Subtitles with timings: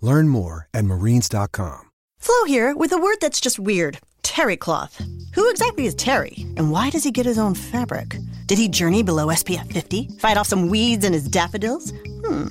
[0.00, 1.90] Learn more at marines.com.
[2.18, 5.00] Flo here with a word that's just weird terry cloth.
[5.34, 6.34] Who exactly is Terry?
[6.56, 8.16] And why does he get his own fabric?
[8.46, 10.08] Did he journey below SPF 50?
[10.18, 11.92] Fight off some weeds in his daffodils?
[12.24, 12.46] Hmm.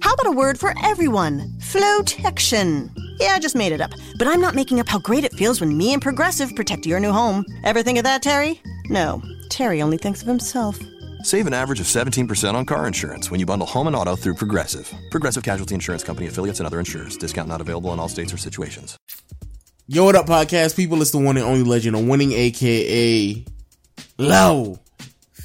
[0.00, 1.58] How about a word for everyone?
[1.60, 2.90] Flotection.
[3.18, 3.92] Yeah, I just made it up.
[4.18, 7.00] But I'm not making up how great it feels when me and Progressive protect your
[7.00, 7.44] new home.
[7.64, 8.60] Ever think of that, Terry?
[8.88, 9.22] No.
[9.48, 10.78] Terry only thinks of himself.
[11.24, 14.34] Save an average of 17% on car insurance when you bundle home and auto through
[14.34, 14.92] Progressive.
[15.10, 17.16] Progressive Casualty Insurance Company affiliates and other insurers.
[17.16, 18.98] Discount not available in all states or situations.
[19.88, 21.00] Yo, what up, podcast people?
[21.00, 23.42] It's the one and only legend of winning, aka
[24.18, 24.78] Low.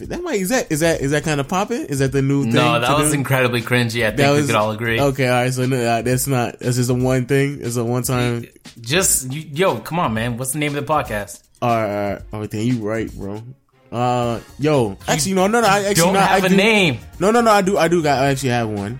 [0.01, 1.85] That might is that is that is that kind of popping?
[1.85, 2.55] Is that the new thing?
[2.55, 3.17] No, that was do?
[3.17, 4.03] incredibly cringy.
[4.05, 4.99] I think That we could all agree.
[4.99, 5.53] Okay, all right.
[5.53, 6.59] So no, uh, that's not.
[6.59, 7.59] That's just a one thing.
[7.61, 8.45] It's a one time.
[8.81, 10.35] Just you, yo, come on, man.
[10.35, 11.41] What's the name of the podcast?
[11.61, 12.21] All right, all right.
[12.33, 13.43] Oh, damn, you right, bro.
[13.91, 15.67] Uh, yo, actually, no, no, no.
[15.67, 16.99] I actually Don't no, have I a do- name.
[17.19, 17.49] No, no, no.
[17.51, 17.77] I do.
[17.77, 18.03] I do.
[18.03, 18.23] Got.
[18.23, 18.99] I actually have one.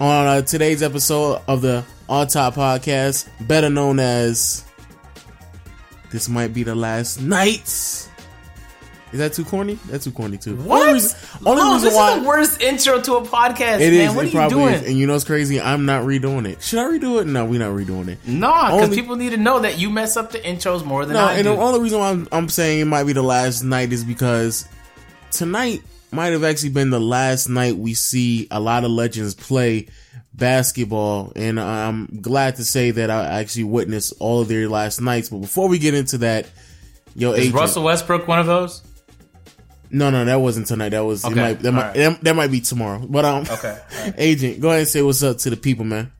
[0.00, 4.64] On uh, today's episode of the On Top Podcast, better known as
[6.10, 8.08] "This Might Be the Last Night."
[9.12, 9.74] Is that too corny?
[9.90, 10.56] That's too corny too.
[10.56, 10.80] What?
[10.80, 13.92] Only reason, only Lo, reason this why is the worst intro to a podcast, it
[13.92, 14.08] man.
[14.10, 14.14] is.
[14.14, 14.74] What it are you doing?
[14.74, 14.88] is.
[14.88, 15.60] And you know what's crazy?
[15.60, 16.62] I'm not redoing it.
[16.62, 17.26] Should I redo it?
[17.26, 18.26] No, we're not redoing it.
[18.26, 21.24] Nah, because people need to know that you mess up the intros more than No,
[21.26, 21.54] I and do.
[21.54, 24.66] the only reason why I'm, I'm saying it might be the last night is because
[25.30, 29.88] tonight might have actually been the last night we see a lot of legends play
[30.34, 35.28] basketball, and I'm glad to say that I actually witnessed all of their last nights.
[35.28, 36.46] But before we get into that,
[37.14, 38.82] yo, is Agent, Russell Westbrook one of those?
[39.92, 40.90] No, no, that wasn't tonight.
[40.90, 41.94] That was Okay, it might, that, might, right.
[41.94, 42.98] that, that might be tomorrow.
[43.06, 43.78] But um, Okay.
[44.16, 46.10] Agent, go ahead and say what's up to the people, man.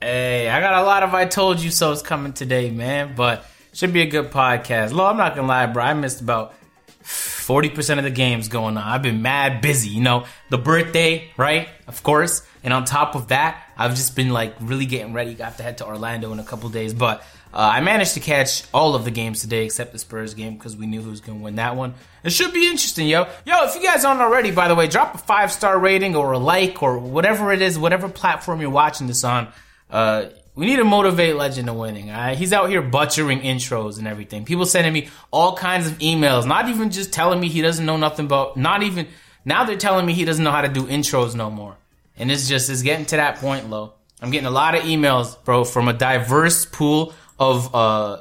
[0.00, 3.14] Hey, I got a lot of I told you so's coming today, man.
[3.16, 4.92] But should be a good podcast.
[4.92, 5.84] Lo, I'm not gonna lie, bro.
[5.84, 6.54] I missed about
[7.02, 8.82] forty percent of the games going on.
[8.82, 9.90] I've been mad busy.
[9.90, 11.68] You know, the birthday, right?
[11.86, 12.42] Of course.
[12.64, 15.34] And on top of that, I've just been like really getting ready.
[15.34, 17.20] Got to head to Orlando in a couple days, but
[17.52, 20.76] uh, I managed to catch all of the games today except the Spurs game because
[20.76, 21.94] we knew who was gonna win that one.
[22.22, 23.26] It should be interesting, yo.
[23.44, 26.30] Yo, if you guys aren't already, by the way, drop a five star rating or
[26.30, 29.48] a like or whatever it is, whatever platform you're watching this on.
[29.90, 32.08] Uh, we need to motivate Legend to winning.
[32.36, 34.44] He's out here butchering intros and everything.
[34.44, 37.96] People sending me all kinds of emails, not even just telling me he doesn't know
[37.96, 38.56] nothing about.
[38.56, 39.08] Not even
[39.44, 41.76] now they're telling me he doesn't know how to do intros no more.
[42.16, 43.94] And it's just it's getting to that point, low.
[44.20, 48.20] I'm getting a lot of emails, bro, from a diverse pool of uh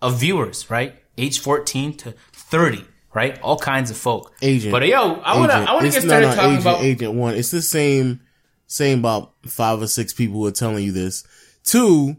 [0.00, 0.94] of viewers, right?
[1.18, 3.38] Age 14 to 30, right?
[3.40, 4.32] All kinds of folk.
[4.42, 4.72] Agent.
[4.72, 7.34] But yo, I wanna I wanna get started talking agent, about agent one.
[7.34, 8.20] It's the same,
[8.66, 11.24] same about five or six people who are telling you this.
[11.64, 12.16] Two,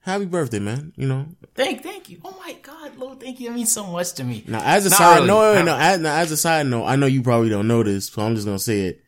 [0.00, 0.92] happy birthday, man.
[0.96, 1.26] You know.
[1.54, 2.18] Thank, thank you.
[2.24, 3.50] Oh my God, Lo, thank you.
[3.50, 4.42] It means so much to me.
[4.48, 5.26] Now, as a Not side really.
[5.28, 7.82] note, I- no, as, now, as a side note, I know you probably don't know
[7.82, 9.00] this, so I'm just gonna say it.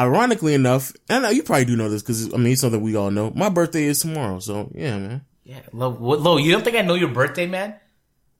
[0.00, 2.80] Ironically enough, and I know you probably do know this because I mean it's something
[2.80, 3.30] we all know.
[3.34, 5.24] My birthday is tomorrow, so yeah, man.
[5.44, 7.74] Yeah, Lo, Lo, you don't think I know your birthday, man?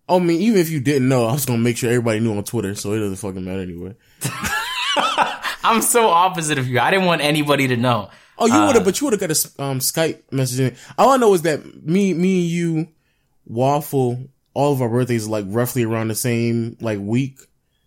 [0.09, 2.35] Oh, I mean, even if you didn't know, I was gonna make sure everybody knew
[2.37, 3.95] on Twitter, so it doesn't fucking matter anyway.
[5.63, 6.81] I'm so opposite of you.
[6.81, 8.11] I didn't want anybody to know.
[8.39, 10.61] Oh, you Uh, would have, but you would have got a um, Skype message.
[10.61, 10.77] In.
[10.97, 12.89] All I know is that me, me and you,
[13.47, 14.29] waffle.
[14.55, 17.39] All of our birthdays are like roughly around the same like week,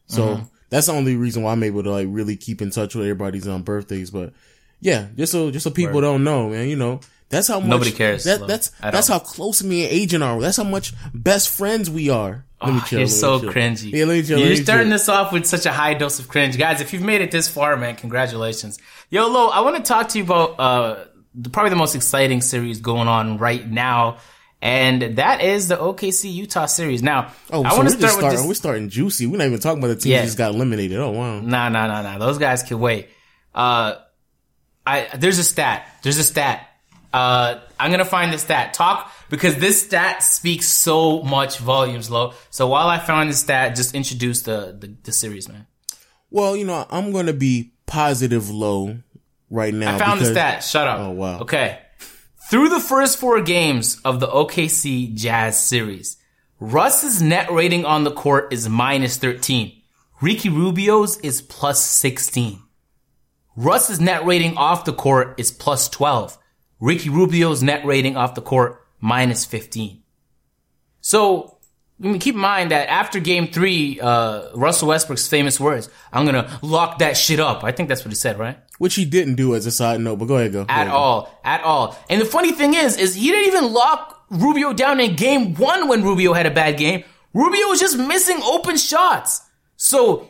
[0.06, 0.44] so Mm-hmm.
[0.74, 3.48] That's the only reason why I'm able to like really keep in touch with everybody's
[3.48, 4.12] um birthdays.
[4.12, 4.34] But
[4.82, 7.00] yeah, just so just so people don't know, man, you know
[7.30, 9.18] that's how much Nobody cares, That, that's that's all.
[9.20, 10.40] how close me and Agent are.
[10.40, 12.46] That's how much best friends we are.
[12.62, 13.00] Let me Oh, chill.
[13.00, 13.52] you're let so chill.
[13.52, 13.92] cringy.
[13.92, 14.40] Yeah, let me chill.
[14.40, 14.92] You're me starting chill.
[14.98, 16.58] this off with such a high dose of cringe.
[16.58, 18.78] Guys, if you've made it this far, man, congratulations.
[19.10, 22.42] Yo, Lo, I want to talk to you about uh, the, probably the most exciting
[22.42, 24.18] series going on right now.
[24.64, 27.04] And that is the OKC Utah series.
[27.04, 28.38] Now, Oh, I so want to start with starting.
[28.40, 28.48] this.
[28.48, 29.28] We're starting juicy.
[29.28, 30.20] We're not even talking about the teams Yeah.
[30.20, 30.98] that just got eliminated.
[31.00, 31.42] Oh wow.
[31.42, 32.18] Nah, nah, nah, nah.
[32.18, 33.10] Those guys can wait.
[33.54, 33.96] Uh,
[34.88, 35.86] I there's a stat.
[36.02, 36.66] There's a stat.
[37.12, 38.74] Uh, I'm gonna find the stat.
[38.74, 42.34] Talk because this stat speaks so much volumes, low.
[42.50, 45.68] So while I find the stat, just introduce the, the, the series, man.
[46.32, 48.98] Well, you know, I'm gonna be positive low
[49.50, 49.96] right now.
[49.96, 50.64] I found because, the stat.
[50.64, 51.00] Shut up.
[51.02, 51.40] Oh wow.
[51.42, 51.80] Okay.
[52.54, 56.18] Through the first four games of the OKC Jazz series,
[56.60, 59.82] Russ's net rating on the court is minus 13.
[60.22, 62.62] Ricky Rubio's is plus 16.
[63.56, 66.38] Russ's net rating off the court is plus 12.
[66.80, 70.04] Ricky Rubio's net rating off the court minus 15.
[71.02, 71.53] So,
[72.04, 76.26] I mean, keep in mind that after game three, uh, Russell Westbrook's famous words, I'm
[76.26, 77.64] gonna lock that shit up.
[77.64, 78.58] I think that's what he said, right?
[78.78, 80.66] Which he didn't do as a side note, but go ahead, go.
[80.66, 80.94] go At ahead, go.
[80.98, 81.40] all.
[81.46, 81.98] At all.
[82.10, 85.88] And the funny thing is, is he didn't even lock Rubio down in game one
[85.88, 87.04] when Rubio had a bad game.
[87.34, 89.42] Rubio was just missing open shots.
[89.78, 90.30] So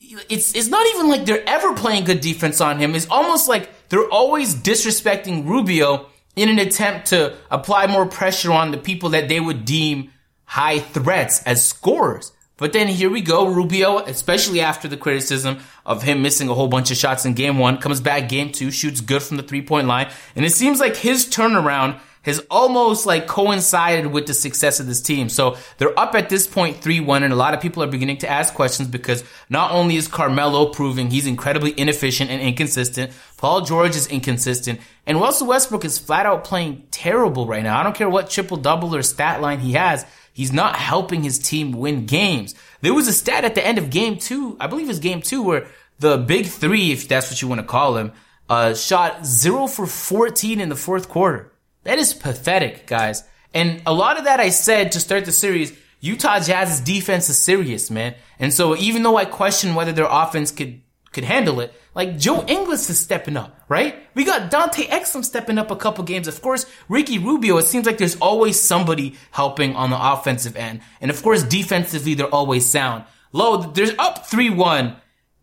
[0.00, 2.94] it's it's not even like they're ever playing good defense on him.
[2.94, 6.06] It's almost like they're always disrespecting Rubio
[6.36, 10.12] in an attempt to apply more pressure on the people that they would deem
[10.48, 12.32] high threats as scorers.
[12.56, 16.66] But then here we go, Rubio, especially after the criticism of him missing a whole
[16.66, 19.62] bunch of shots in game one, comes back game two, shoots good from the three
[19.62, 20.10] point line.
[20.34, 25.00] And it seems like his turnaround has almost like coincided with the success of this
[25.00, 25.28] team.
[25.28, 28.28] So they're up at this point 3-1 and a lot of people are beginning to
[28.28, 33.96] ask questions because not only is Carmelo proving he's incredibly inefficient and inconsistent, Paul George
[33.96, 37.78] is inconsistent, and Russell Westbrook is flat out playing terrible right now.
[37.78, 40.04] I don't care what triple double or stat line he has.
[40.38, 42.54] He's not helping his team win games.
[42.80, 45.42] There was a stat at the end of game two, I believe it's game two,
[45.42, 45.66] where
[45.98, 48.12] the big three, if that's what you want to call him,
[48.48, 51.50] uh, shot zero for 14 in the fourth quarter.
[51.82, 53.24] That is pathetic, guys.
[53.52, 57.42] And a lot of that I said to start the series, Utah Jazz's defense is
[57.42, 58.14] serious, man.
[58.38, 60.82] And so even though I question whether their offense could
[61.18, 63.96] could handle it, like Joe Ingles is stepping up, right?
[64.14, 66.28] We got Dante Exum stepping up a couple games.
[66.28, 70.80] Of course, Ricky Rubio, it seems like there's always somebody helping on the offensive end.
[71.00, 73.02] And of course, defensively, they're always sound.
[73.32, 74.94] Low, there's up 3-1.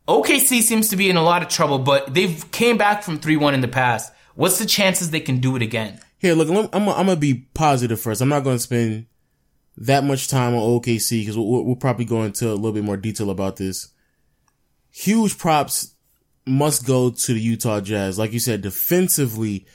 [0.07, 3.53] OKC seems to be in a lot of trouble, but they've came back from 3-1
[3.53, 4.13] in the past.
[4.35, 5.99] What's the chances they can do it again?
[6.19, 8.21] Here, look, I'm, I'm, I'm gonna be positive first.
[8.21, 9.07] I'm not gonna spend
[9.75, 12.95] that much time on OKC because we'll, we'll probably go into a little bit more
[12.95, 13.89] detail about this.
[14.97, 15.93] Huge props
[16.45, 18.17] must go to the Utah Jazz.
[18.17, 19.65] Like you said, defensively,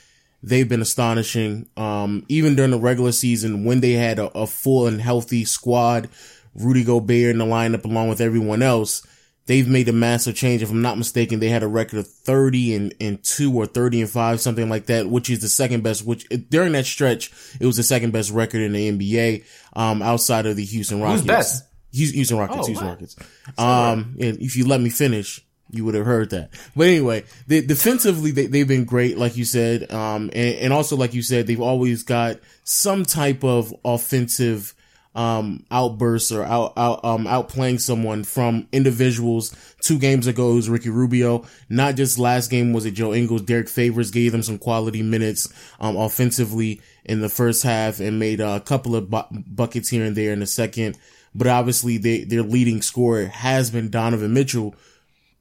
[0.41, 1.69] they've been astonishing.
[1.77, 6.09] Um, even during the regular season when they had a, a full and healthy squad,
[6.55, 9.05] Rudy Gobert in the lineup along with everyone else,
[9.45, 10.63] they've made a massive change.
[10.63, 14.01] If I'm not mistaken, they had a record of 30 and, and two or 30
[14.01, 17.67] and five, something like that, which is the second best, which during that stretch, it
[17.67, 21.21] was the second best record in the NBA, um, outside of the Houston Rockets.
[21.21, 21.63] Who's best?
[21.91, 22.93] Houston Rockets, Oh, Houston wow.
[22.93, 23.15] Rockets.
[23.57, 26.49] Um, and if you let me finish, you would have heard that.
[26.75, 29.91] But anyway, they, defensively, they, they've been great, like you said.
[29.91, 34.73] Um, and, and also, like you said, they've always got some type of offensive,
[35.13, 39.53] um, outbursts or out, out, um, outplaying someone from individuals.
[39.81, 41.45] Two games ago, it was Ricky Rubio.
[41.69, 43.41] Not just last game was it Joe Ingles.
[43.41, 45.47] Derrick Favors gave them some quality minutes,
[45.81, 50.15] um, offensively in the first half and made a couple of bu- buckets here and
[50.15, 50.97] there in the second.
[51.33, 54.75] But obviously, they, their leading scorer has been Donovan Mitchell,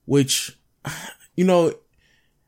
[0.05, 0.57] which,
[1.37, 1.75] you know,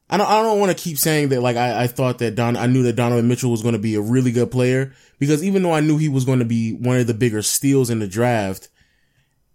[0.08, 2.56] I don't, I don't want to keep saying that like I, I thought that Don,
[2.56, 5.62] I knew that Donovan Mitchell was going to be a really good player because even
[5.62, 8.06] though I knew he was going to be one of the bigger steals in the
[8.06, 8.68] draft,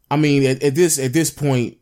[0.09, 1.77] I mean, at, at this, at this point,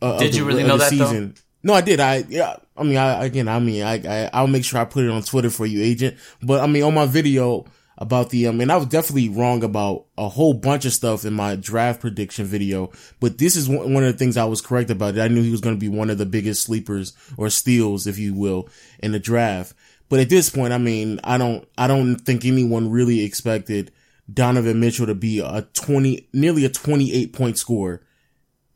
[0.00, 1.04] uh, Did of the, you really know that, though?
[1.04, 2.00] season, no, I did.
[2.00, 5.04] I, yeah, I mean, I, again, I mean, I, I, I'll make sure I put
[5.04, 6.16] it on Twitter for you, agent.
[6.42, 7.66] But I mean, on my video
[8.00, 11.34] about the, um, and I was definitely wrong about a whole bunch of stuff in
[11.34, 12.90] my draft prediction video.
[13.20, 15.18] But this is one one of the things I was correct about.
[15.18, 18.18] I knew he was going to be one of the biggest sleepers or steals, if
[18.18, 18.68] you will,
[19.00, 19.74] in the draft.
[20.08, 23.92] But at this point, I mean, I don't, I don't think anyone really expected
[24.32, 28.02] Donovan Mitchell to be a 20, nearly a 28 point scorer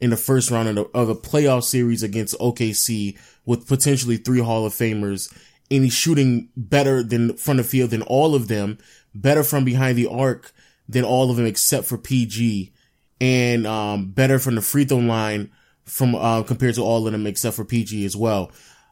[0.01, 4.41] in the first round of, the, of a playoff series against OKC with potentially three
[4.41, 5.33] Hall of Famers.
[5.71, 8.79] And he's shooting better than front of field than all of them,
[9.15, 10.53] better from behind the arc
[10.89, 12.73] than all of them except for PG,
[13.21, 15.51] and um, better from the free throw line
[15.85, 18.51] from uh, compared to all of them except for PG as well.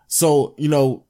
[0.08, 1.04] So you know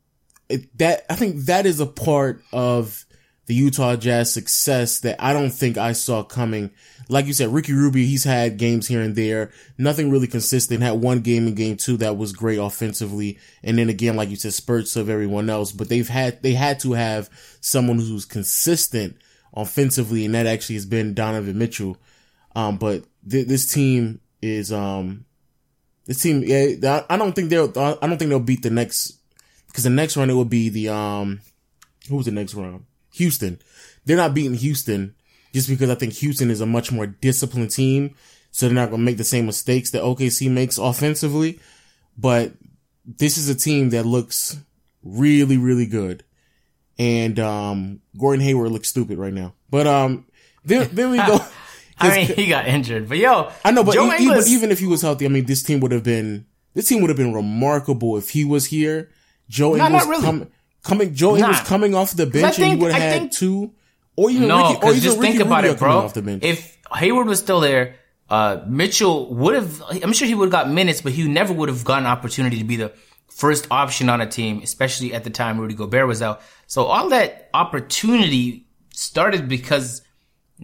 [0.49, 3.05] it, that I think that is a part of
[3.47, 6.71] the Utah Jazz success that I don't think I saw coming.
[7.09, 10.81] Like you said, Ricky Rubio, he's had games here and there, nothing really consistent.
[10.81, 13.39] Had one game in game two that was great offensively.
[13.63, 16.79] And then again, like you said, spurts of everyone else, but they've had, they had
[16.81, 17.29] to have
[17.61, 19.17] someone who's consistent
[19.53, 20.25] offensively.
[20.25, 21.97] And that actually has been Donovan Mitchell.
[22.55, 25.25] Um, but th- this team is, um,
[26.07, 29.19] this team, yeah, I don't think they'll, I don't think they'll beat the next,
[29.67, 31.41] because the next one it will be the, um,
[32.09, 32.85] who was the next round?
[33.13, 33.61] Houston.
[34.05, 35.15] They're not beating Houston
[35.53, 38.15] just because I think Houston is a much more disciplined team.
[38.51, 41.59] So they're not going to make the same mistakes that OKC makes offensively.
[42.19, 42.53] But
[43.07, 44.59] this is a team that looks
[45.03, 46.25] really, really good.
[46.99, 49.55] And, um, Gordon Hayward looks stupid right now.
[49.71, 50.27] But, um,
[50.65, 51.41] we go.
[51.99, 54.87] I mean, he got injured, but yo, I know, but e- even, even if he
[54.87, 58.17] was healthy, I mean, this team would have been, this team would have been remarkable
[58.17, 59.11] if he was here.
[59.49, 60.23] Joe Ingles not really.
[60.23, 60.49] com-
[60.83, 61.47] coming, Joe Nah.
[61.47, 63.71] Ingles coming off the bench, and think- you would have I had think- two,
[64.17, 65.99] or even no, Ricky, or even just Ricky think about Rubio it, bro.
[65.99, 66.43] off the bench.
[66.45, 67.97] If Hayward was still there,
[68.29, 69.83] uh, Mitchell would have.
[70.03, 72.59] I'm sure he would have got minutes, but he never would have gotten an opportunity
[72.59, 72.93] to be the
[73.29, 76.41] first option on a team, especially at the time Rudy Gobert was out.
[76.67, 80.03] So all that opportunity started because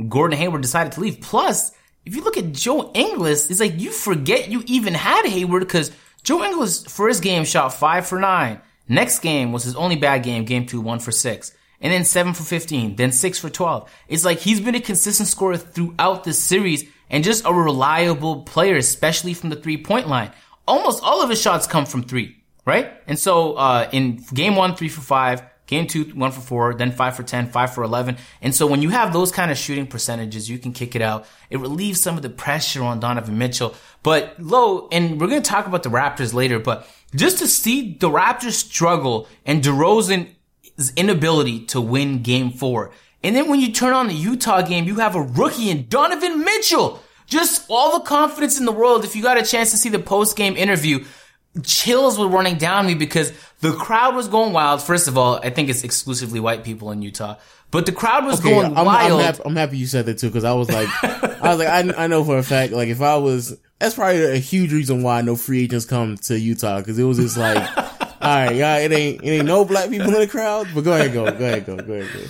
[0.08, 1.20] Gordon Hayward decided to leave.
[1.20, 1.72] Plus,
[2.04, 5.90] if you look at Joe Ingles, it's like you forget you even had Hayward because
[6.22, 8.60] Joe Ingles first game shot five for nine.
[8.88, 11.52] Next game was his only bad game, game two, one for six.
[11.80, 13.88] And then seven for 15, then six for 12.
[14.08, 18.76] It's like he's been a consistent scorer throughout the series and just a reliable player,
[18.76, 20.32] especially from the three point line.
[20.66, 22.92] Almost all of his shots come from three, right?
[23.06, 26.90] And so, uh, in game one, three for five, game two, one for four, then
[26.90, 28.16] five for 10, five for 11.
[28.42, 31.26] And so when you have those kind of shooting percentages, you can kick it out.
[31.48, 33.74] It relieves some of the pressure on Donovan Mitchell.
[34.02, 37.94] But low, and we're going to talk about the Raptors later, but just to see
[37.94, 42.92] the Raptors struggle and DeRozan's inability to win game four.
[43.22, 46.44] And then when you turn on the Utah game, you have a rookie in Donovan
[46.44, 47.02] Mitchell.
[47.26, 49.04] Just all the confidence in the world.
[49.04, 51.04] If you got a chance to see the post game interview,
[51.62, 54.82] chills were running down me because the crowd was going wild.
[54.82, 57.36] First of all, I think it's exclusively white people in Utah,
[57.70, 59.12] but the crowd was Okay, going I'm, wild.
[59.20, 61.68] I'm, happy, I'm happy you said that too because I was like, I was like,
[61.68, 65.02] I, I know for a fact, like if I was, that's probably a huge reason
[65.02, 68.78] why no free agents come to Utah because it was just like, all right, yeah,
[68.78, 71.44] it ain't, it ain't no black people in the crowd, but go ahead, go, go
[71.44, 72.20] ahead, go, go ahead, go.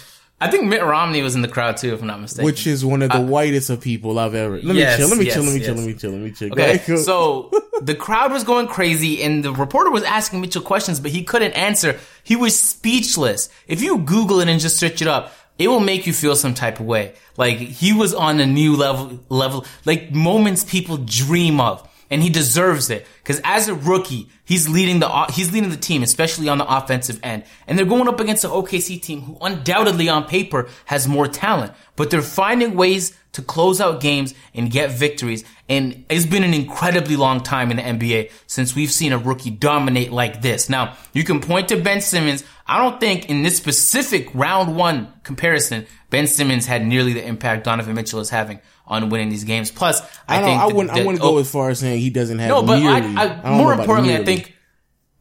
[0.40, 2.44] I think Mitt Romney was in the crowd too, if I'm not mistaken.
[2.44, 4.54] Which is one of the whitest of people I've ever.
[4.56, 5.08] Let me Yes, chill.
[5.08, 5.42] Let me yes, chill.
[5.42, 5.74] Let me chill.
[5.74, 6.10] Let me chill.
[6.12, 6.48] Let me chill.
[6.50, 7.50] Go Okay, ahead, so
[7.82, 11.54] the crowd was going crazy, and the reporter was asking Mitchell questions, but he couldn't
[11.54, 11.98] answer.
[12.22, 13.48] He was speechless.
[13.66, 16.54] If you Google it and just search it up, it will make you feel some
[16.54, 17.14] type of way.
[17.36, 22.30] Like he was on a new level, level, like moments people dream of, and he
[22.30, 23.06] deserves it.
[23.22, 27.20] Because as a rookie, he's leading the he's leading the team, especially on the offensive
[27.22, 31.26] end, and they're going up against an OKC team who undoubtedly on paper has more
[31.26, 35.44] talent, but they're finding ways to close out games and get victories.
[35.68, 39.50] And it's been an incredibly long time in the NBA since we've seen a rookie
[39.50, 40.70] dominate like this.
[40.70, 42.42] Now, you can point to Ben Simmons.
[42.66, 47.64] I don't think in this specific round one comparison, Ben Simmons had nearly the impact
[47.64, 49.70] Donovan Mitchell is having on winning these games.
[49.70, 50.94] Plus, I, I, think I the- wouldn't.
[50.94, 52.48] I the- wouldn't oh, go as far as saying he doesn't have.
[52.48, 54.54] no, but nearly, I, I, more importantly, I think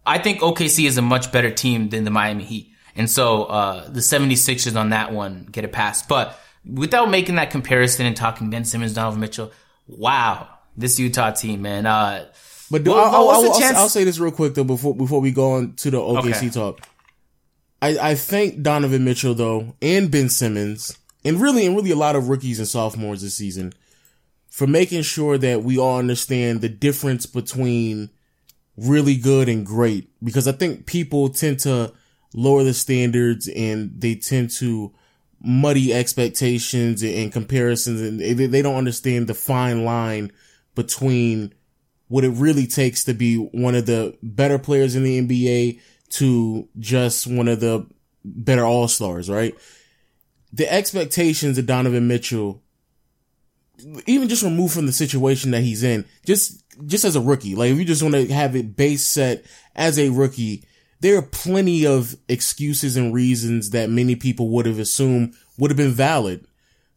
[0.06, 2.72] I think OKC is a much better team than the Miami Heat.
[2.96, 6.02] And so uh, the 76ers on that one get a pass.
[6.02, 9.52] But without making that comparison and talking Ben Simmons, Donovan Mitchell,
[9.88, 11.86] wow, this Utah team, man.
[11.86, 12.26] Uh,
[12.70, 14.64] But do, Well, I'll, what's I'll, the I'll, chance- I'll say this real quick though
[14.64, 16.50] before before we go on to the OKC Okay.
[16.50, 16.82] talk.
[17.82, 22.16] I, I thank Donovan Mitchell though and Ben Simmons and really and really a lot
[22.16, 23.74] of rookies and sophomores this season
[24.50, 28.10] for making sure that we all understand the difference between
[28.76, 31.94] really good and great because I think people tend to
[32.34, 34.92] lower the standards and they tend to
[35.40, 40.32] muddy expectations and comparisons and they, don't understand the fine line
[40.76, 41.54] between
[42.08, 45.80] what it really takes to be one of the better players in the NBA
[46.10, 47.86] to just one of the
[48.24, 49.56] better all stars, right?
[50.54, 52.64] The expectations of Donovan Mitchell,
[54.06, 57.72] even just removed from the situation that he's in, just, just as a rookie, like
[57.72, 60.64] if you just want to have it base set as a rookie,
[61.00, 65.78] there are plenty of excuses and reasons that many people would have assumed would have
[65.78, 66.46] been valid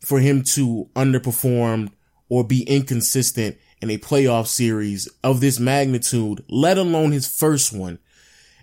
[0.00, 1.90] for him to underperform
[2.28, 7.98] or be inconsistent in a playoff series of this magnitude, let alone his first one.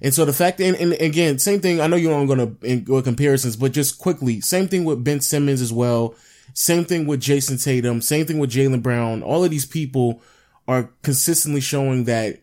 [0.02, 1.82] And so the fact, and, and again, same thing.
[1.82, 5.22] I know you aren't going to go comparisons, but just quickly, same thing with Ben
[5.22, 6.16] Simmons as well.
[6.54, 8.02] Same thing with Jayson Tatum.
[8.02, 9.24] Same thing with Jaylen Brown.
[9.24, 10.22] All of these people
[10.68, 12.42] are consistently showing that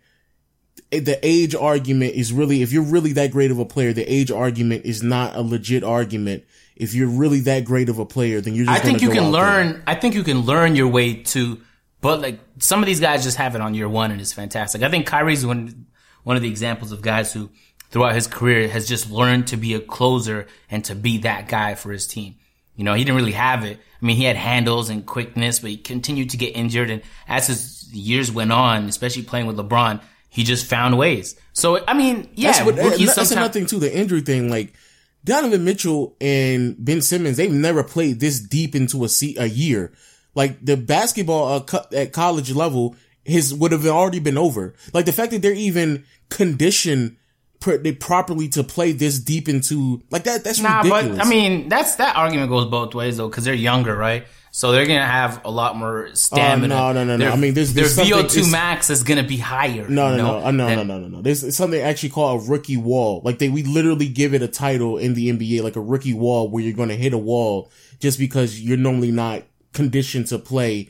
[0.93, 4.05] Eh, the age argument is really, if you're really that great of a player, the
[4.05, 6.45] age argument is not a legit argument.
[6.77, 9.25] If you're really that great of a player, then you're just I think you can
[9.25, 9.43] out there.
[9.43, 9.83] learn.
[9.87, 11.61] I think you can learn your way to,
[12.01, 14.83] but like some of these guys just have it on year one and it's fantastic.
[14.83, 15.87] I think Kyrie's one
[16.25, 17.51] one of the examples of guys who
[17.91, 21.77] throughout his career has just learned to be a closer and to be that guy
[21.77, 22.35] for his team.
[22.75, 23.79] You know, he didn't really have it.
[24.03, 26.91] I mean, he had handles and quickness, but he continued to get injured.
[26.91, 30.03] And as his years went on, especially playing with LeBron,
[30.35, 31.37] he just found ways.
[31.53, 33.79] So, I mean, yeah, that's what, rookies that's another thing too.
[33.79, 34.75] The injury thing, like
[35.25, 39.93] Donovan Mitchell and Ben Simmons, they've never played this deep into a seat a year.
[40.35, 44.75] Like the basketball uh, co- at college level, his would have already been over.
[44.93, 47.17] Like the fact that they're even conditioned
[47.61, 50.43] pr- they properly to play this deep into like that.
[50.45, 51.19] That's Nah, ridiculous.
[51.19, 54.27] but I mean, that's that argument goes both ways though, because they're younger, right?
[54.57, 56.77] So they're gonna have a lot more stamina.
[56.77, 57.25] Oh, no, no, no, no.
[57.25, 59.89] Their- I mean, there's- there's their VO2 max is gonna be higher.
[59.89, 61.23] No, you no, know, no, uh, no, no, than- no, no, no.
[61.23, 63.21] There's something actually called a rookie wall.
[63.25, 66.49] Like they, we literally give it a title in the NBA, like a rookie wall,
[66.49, 67.69] where you're going to hit a wall
[67.99, 69.43] just because you're normally not
[69.73, 70.89] conditioned to play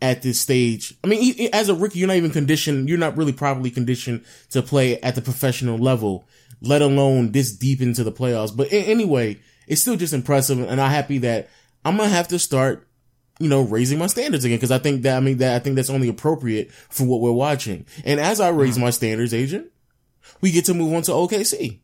[0.00, 0.94] at this stage.
[1.04, 2.88] I mean, as a rookie, you're not even conditioned.
[2.88, 6.24] You're not really properly conditioned to play at the professional level,
[6.62, 8.56] let alone this deep into the playoffs.
[8.56, 9.38] But anyway,
[9.68, 11.50] it's still just impressive, and I'm happy that
[11.84, 12.88] I'm gonna have to start
[13.42, 14.58] you know, raising my standards again.
[14.58, 17.32] Cause I think that, I mean, that I think that's only appropriate for what we're
[17.32, 17.86] watching.
[18.04, 19.70] And as I raise my standards, agent,
[20.40, 21.80] we get to move on to OKC.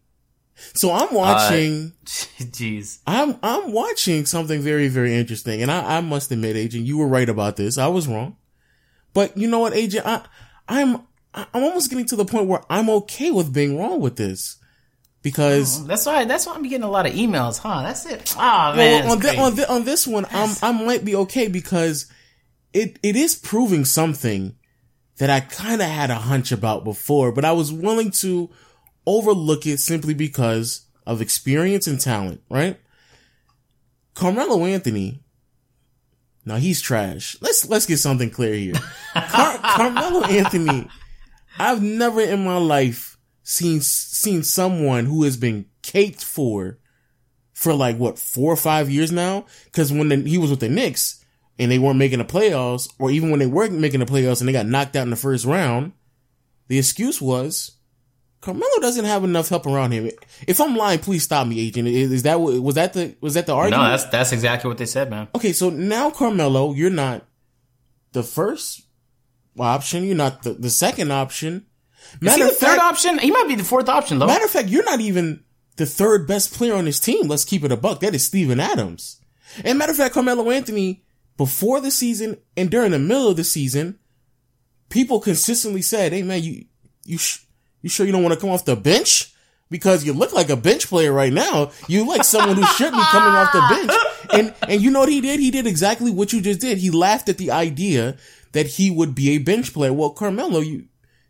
[0.74, 2.98] So I'm uh, watching, Jeez.
[3.06, 5.62] I'm, I'm watching something very, very interesting.
[5.62, 7.78] And I, I must admit, agent, you were right about this.
[7.78, 8.36] I was wrong.
[9.14, 10.22] But you know what, agent, I,
[10.68, 14.56] I'm, I'm almost getting to the point where I'm okay with being wrong with this.
[15.22, 16.24] Because oh, That's why.
[16.24, 17.82] That's why I'm getting a lot of emails, huh?
[17.82, 18.34] That's it.
[18.36, 21.48] Oh man, well, on, thi- on, thi- on this one, I'm, I might be okay
[21.48, 22.06] because
[22.72, 24.54] it, it is proving something
[25.18, 28.50] that I kind of had a hunch about before, but I was willing to
[29.06, 32.78] overlook it simply because of experience and talent, right?
[34.14, 35.20] Carmelo Anthony.
[36.44, 37.36] Now he's trash.
[37.40, 38.74] Let's, let's get something clear here.
[39.14, 40.88] Car- Carmelo Anthony.
[41.58, 43.07] I've never in my life
[43.48, 46.78] seen, seen someone who has been caked for
[47.54, 49.46] for like what four or five years now.
[49.64, 51.24] Because when the, he was with the Knicks
[51.58, 54.48] and they weren't making the playoffs, or even when they weren't making the playoffs and
[54.48, 55.92] they got knocked out in the first round,
[56.68, 57.72] the excuse was
[58.42, 60.10] Carmelo doesn't have enough help around him.
[60.46, 61.88] If I'm lying, please stop me, agent.
[61.88, 63.82] Is, is that was that the was that the argument?
[63.82, 65.28] no, that's that's exactly what they said, man.
[65.34, 65.52] okay.
[65.52, 67.26] So now Carmelo, you're not
[68.12, 68.82] the first
[69.58, 70.04] option.
[70.04, 71.64] You're not the, the second option.
[72.22, 73.18] Is he the third fact, option?
[73.18, 74.26] He might be the fourth option, though.
[74.26, 75.44] Matter of fact, you're not even
[75.76, 77.28] the third best player on this team.
[77.28, 78.00] Let's keep it a buck.
[78.00, 79.20] That is Steven Adams.
[79.64, 81.04] And matter of fact, Carmelo Anthony,
[81.36, 83.98] before the season and during the middle of the season,
[84.88, 86.64] people consistently said, Hey man, you,
[87.04, 87.44] you, sh-
[87.82, 89.32] you sure you don't want to come off the bench?
[89.70, 91.70] Because you look like a bench player right now.
[91.88, 93.92] You like someone who should be coming off the bench.
[94.30, 95.40] And, and you know what he did?
[95.40, 96.76] He did exactly what you just did.
[96.76, 98.18] He laughed at the idea
[98.52, 99.90] that he would be a bench player.
[99.90, 100.84] Well, Carmelo, you,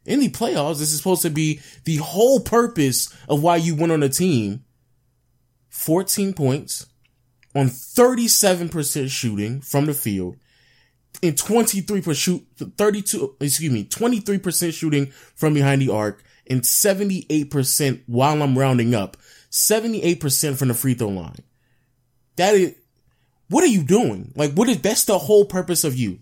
[0.08, 3.92] in the playoffs, this is supposed to be the whole purpose of why you went
[3.92, 4.64] on a team.
[5.68, 6.86] 14 points
[7.54, 10.36] on 37% shooting from the field
[11.22, 18.42] and 23% shoot, 32, excuse me, 23% shooting from behind the arc and 78% while
[18.42, 19.16] I'm rounding up,
[19.50, 21.42] 78% from the free throw line.
[22.36, 22.74] That is,
[23.48, 24.32] what are you doing?
[24.36, 26.18] Like, what is, that's the whole purpose of you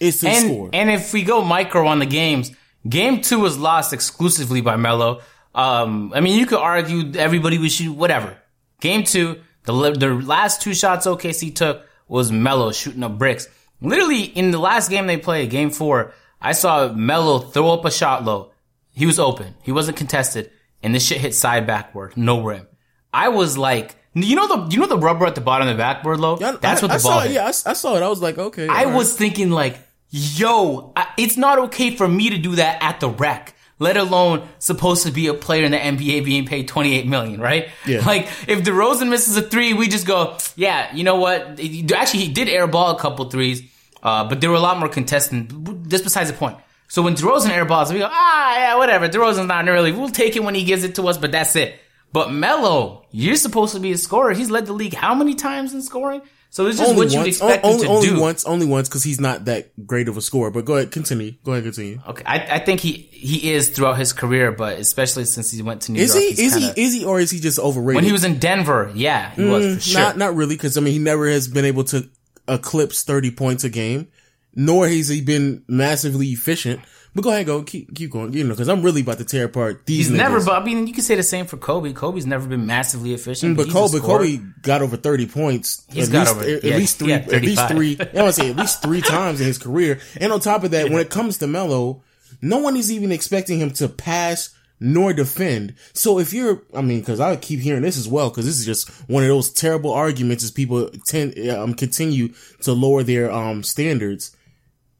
[0.00, 0.70] is to and score.
[0.72, 2.52] and if we go micro on the games,
[2.86, 5.20] game two was lost exclusively by Melo.
[5.54, 8.36] Um, I mean, you could argue everybody was shoot whatever.
[8.80, 13.48] Game two, the the last two shots OKC took was Melo shooting up bricks.
[13.80, 17.90] Literally in the last game they played, game four, I saw Melo throw up a
[17.90, 18.52] shot low.
[18.92, 19.54] He was open.
[19.62, 20.50] He wasn't contested,
[20.82, 22.66] and this shit hit side backward, no rim.
[23.12, 25.78] I was like, you know the you know the rubber at the bottom of the
[25.80, 26.38] backboard low.
[26.40, 27.32] Yeah, That's I- what the I ball saw, hit.
[27.32, 28.02] Yeah, I, I saw it.
[28.02, 28.66] I was like, okay.
[28.68, 28.94] I right.
[28.94, 29.78] was thinking like,
[30.10, 33.54] yo, I, it's not okay for me to do that at the rec.
[33.80, 37.68] Let alone supposed to be a player in the NBA being paid 28 million, right?
[37.86, 38.04] Yeah.
[38.04, 41.60] Like, if DeRozan misses a three, we just go, yeah, you know what?
[41.94, 43.62] Actually, he did airball a couple threes,
[44.02, 45.54] uh, but there were a lot more contestants.
[45.88, 46.58] This besides the point.
[46.88, 49.08] So when DeRozan airballs, we go, ah, yeah, whatever.
[49.08, 49.92] DeRozan's not early.
[49.92, 51.78] We'll take it when he gives it to us, but that's it.
[52.12, 54.32] But Melo, you're supposed to be a scorer.
[54.32, 56.22] He's led the league how many times in scoring?
[56.50, 58.20] So it's just only what you once, expect o- him only, to only do.
[58.20, 60.50] once, only once, because he's not that great of a scorer.
[60.50, 61.32] But go ahead, continue.
[61.44, 62.00] Go ahead, continue.
[62.08, 65.82] Okay, I, I think he he is throughout his career, but especially since he went
[65.82, 66.08] to New York.
[66.08, 66.24] Is York.
[66.36, 66.42] he?
[66.44, 66.82] Is kinda- he?
[66.82, 67.04] Is he?
[67.04, 67.96] Or is he just overrated?
[67.96, 70.00] when he was in Denver, yeah, he was mm, for sure.
[70.00, 72.08] Not, not really, because I mean, he never has been able to
[72.48, 74.08] eclipse thirty points a game,
[74.54, 76.80] nor has he been massively efficient.
[77.18, 78.32] But go ahead, go keep keep going.
[78.32, 80.06] You know, because I'm really about to tear apart these.
[80.06, 81.92] he's never, but I mean, you can say the same for Kobe.
[81.92, 83.54] Kobe's never been massively efficient.
[83.54, 83.98] Mm, But a Kobe.
[83.98, 85.84] Kobe got over thirty points.
[85.92, 87.98] He's at got least, over- at, yeah, least three, at least three.
[88.00, 89.98] I want to say at least three times in his career.
[90.20, 92.02] And on top of that, when it comes to Melo,
[92.40, 95.74] no one is even expecting him to pass nor defend.
[95.92, 98.64] So if you're, I mean, because I keep hearing this as well, because this is
[98.64, 102.28] just one of those terrible arguments as people tend um continue
[102.62, 104.36] to lower their um standards.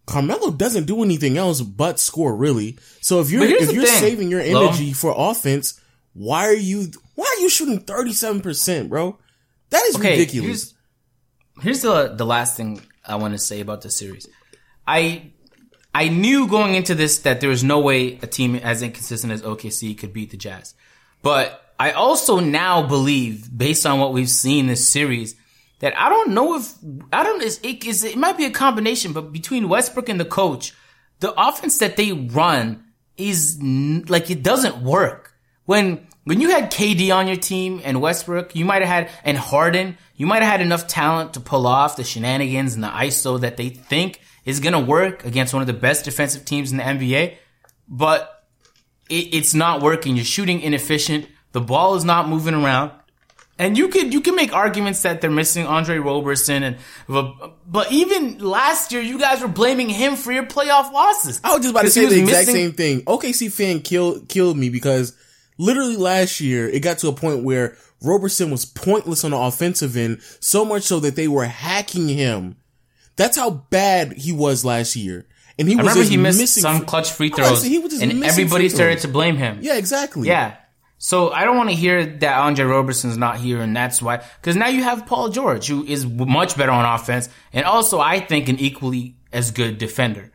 [0.09, 2.79] Carmelo doesn't do anything else but score, really.
[3.01, 4.67] So if you're if you're thing, saving your Lo.
[4.67, 5.79] energy for offense,
[6.15, 9.19] why are you why are you shooting 37%, bro?
[9.71, 10.75] That is Okay, ridiculous.
[11.61, 14.27] Here's, here's the the last thing I want to say about the series.
[14.87, 15.31] I
[15.95, 19.43] I knew going into this that there was no way a team as inconsistent as
[19.43, 20.75] OKC could beat the Jazz.
[21.23, 25.35] But I also now believe, based on what we've seen this series,
[25.81, 26.75] that I don't know if
[27.13, 30.25] I don't is it is it might be a combination, but between Westbrook and the
[30.25, 30.75] coach,
[31.21, 32.85] the offense that they run
[33.17, 33.59] is
[34.09, 35.35] like it doesn't work.
[35.67, 39.39] When when you had KD on your team and Westbrook, you might have had and
[39.39, 43.41] Harden, you might have had enough talent to pull off the shenanigans and the ISO
[43.41, 46.85] that they think is gonna work against one of the best defensive teams in the
[46.85, 47.37] NBA.
[47.87, 48.45] But
[49.09, 50.17] it, it's not working.
[50.17, 51.27] You're shooting inefficient.
[51.53, 52.93] The ball is not moving around.
[53.59, 56.77] And you could you can make arguments that they're missing Andre Roberson and
[57.09, 61.41] but even last year you guys were blaming him for your playoff losses.
[61.43, 63.01] I was just about to say the exact missing- same thing.
[63.03, 65.17] OKC fan killed killed me because
[65.59, 69.97] literally last year it got to a point where Roberson was pointless on the offensive
[69.97, 72.57] end, so much so that they were hacking him.
[73.17, 75.27] That's how bad he was last year.
[75.59, 77.49] And he I was remember just he missed missing some clutch free I was about
[77.49, 79.59] throws, he was just and everybody started to blame him.
[79.63, 80.29] Yeah, exactly.
[80.29, 80.55] Yeah.
[80.99, 84.17] So I don't want to hear that Andre Roberson's not here, and that's why.
[84.41, 88.19] Because now you have Paul George, who is much better on offense, and also I
[88.21, 90.33] think an equally as good defender.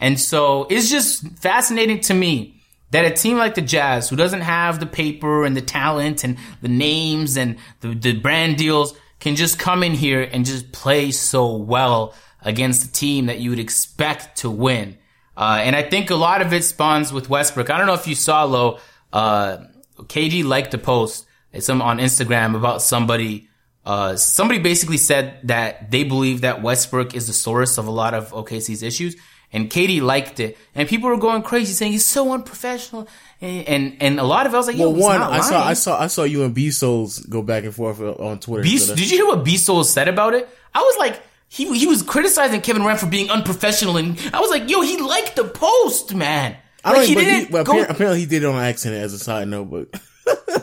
[0.00, 4.40] And so it's just fascinating to me that a team like the Jazz, who doesn't
[4.40, 9.36] have the paper and the talent and the names and the, the brand deals, can
[9.36, 13.58] just come in here and just play so well against a team that you would
[13.58, 14.96] expect to win.
[15.36, 17.68] Uh, and I think a lot of it spawns with Westbrook.
[17.68, 18.78] I don't know if you saw, Lo,
[19.12, 19.58] uh,
[19.96, 21.26] KD liked a post
[21.60, 23.48] some on Instagram about somebody.
[23.84, 28.14] Uh, somebody basically said that they believe that Westbrook is the source of a lot
[28.14, 29.16] of OKC's issues,
[29.52, 33.06] and KD liked it, and people were going crazy saying he's so unprofessional,
[33.40, 35.64] and and, and a lot of it I was like, Well, Yo, one, I saw.
[35.64, 38.62] I saw, I saw you and B Souls go back and forth on Twitter.
[38.64, 40.48] B- did you hear what B Soul said about it?
[40.74, 44.50] I was like, he he was criticizing Kevin Durant for being unprofessional, and I was
[44.50, 46.56] like, yo, he liked the post, man.
[46.86, 49.02] I don't Like, even, he he, but go apparently, apparently he did it on accident
[49.02, 50.00] as a side note, but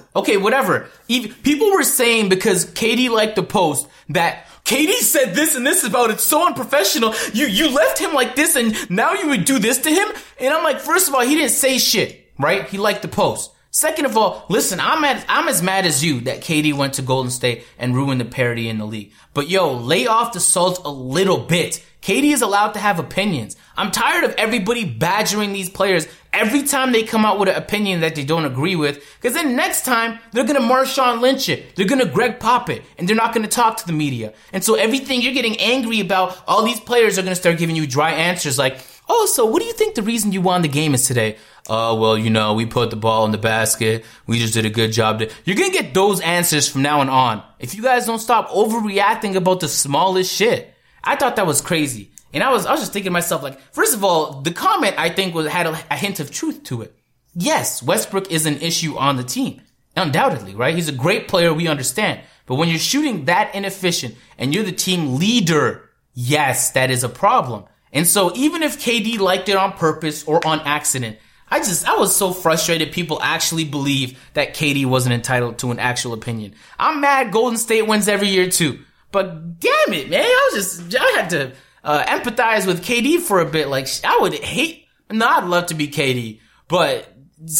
[0.15, 0.87] Okay, whatever.
[1.07, 5.83] Even, people were saying because KD liked the post that KD said this and this
[5.83, 7.13] about it so unprofessional.
[7.33, 10.07] You you left him like this and now you would do this to him?
[10.39, 12.67] And I'm like, first of all, he didn't say shit, right?
[12.69, 13.51] He liked the post.
[13.71, 17.01] Second of all, listen, I'm at, I'm as mad as you that KD went to
[17.01, 19.11] Golden State and ruined the parity in the league.
[19.33, 21.83] But yo, lay off the salt a little bit.
[22.03, 23.55] KD is allowed to have opinions.
[23.77, 28.01] I'm tired of everybody badgering these players every time they come out with an opinion
[28.01, 29.01] that they don't agree with.
[29.21, 31.77] Cause then next time they're gonna Marshawn Lynch it.
[31.77, 32.81] They're gonna Greg Pop it.
[32.97, 34.33] And they're not gonna talk to the media.
[34.51, 37.87] And so everything you're getting angry about, all these players are gonna start giving you
[37.87, 40.93] dry answers like, oh, so what do you think the reason you won the game
[40.93, 41.37] is today?
[41.69, 44.03] Oh, well, you know, we put the ball in the basket.
[44.27, 45.19] We just did a good job.
[45.19, 45.29] To-.
[45.45, 47.43] You're gonna get those answers from now on.
[47.59, 50.72] If you guys don't stop overreacting about the smallest shit.
[51.03, 52.11] I thought that was crazy.
[52.33, 54.95] And I was, I was just thinking to myself, like, first of all, the comment
[54.97, 56.95] I think was, had a, a hint of truth to it.
[57.35, 59.61] Yes, Westbrook is an issue on the team.
[59.95, 60.73] Undoubtedly, right?
[60.75, 62.21] He's a great player, we understand.
[62.45, 67.09] But when you're shooting that inefficient and you're the team leader, yes, that is a
[67.09, 67.65] problem.
[67.91, 71.17] And so even if KD liked it on purpose or on accident,
[71.49, 75.77] I just, I was so frustrated people actually believe that KD wasn't entitled to an
[75.77, 76.55] actual opinion.
[76.79, 78.79] I'm mad Golden State wins every year too.
[79.13, 80.23] But damn it, man.
[80.23, 83.69] I was just, I had to uh, empathize with KD for a bit.
[83.69, 87.13] Like, I would hate, no, I'd love to be KD, but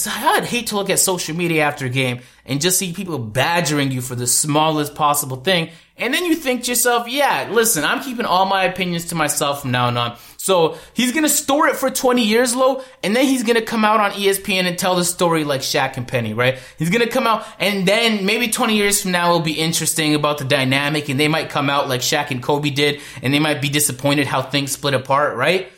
[0.07, 3.91] I'd hate to look at social media after a game and just see people badgering
[3.91, 5.69] you for the smallest possible thing.
[5.95, 9.61] And then you think to yourself, yeah, listen, I'm keeping all my opinions to myself
[9.61, 10.17] from now on.
[10.37, 13.65] So he's going to store it for 20 years, low, and then he's going to
[13.65, 16.57] come out on ESPN and tell the story like Shaq and Penny, right?
[16.77, 20.15] He's going to come out and then maybe 20 years from now it'll be interesting
[20.15, 23.39] about the dynamic and they might come out like Shaq and Kobe did and they
[23.39, 25.71] might be disappointed how things split apart, right?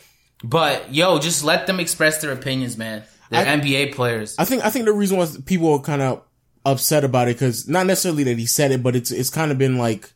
[0.43, 3.03] But yo, just let them express their opinions, man.
[3.29, 4.35] They're I- NBA players.
[4.39, 6.21] I think I think the reason why people are kind of
[6.65, 9.57] upset about it because not necessarily that he said it, but it's it's kind of
[9.57, 10.11] been like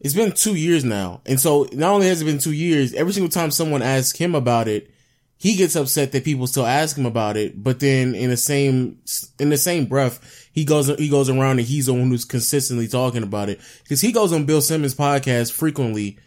[0.00, 3.12] it's been two years now, and so not only has it been two years, every
[3.12, 4.90] single time someone asks him about it,
[5.36, 7.62] he gets upset that people still ask him about it.
[7.62, 8.98] But then in the same
[9.38, 12.88] in the same breath, he goes he goes around and he's the one who's consistently
[12.88, 16.18] talking about it because he goes on Bill Simmons' podcast frequently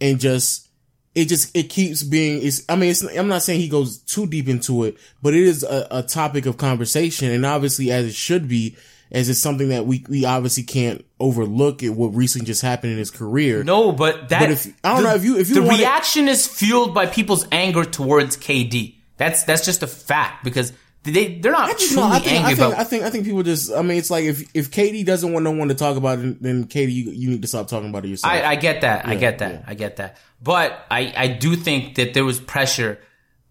[0.00, 0.68] and just
[1.14, 4.26] it just it keeps being it's i mean it's i'm not saying he goes too
[4.26, 8.14] deep into it but it is a, a topic of conversation and obviously as it
[8.14, 8.76] should be
[9.14, 12.98] as it's something that we we obviously can't overlook at what recently just happened in
[12.98, 15.54] his career No, but that But if- I don't the, know if you- if you
[15.54, 18.96] the reaction is fueled by people's anger towards KD.
[19.16, 20.72] That's that's just a fact because
[21.04, 22.80] They they're not I just truly no, I think, angry I think, about.
[22.80, 23.70] I think I think people just.
[23.72, 26.42] I mean, it's like if if KD doesn't want no one to talk about it,
[26.42, 28.32] then KD, you, you need to stop talking about it yourself.
[28.32, 29.06] I, I get that.
[29.06, 29.52] I get that.
[29.52, 29.64] yeah.
[29.66, 30.16] I get that.
[30.42, 32.98] But I, I do think that there was pressure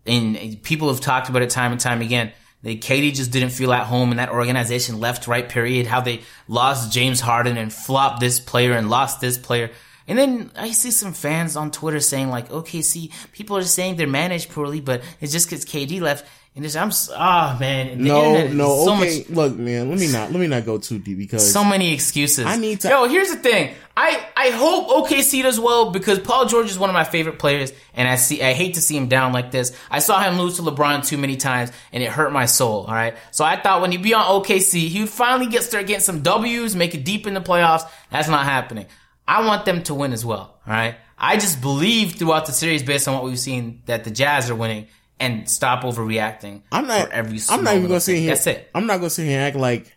[0.05, 2.31] and people have talked about it time and time again.
[2.63, 5.85] That KD just didn't feel at home in that organization, left, right, period.
[5.85, 9.69] How they lost James Harden and flopped this player and lost this player.
[10.07, 13.95] And then I see some fans on Twitter saying like, okay, see, people are saying
[13.95, 16.25] they're managed poorly, but it's just because KD left.
[16.55, 17.97] And it's, I'm, s- ah, man.
[17.97, 19.19] the no, no, so okay.
[19.21, 21.93] much- Look, man, let me not let me not go too deep because so many
[21.95, 22.45] excuses.
[22.45, 23.73] I need to- Yo, here's the thing.
[23.97, 27.73] I I hope OKC does well because Paul George is one of my favorite players,
[27.95, 29.75] and I see I hate to see him down like this.
[29.89, 32.85] I saw him lose to LeBron too many times, and it hurt my soul.
[32.85, 35.87] All right, so I thought when he'd be on OKC, he would finally get start
[35.87, 37.89] getting some W's, make it deep in the playoffs.
[38.11, 38.85] That's not happening.
[39.27, 40.59] I want them to win as well.
[40.67, 44.11] All right, I just believe throughout the series, based on what we've seen, that the
[44.11, 44.85] Jazz are winning.
[45.19, 46.63] And stop overreacting.
[46.71, 47.07] I'm not.
[47.07, 48.29] for every I'm not even gonna sit here.
[48.29, 48.69] That's it.
[48.75, 49.95] I'm not gonna sit here and act like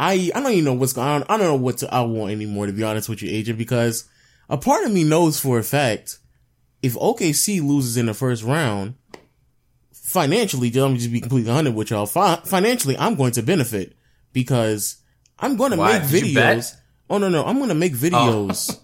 [0.00, 0.30] I.
[0.34, 1.24] I don't even know what's going on.
[1.28, 2.66] I don't know what to, I want anymore.
[2.66, 4.08] To be honest with you, agent, because
[4.48, 6.18] a part of me knows for a fact
[6.82, 8.94] if OKC loses in the first round,
[9.92, 12.06] financially, let me just be completely honest with y'all.
[12.06, 13.94] Fi- financially, I'm going to benefit
[14.34, 14.98] because
[15.38, 15.98] I'm going to Why?
[15.98, 16.76] make Did videos.
[17.08, 17.96] Oh no, no, I'm going to make oh.
[17.96, 18.78] videos.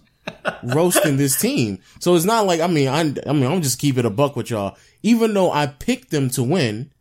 [0.63, 1.79] roasting this team.
[1.99, 4.35] So it's not like I mean I I mean I'm just keep it a buck
[4.35, 4.77] with y'all.
[5.03, 6.91] Even though I picked them to win,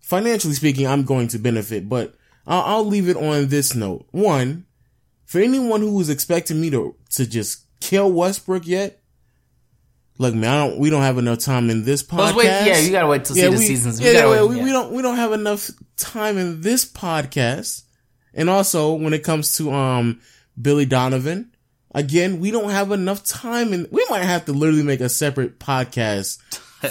[0.00, 1.88] financially speaking, I'm going to benefit.
[1.88, 2.14] But
[2.46, 4.06] I'll, I'll leave it on this note.
[4.10, 4.66] One,
[5.24, 9.02] for anyone who was expecting me to to just kill Westbrook yet,
[10.18, 12.36] look man, I don't, we don't have enough time in this podcast.
[12.36, 12.46] Wait.
[12.46, 14.00] Yeah, you gotta wait till see the we, seasons.
[14.00, 14.64] We Yeah, yeah, wait, we, yeah.
[14.64, 17.82] we don't we don't have enough time in this podcast.
[18.32, 20.20] And also when it comes to um
[20.60, 21.53] Billy Donovan,
[21.94, 25.58] again, we don't have enough time and we might have to literally make a separate
[25.58, 26.38] podcast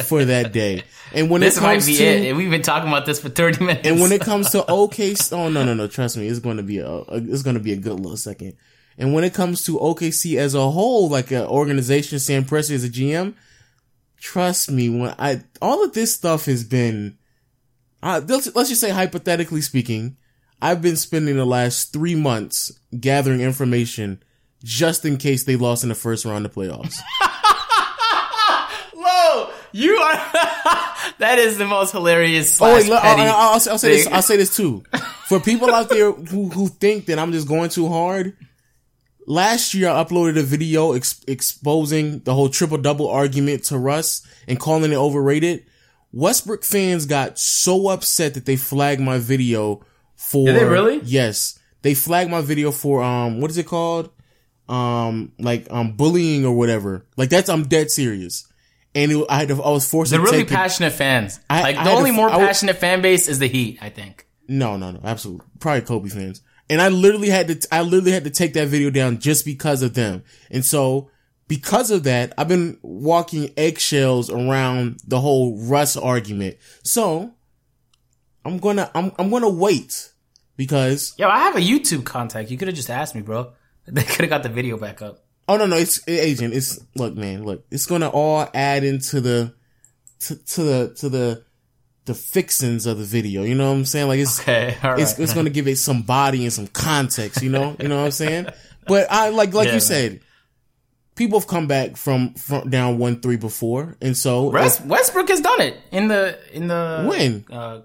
[0.06, 0.84] for that day.
[1.13, 2.36] And when This it might comes be to it.
[2.36, 3.88] We've been talking about this for 30 minutes.
[3.88, 6.63] and when it comes to OKC, oh no no no, trust me, it's going to
[6.63, 8.56] be a, a it's going to be a good little second.
[8.98, 12.84] And when it comes to OKC as a whole, like an organization, Sam Presti as
[12.84, 13.34] a GM,
[14.20, 17.18] trust me, when I all of this stuff has been,
[18.02, 20.18] uh, let's, let's just say hypothetically speaking,
[20.62, 24.24] I've been spending the last three months gathering information
[24.63, 26.99] just in case they lost in the first round of playoffs.
[28.95, 30.15] Whoa, you are.
[31.19, 32.62] that is the most hilarious.
[32.62, 34.08] Oh, wait, petty I'll, I'll, I'll say this.
[34.08, 34.84] I'll say this too.
[35.28, 38.38] For people out there who, who think that I'm just going too hard,
[39.26, 44.26] last year I uploaded a video ex- exposing the whole triple double argument to Russ
[44.47, 45.65] and calling it overrated.
[46.12, 49.84] Westbrook fans got so upset that they flagged my video
[50.15, 50.45] for.
[50.45, 51.02] Did they really?
[51.04, 54.12] Yes, they flagged my video for um what is it called?
[54.69, 57.06] Um like um bullying or whatever.
[57.17, 58.47] Like that's I'm dead serious.
[58.95, 61.39] And it, I had to, I was forced They're to really passionate fans.
[61.49, 63.80] I- like I the only to- more passionate fan base is the Heat.
[63.82, 64.28] I think.
[64.47, 65.47] No, no, no, absolutely.
[65.60, 66.41] Probably Kobe fans.
[66.69, 69.82] And I literally had to, I literally had to take that video down just because
[69.82, 70.23] of them.
[70.52, 71.10] And so,
[71.47, 76.58] because of that, I've been walking eggshells around the whole Russ argument.
[76.84, 77.34] So,
[78.45, 80.12] I'm gonna, I'm, I'm gonna wait
[80.58, 82.52] because, Yo, I have a YouTube contact.
[82.52, 83.54] You could have just asked me, bro.
[83.88, 85.24] They could have got the video back up.
[85.48, 89.54] oh no, no, it's, agent, it's, look, man, look, it's gonna all add into the,
[90.22, 91.43] to, to the, to the,
[92.06, 93.43] the fixings of the video.
[93.43, 94.08] You know what I'm saying?
[94.08, 95.00] Like it's, Okay, right.
[95.00, 98.06] it's, it's to give it some body and some context, you know, you know what
[98.06, 98.48] I'm saying?
[98.88, 99.82] But I like, like Yeah, you man.
[99.82, 100.19] said,
[101.15, 103.98] people have come back from, from down one, three before.
[104.02, 107.46] And so West, Westbrook has done it in the in the When?
[107.52, 107.82] Uh,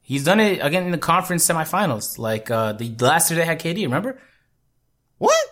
[0.00, 2.18] he's done it again in the conference semifinals.
[2.18, 3.82] Like uh, the last year they had KD.
[3.84, 4.18] Remember
[5.22, 5.46] what?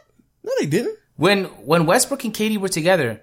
[0.44, 0.96] No, they didn't.
[1.16, 3.22] when when Westbrook and KD were together?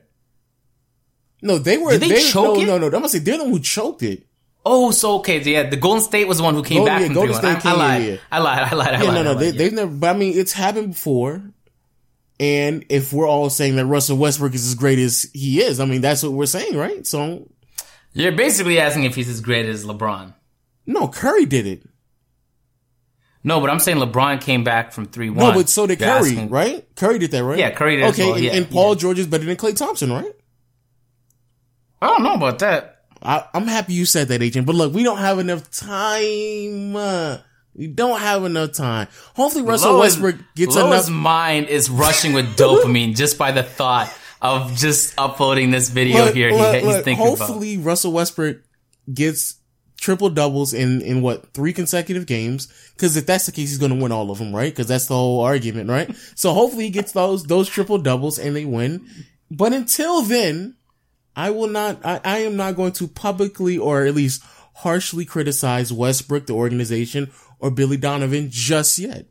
[1.42, 2.66] No, they were, Did they choke no, it?
[2.66, 4.24] no, no, I'm gonna say they're the one who choked it.
[4.66, 5.70] Oh, so okay, yeah.
[5.70, 7.40] The Golden State was the one who came Golden- back yeah, from Golden 3-1.
[7.60, 8.04] State I, I lied.
[8.04, 8.18] yeah.
[8.32, 8.60] I lied.
[8.72, 8.94] I lied.
[8.96, 9.14] I Yeah, lied.
[9.16, 9.52] no, no, I they, yeah.
[9.58, 11.42] they've never, but I mean, it's happened before.
[12.40, 15.86] And if we're all saying that Russell Westbrook is as great as he is, I
[15.86, 17.06] mean, that's what we're saying, right?
[17.08, 17.50] So,
[18.14, 20.34] You're basically asking if he's as great as LeBron.
[20.86, 21.84] no, Curry did it.
[23.44, 25.38] No, but I'm saying LeBron came back from three one.
[25.38, 26.86] No, but so did Curry, right?
[26.96, 27.58] Curry did that, right?
[27.58, 28.96] Yeah, Curry did as Okay, well, and- yeah, and, Paul.
[28.96, 30.34] George is better than Klay Thompson, right?
[32.02, 33.02] I don't know about that.
[33.22, 34.68] I, I'm happy you said that, agent.
[34.68, 36.96] But look, we don't have enough time.
[36.96, 37.38] Uh,
[37.74, 39.08] we don't have enough time.
[39.36, 41.10] Hopefully, Russell Lois- Westbrook gets Lois' enough.
[41.22, 46.36] mind is rushing with dopamine just by the thought of just uploading this video Look,
[46.36, 46.52] here.
[46.52, 47.38] look, he, he's look, thinking about.
[47.40, 48.58] hopefully, Russell Westbrook
[49.12, 49.56] gets
[49.98, 52.68] triple doubles in in what three consecutive games?
[52.94, 54.72] Because if that's the case, he's going to win all of them, right?
[54.72, 56.16] Because that's the whole argument, right?
[56.36, 59.08] so hopefully, he gets those those triple doubles and they win.
[59.50, 60.76] But until then,
[61.36, 62.06] I will not.
[62.06, 64.44] I, I am not going to publicly or at least
[64.76, 69.26] harshly criticize Westbrook, the organization, or Billy Donovan just yet.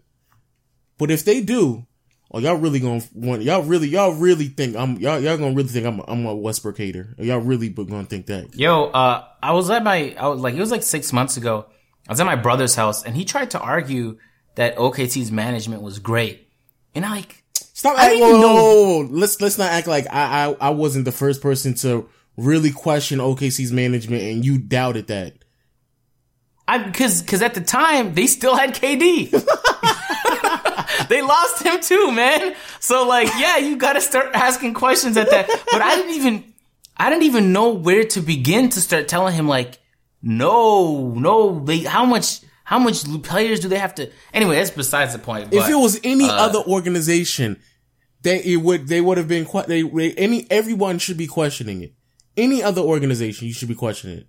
[0.99, 1.87] But if they do,
[2.31, 5.69] oh, y'all really gonna want, y'all really, y'all really think I'm, y'all, y'all gonna really
[5.69, 7.15] think I'm, I'm a Westbrook hater.
[7.19, 8.55] Y'all really gonna think that.
[8.55, 11.67] Yo, uh, I was at my, I was like, it was like six months ago.
[12.09, 14.19] I was at my brother's house and he tried to argue
[14.55, 16.49] that OKC's management was great.
[16.95, 18.21] And I like, Stop I acting.
[18.21, 19.09] didn't Whoa, whoa, whoa.
[19.11, 22.09] Let's let's not act like I, I I wasn't the first person to
[22.39, 25.35] really question OKC's management, and you doubted that.
[26.67, 29.31] I because because at the time they still had KD.
[31.27, 32.55] lost him too, man.
[32.81, 35.49] So like, yeah, you got to start asking questions at that.
[35.71, 36.55] But I didn't even
[36.97, 39.79] I didn't even know where to begin to start telling him like,
[40.23, 44.11] no, no, they how much how much players do they have to?
[44.33, 45.53] Anyway, that's besides the point.
[45.53, 47.61] If it was any uh, other organization,
[48.23, 51.93] they it would they would have been they, they any everyone should be questioning it.
[52.37, 54.27] Any other organization, you should be questioning it.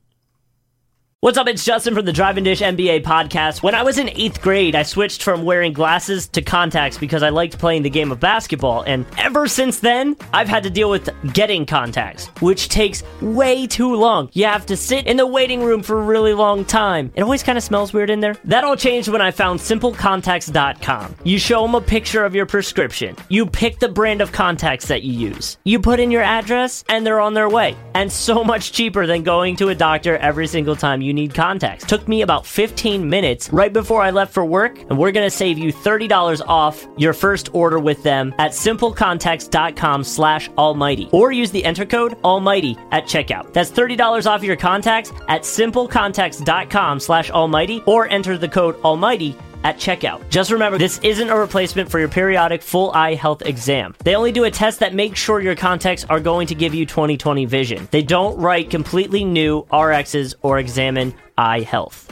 [1.28, 1.50] What's up?
[1.50, 3.62] It's Justin from the Drive and Dish NBA podcast.
[3.62, 7.28] When I was in eighth grade, I switched from wearing glasses to contacts because I
[7.28, 8.84] liked playing the game of basketball.
[8.84, 13.94] And ever since then, I've had to deal with getting contacts, which takes way too
[13.94, 14.30] long.
[14.32, 17.12] You have to sit in the waiting room for a really long time.
[17.14, 18.38] It always kind of smells weird in there.
[18.46, 21.18] That all changed when I found simplecontacts.com.
[21.26, 23.18] You show them a picture of your prescription.
[23.28, 25.58] You pick the brand of contacts that you use.
[25.66, 27.76] You put in your address, and they're on their way.
[27.96, 31.86] And so much cheaper than going to a doctor every single time you need contacts.
[31.86, 35.58] Took me about 15 minutes right before I left for work, and we're gonna save
[35.58, 41.10] you $30 off your first order with them at simplecontacts.com slash almighty.
[41.12, 43.52] Or use the enter code almighty at checkout.
[43.52, 49.78] That's $30 off your contacts at simplecontacts.com slash almighty or enter the code almighty at
[49.78, 50.28] checkout.
[50.30, 53.96] Just remember, this isn't a replacement for your periodic full eye health exam.
[54.04, 56.86] They only do a test that makes sure your contacts are going to give you
[56.86, 57.88] 20/20 vision.
[57.92, 62.12] They don't write completely new RXs or examine eye health.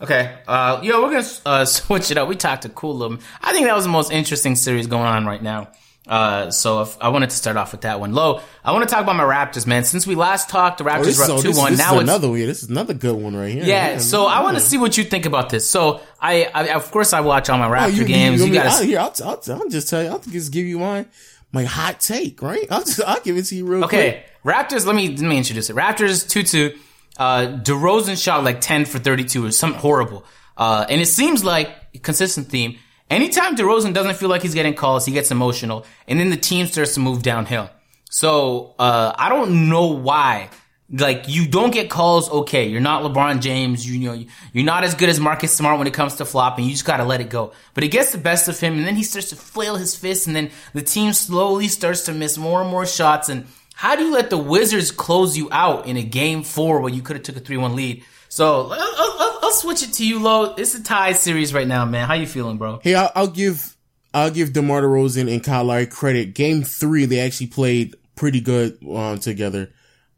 [0.00, 2.28] Okay, uh, yo, we're gonna uh, switch it up.
[2.28, 3.20] We talked to Coolum.
[3.42, 5.68] I think that was the most interesting series going on right now.
[6.08, 8.14] Uh, so if, I wanted to start off with that one.
[8.14, 9.84] Low, I want to talk about my Raptors, man.
[9.84, 11.76] Since we last talked, the Raptors Oh, were up oh, two one.
[11.76, 12.38] Now is it's another one.
[12.40, 13.64] This is another good one right here.
[13.64, 13.98] yeah.
[13.98, 15.68] So I want to see what you think about this.
[15.68, 18.38] So I, I of course, I watch all my Oh, Raptor games.
[18.40, 20.08] You, want me- gotta I'll, here, I'll, I'll, I'll just tell you.
[20.08, 21.06] I'll just give you my
[21.52, 22.66] my hot take, right?
[22.70, 23.92] I'll just I'll give it to you real quick.
[23.92, 24.86] Okay, Raptors.
[24.86, 25.76] Let me let me introduce it.
[25.76, 26.76] Raptors two two.
[27.18, 30.24] Uh, DeRozan shot like ten for thirty two or something horrible.
[30.56, 32.78] Uh, and it seems like consistent theme.
[33.10, 36.66] Anytime DeRozan doesn't feel like he's getting calls, he gets emotional, and then the team
[36.66, 37.70] starts to move downhill.
[38.10, 40.50] So uh, I don't know why.
[40.90, 42.66] Like you don't get calls, okay.
[42.66, 43.86] You're not LeBron James.
[43.86, 46.64] You, know you're not as good as Marcus Smart when it comes to flopping.
[46.64, 47.52] You just gotta let it go.
[47.74, 50.26] But it gets the best of him, and then he starts to flail his fists,
[50.26, 53.28] and then the team slowly starts to miss more and more shots.
[53.28, 56.92] And how do you let the Wizards close you out in a game four where
[56.92, 58.02] you could have took a three one lead?
[58.28, 60.54] So I'll, I'll, I'll switch it to you, Lo.
[60.56, 62.06] It's a tie series right now, man.
[62.06, 62.80] How you feeling, bro?
[62.82, 63.76] Hey, I'll, I'll give
[64.12, 66.34] I'll give DeMar DeRozan and Kyle Lowry credit.
[66.34, 69.70] Game three, they actually played pretty good um, together,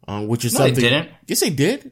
[0.07, 1.09] um, which is No, they didn't.
[1.27, 1.91] Yes, they did.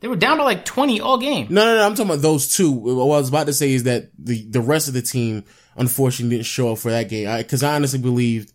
[0.00, 1.46] They were down by like twenty all game.
[1.50, 1.86] No, no, no.
[1.86, 2.70] I'm talking about those two.
[2.70, 5.44] What I was about to say is that the the rest of the team
[5.76, 7.36] unfortunately didn't show up for that game.
[7.38, 8.52] Because I, honestly believed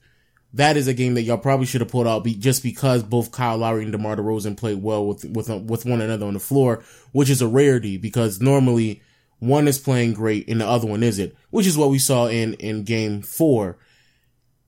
[0.53, 3.31] that is a game that y'all probably should have pulled out be, just because both
[3.31, 6.83] Kyle Lowry and DeMar DeRozan played well with with with one another on the floor,
[7.11, 9.01] which is a rarity because normally
[9.39, 12.55] one is playing great and the other one isn't, which is what we saw in
[12.55, 13.77] in Game Four.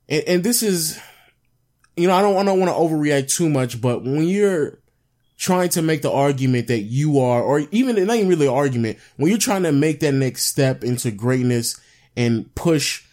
[0.08, 1.00] And, and this is,
[1.96, 4.80] you know, I don't I don't want to overreact too much, but when you're
[5.42, 9.00] trying to make the argument that you are, or even not even really an argument,
[9.18, 11.82] when you're trying to make that next step into greatness
[12.16, 13.04] and push,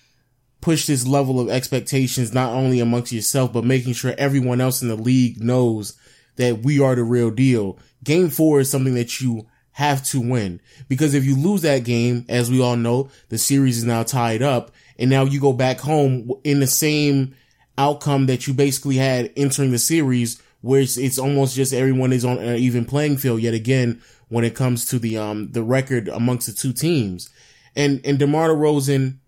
[0.60, 4.88] push this level of expectations, not only amongst yourself, but making sure everyone else in
[4.88, 5.96] the league knows
[6.36, 7.78] that we are the real deal.
[8.02, 12.24] Game four is something that you have to win because if you lose that game,
[12.28, 15.78] as we all know, the series is now tied up and now you go back
[15.78, 17.34] home in the same
[17.76, 22.24] outcome that you basically had entering the series where it's, it's almost just everyone is
[22.24, 26.08] on an even playing field yet again when it comes to the um the record
[26.08, 27.30] amongst the two teams.
[27.76, 29.18] And and DeMar DeRozan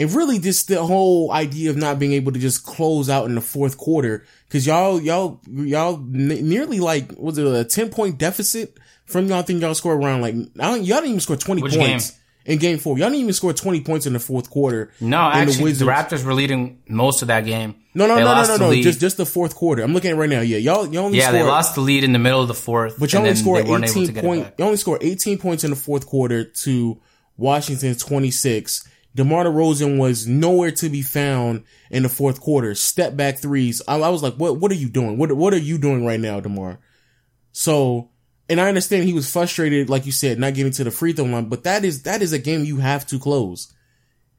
[0.00, 3.34] and really just the whole idea of not being able to just close out in
[3.36, 8.18] the fourth quarter cuz y'all y'all y'all n- nearly like was it a 10 point
[8.18, 11.36] deficit from y'all I think y'all scored around like I don't, y'all didn't even score
[11.36, 12.10] 20 Which points.
[12.10, 12.16] game?
[12.46, 14.90] In game four, y'all didn't even score 20 points in the fourth quarter.
[14.98, 17.74] No, And actually, the, Raptors were leading most of that game.
[17.94, 18.82] No, no, They no, no, no, no.
[18.82, 19.82] Just, just the fourth quarter.
[19.82, 20.40] I'm looking at it right now.
[20.40, 22.54] Yeah, y'all, y'all only yeah, scored, they lost the lead in the middle of the
[22.54, 24.44] fourth, but you and only scored they weren't able to 18 get it point.
[24.44, 24.54] back.
[24.58, 26.98] You only scored 18 points in the fourth quarter to
[27.36, 28.88] Washington's 26.
[29.14, 32.74] DeMar DeRozan was nowhere to be found in the fourth quarter.
[32.74, 33.82] Step back threes.
[33.88, 35.18] I, I was like, what, what are you doing?
[35.18, 36.78] What, what are you doing right now, DeMar?
[37.52, 38.10] So,
[38.48, 41.24] and I understand he was frustrated, like you said, not getting to the free throw
[41.24, 43.72] line, but that is, that is a game you have to close.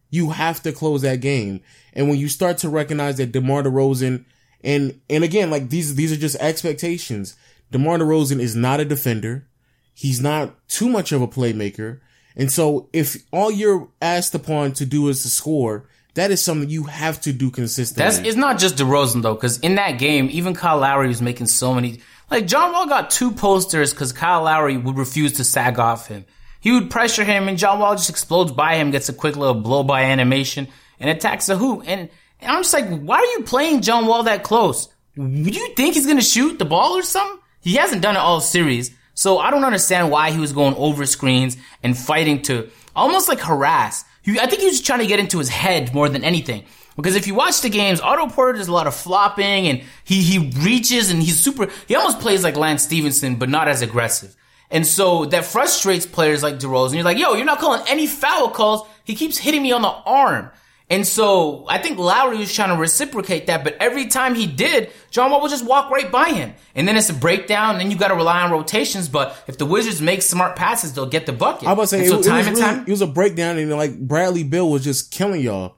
[0.09, 1.61] You have to close that game.
[1.93, 4.25] And when you start to recognize that DeMar DeRozan,
[4.63, 7.35] and, and again, like these, these are just expectations.
[7.71, 9.47] DeMar DeRozan is not a defender.
[9.93, 11.99] He's not too much of a playmaker.
[12.35, 16.69] And so if all you're asked upon to do is to score, that is something
[16.69, 18.03] you have to do consistently.
[18.03, 21.47] That's it's not just DeRozan though, because in that game, even Kyle Lowry was making
[21.47, 22.01] so many.
[22.29, 26.25] Like John Wall got two posters because Kyle Lowry would refuse to sag off him.
[26.59, 29.55] He would pressure him, and John Wall just explodes by him, gets a quick little
[29.55, 30.67] blow by animation,
[30.99, 31.83] and attacks the hoop.
[31.87, 32.09] And,
[32.39, 34.87] and I'm just like, why are you playing John Wall that close?
[35.15, 37.39] Do you think he's gonna shoot the ball or something?
[37.61, 38.91] He hasn't done it all series.
[39.21, 43.39] So I don't understand why he was going over screens and fighting to almost like
[43.39, 44.03] harass.
[44.23, 46.63] He, I think he was trying to get into his head more than anything.
[46.95, 50.23] Because if you watch the games, Otto Porter does a lot of flopping and he,
[50.23, 54.35] he reaches and he's super, he almost plays like Lance Stephenson, but not as aggressive.
[54.71, 56.95] And so that frustrates players like DeRozan.
[56.95, 58.87] You're like, yo, you're not calling any foul calls.
[59.03, 60.49] He keeps hitting me on the arm.
[60.91, 64.89] And so I think Lowry was trying to reciprocate that, but every time he did,
[65.09, 66.53] John Wall would just walk right by him.
[66.75, 69.07] And then it's a breakdown, and then you got to rely on rotations.
[69.07, 71.67] But if the Wizards make smart passes, they'll get the bucket.
[71.67, 72.83] I was about to say, And so it, time it was and really- time.
[72.87, 75.77] it was a breakdown and like Bradley Beal was just killing y'all.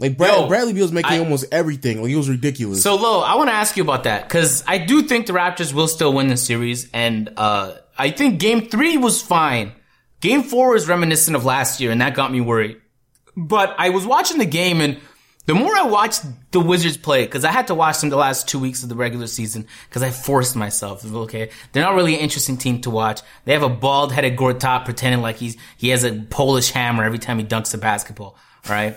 [0.00, 2.00] Like Brad, Yo, Bradley Beal was making I- almost everything.
[2.02, 2.82] Like he was ridiculous.
[2.82, 5.72] So, Lo, I want to ask you about that because I do think the Raptors
[5.72, 9.70] will still win the series, and uh, I think Game Three was fine.
[10.20, 12.78] Game Four was reminiscent of last year, and that got me worried.
[13.36, 14.98] But I was watching the game, and
[15.46, 16.22] the more I watched
[16.52, 18.94] the Wizards play, because I had to watch them the last two weeks of the
[18.94, 21.04] regular season, because I forced myself.
[21.04, 23.20] Okay, they're not really an interesting team to watch.
[23.44, 27.38] They have a bald-headed Gortat pretending like he's he has a Polish hammer every time
[27.38, 28.36] he dunks a basketball.
[28.68, 28.96] Right?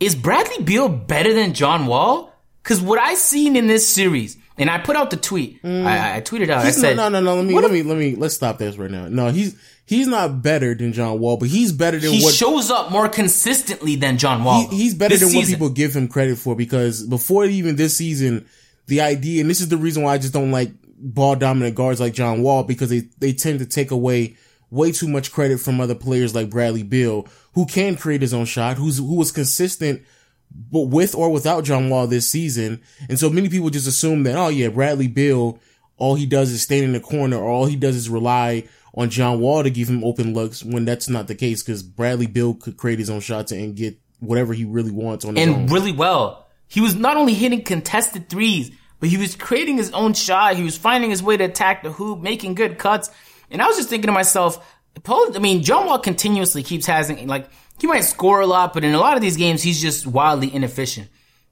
[0.00, 2.32] is Bradley Beal better than John Wall?
[2.62, 5.62] Because what I seen in this series, and I put out the tweet.
[5.62, 5.84] Mm.
[5.84, 6.64] I, I tweeted out.
[6.64, 7.42] I said, no, no, no, no.
[7.42, 9.08] Let me, let me, let me, let's stop this right now.
[9.08, 9.56] No, he's
[9.86, 13.08] he's not better than John Wall, but he's better than he what shows up more
[13.08, 14.68] consistently than John Wall.
[14.68, 18.46] he, he's better than what people give him credit for because before even this season,
[18.86, 22.00] the idea, and this is the reason why I just don't like ball dominant guards
[22.00, 24.36] like John Wall because they, they tend to take away
[24.70, 28.44] way too much credit from other players like Bradley Beal, who can create his own
[28.44, 30.02] shot, who's, who was consistent
[30.50, 32.82] but with or without John Wall this season.
[33.08, 35.58] And so many people just assume that, oh yeah, Bradley Beal,
[35.96, 39.10] all he does is stand in the corner or all he does is rely on
[39.10, 42.54] John Wall to give him open looks when that's not the case because Bradley Beal
[42.54, 45.54] could create his own shots and get whatever he really wants on his own.
[45.54, 46.46] and really well.
[46.66, 48.70] He was not only hitting contested threes,
[49.00, 50.56] but he was creating his own shot.
[50.56, 53.10] He was finding his way to attack the hoop, making good cuts.
[53.50, 54.64] And I was just thinking to myself,
[55.04, 57.48] Paul, I mean, John Wall continuously keeps having, like,
[57.80, 60.52] he might score a lot, but in a lot of these games, he's just wildly
[60.54, 61.08] inefficient.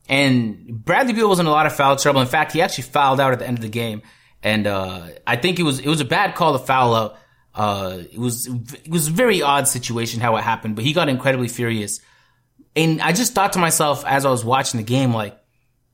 [0.09, 2.21] And Bradley Beal was in a lot of foul trouble.
[2.21, 4.03] In fact, he actually fouled out at the end of the game.
[4.43, 7.19] And, uh, I think it was, it was a bad call to foul out.
[7.55, 11.09] Uh, it was, it was a very odd situation how it happened, but he got
[11.09, 12.01] incredibly furious.
[12.77, 15.39] And I just thought to myself as I was watching the game, like,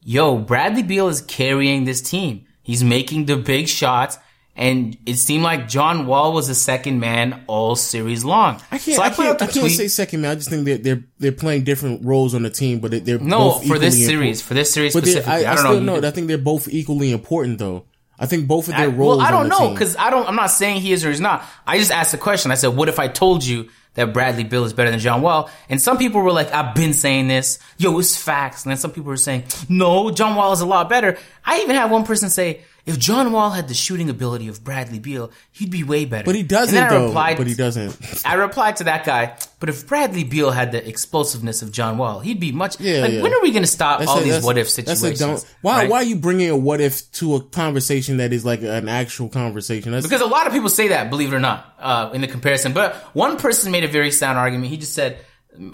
[0.02, 2.46] yo, Bradley Beal is carrying this team.
[2.62, 4.18] He's making the big shots.
[4.54, 8.56] And it seemed like John Wall was the second man all series long.
[8.70, 10.32] I can't, So I, out can't, I can't say second man.
[10.32, 13.38] I just think that they're they're playing different roles on the team, but they're No,
[13.52, 15.32] both for this series, for this series But specifically.
[15.46, 16.00] I, I, I don't still know.
[16.00, 16.06] know.
[16.06, 17.86] I think they're both equally important, though.
[18.18, 19.18] I think both of I, their roles.
[19.18, 20.28] well, I don't know because I don't.
[20.28, 21.44] I'm not saying he is or he's not.
[21.66, 22.50] I just asked the question.
[22.50, 25.48] I said, "What if I told you that Bradley Beal is better than John Wall?"
[25.70, 27.58] And some people were like, "I've been saying this.
[27.78, 30.88] Yo, it's facts." And then some people were saying, "No, John Wall is a lot
[30.90, 34.64] better." I even had one person say, "If John Wall had the shooting ability of
[34.64, 37.06] Bradley Beal, he'd be way better." but he doesn't And then I though.
[37.06, 38.22] replied- but he doesn't.
[38.26, 42.20] I replied to that guy, but if Bradley Beal had the explosiveness of John Wall,
[42.20, 42.80] he'd be much.
[42.80, 43.22] Yeah, like, yeah.
[43.22, 45.46] when are we going to stop That's all a- these what if that's situations?
[45.60, 45.90] why right?
[45.90, 49.28] why are you bringing a what if to a conversation that is like an actual
[49.28, 49.92] conversation?
[49.92, 52.28] That's, Because a lot of people say that, believe it or not, uh, in the
[52.28, 52.72] comparison.
[52.72, 54.70] But one person made a very sound argument.
[54.70, 55.18] He just said,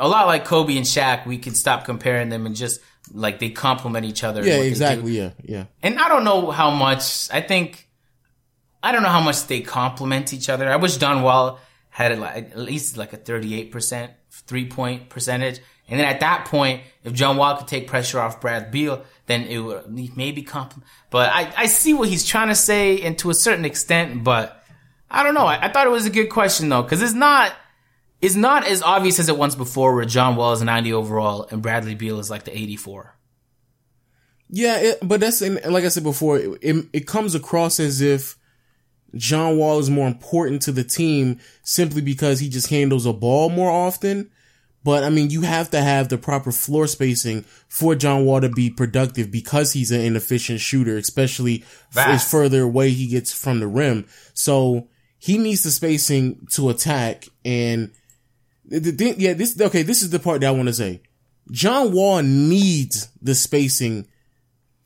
[0.01, 2.81] a lot like Kobe and Shaq, we can stop comparing them and just
[3.13, 4.45] like they complement each other.
[4.45, 4.69] yeah, what they do.
[4.69, 5.19] exactly.
[5.19, 5.65] Yeah, yeah.
[5.83, 7.31] And I don't know how much.
[7.33, 7.89] I think
[8.83, 10.69] I don't know how much they complement each other.
[10.71, 11.59] I wish John Wall
[11.91, 15.61] had like, at least like a thirty-eight percent three-point percentage.
[15.91, 19.45] And then at that point, if John Wall could take pressure off Brad Beal, then
[19.45, 20.87] it would maybe complement.
[21.11, 24.23] But I, I see what he's trying to say, and to a certain extent.
[24.23, 24.63] But
[25.11, 25.47] I don't know.
[25.47, 27.53] I, I thought it was a good question though, because it's not.
[28.21, 31.47] It's not as obvious as it once before, where John Wall is a 90 overall
[31.51, 33.15] and Bradley Beal is like the 84.
[34.51, 38.37] Yeah, it, but that's like I said before, it, it, it comes across as if
[39.15, 43.51] John Wall is more important to the team simply because he just handles a ball
[43.51, 44.31] more often.
[44.85, 48.49] But I mean, you have to have the proper floor spacing for John Wall to
[48.49, 51.65] be productive because he's an inefficient shooter, especially
[51.97, 54.07] as further away he gets from the rim.
[54.35, 54.89] So
[55.19, 57.27] he needs the spacing to attack.
[57.45, 57.91] And
[58.69, 61.03] the, yeah, this, okay, this is the part that I want to say.
[61.51, 64.07] John Wall needs the spacing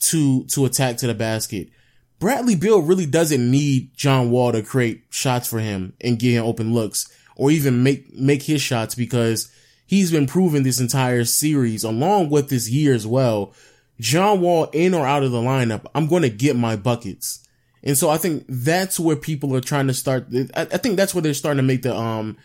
[0.01, 1.71] to, to attack to the basket.
[2.19, 6.45] Bradley Beal really doesn't need John Wall to create shots for him and get him
[6.45, 9.51] open looks or even make, make his shots because
[9.87, 13.53] he's been proven this entire series along with this year as well.
[13.99, 17.47] John Wall in or out of the lineup, I'm going to get my buckets.
[17.83, 20.29] And so I think that's where people are trying to start.
[20.55, 22.37] I, I think that's where they're starting to make the, um,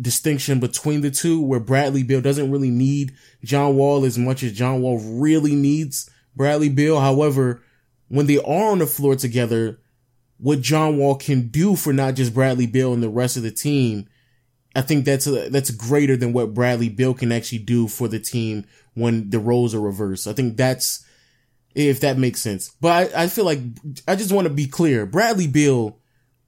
[0.00, 4.52] distinction between the two where Bradley Beal doesn't really need John Wall as much as
[4.52, 7.00] John Wall really needs Bradley Beal.
[7.00, 7.62] However,
[8.08, 9.80] when they are on the floor together,
[10.38, 13.50] what John Wall can do for not just Bradley Beal and the rest of the
[13.50, 14.06] team
[14.76, 18.20] I think that's a, that's greater than what Bradley Beal can actually do for the
[18.20, 20.26] team when the roles are reversed.
[20.26, 21.02] I think that's
[21.74, 22.74] if that makes sense.
[22.80, 23.60] But I, I feel like
[24.06, 25.06] I just want to be clear.
[25.06, 25.98] Bradley Beal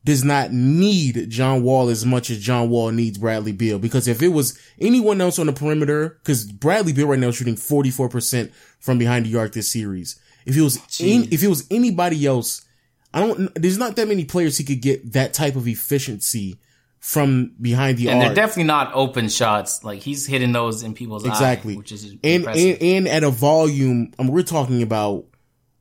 [0.09, 4.23] does not need John Wall as much as John Wall needs Bradley Beal because if
[4.23, 8.51] it was anyone else on the perimeter, because Bradley Beal right now is shooting 44%
[8.81, 10.19] from behind the arc this series.
[10.47, 12.67] If it was in, if it was anybody else,
[13.13, 16.59] I don't, there's not that many players he could get that type of efficiency
[17.01, 18.15] from behind the arc.
[18.15, 18.35] and arc.
[18.35, 19.85] they're definitely not open shots.
[19.85, 23.31] Like he's hitting those in people's exactly, eye, which is and, and and at a
[23.31, 24.15] volume.
[24.19, 25.27] I mean, we're talking about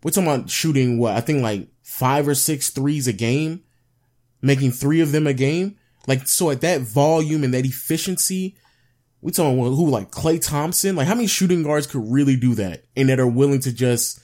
[0.04, 3.64] we're talking about shooting what I think like five or six threes a game,
[4.42, 5.78] making three of them a game.
[6.08, 8.56] Like so, at that volume and that efficiency,
[9.22, 10.96] we talking about who like Klay Thompson.
[10.96, 14.22] Like how many shooting guards could really do that and that are willing to just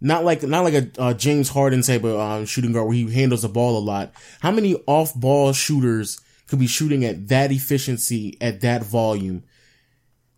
[0.00, 3.42] not like not like a James Harden type of uh, shooting guard where he handles
[3.42, 4.12] the ball a lot.
[4.40, 6.20] How many off ball shooters?
[6.46, 9.44] could be shooting at that efficiency at that volume.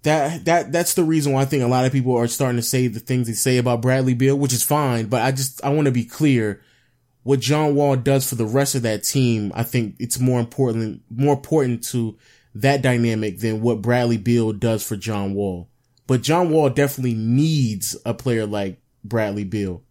[0.03, 2.63] That that that's the reason why I think a lot of people are starting to
[2.63, 5.07] say the things they say about Bradley Beal, which is fine.
[5.07, 6.63] But I just I want to be clear.
[7.27, 11.03] What John Wall does for the rest of that team, I think it's more important
[11.11, 12.17] more important to
[12.55, 15.69] that dynamic than what Bradley Beal does for John Wall.
[16.07, 19.83] But John Wall definitely needs a player like Bradley Beal.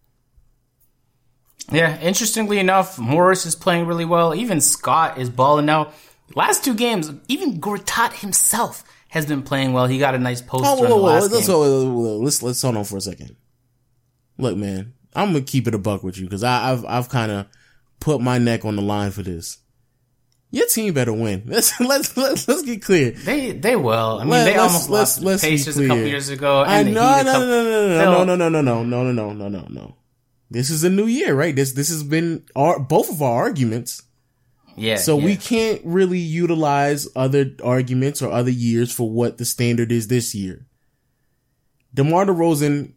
[1.70, 4.34] Yeah, interestingly enough, Morris is playing really well.
[4.34, 5.92] Even Scott is balling now.
[6.36, 9.88] Last two games, even Gortat himself has been playing well.
[9.88, 10.64] He got a nice post.
[10.66, 13.36] Oh, whoa, whoa, last let's, let's let's hold on for a second.
[14.38, 17.47] Look, man, I'm gonna keep it a buck with you because I've I've kind of
[17.99, 19.57] put my neck on the line for this.
[20.51, 21.43] Your team better win.
[21.45, 23.11] Let's let's let's, let's get clear.
[23.11, 24.20] They they will.
[24.20, 26.63] I mean, Let- they almost let's- lost let's the Pacers a couple years ago.
[26.66, 29.34] I know, no, couple- no, no, no, They'll- no, no, no, no, no, no, no,
[29.34, 29.95] no, no, no.
[30.51, 31.55] This is a new year, right?
[31.55, 34.01] This this has been our both of our arguments.
[34.78, 34.97] Yeah.
[34.97, 35.26] So yeah.
[35.26, 40.36] we can't really utilize other arguments or other years for what the standard is this
[40.36, 40.66] year.
[41.93, 42.93] DeMar DeRozan,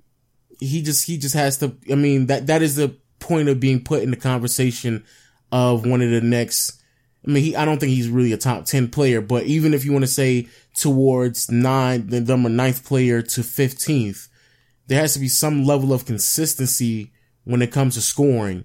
[0.61, 1.77] he just he just has to.
[1.91, 5.05] I mean that that is the point of being put in the conversation
[5.53, 6.83] of one of the next.
[7.27, 9.85] I mean, he, I don't think he's really a top ten player, but even if
[9.85, 14.29] you want to say towards nine, the number ninth player to fifteenth,
[14.87, 17.13] there has to be some level of consistency
[17.45, 18.65] when it comes to scoring,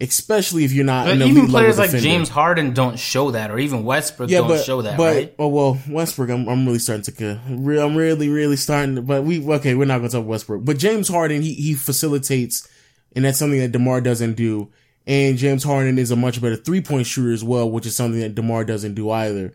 [0.00, 2.08] especially if you're not But even players like defender.
[2.08, 5.34] James Harden don't show that, or even Westbrook don't show that, but, right?
[5.38, 6.30] Oh well, Westbrook.
[6.30, 7.40] I'm, I'm really starting to.
[7.48, 8.96] I'm really, really starting.
[8.96, 9.74] To, but we okay.
[9.74, 10.64] We're not going to talk Westbrook.
[10.64, 12.68] But James Harden, he he facilitates,
[13.14, 14.70] and that's something that Demar doesn't do.
[15.06, 18.20] And James Harden is a much better three point shooter as well, which is something
[18.20, 19.54] that Demar doesn't do either.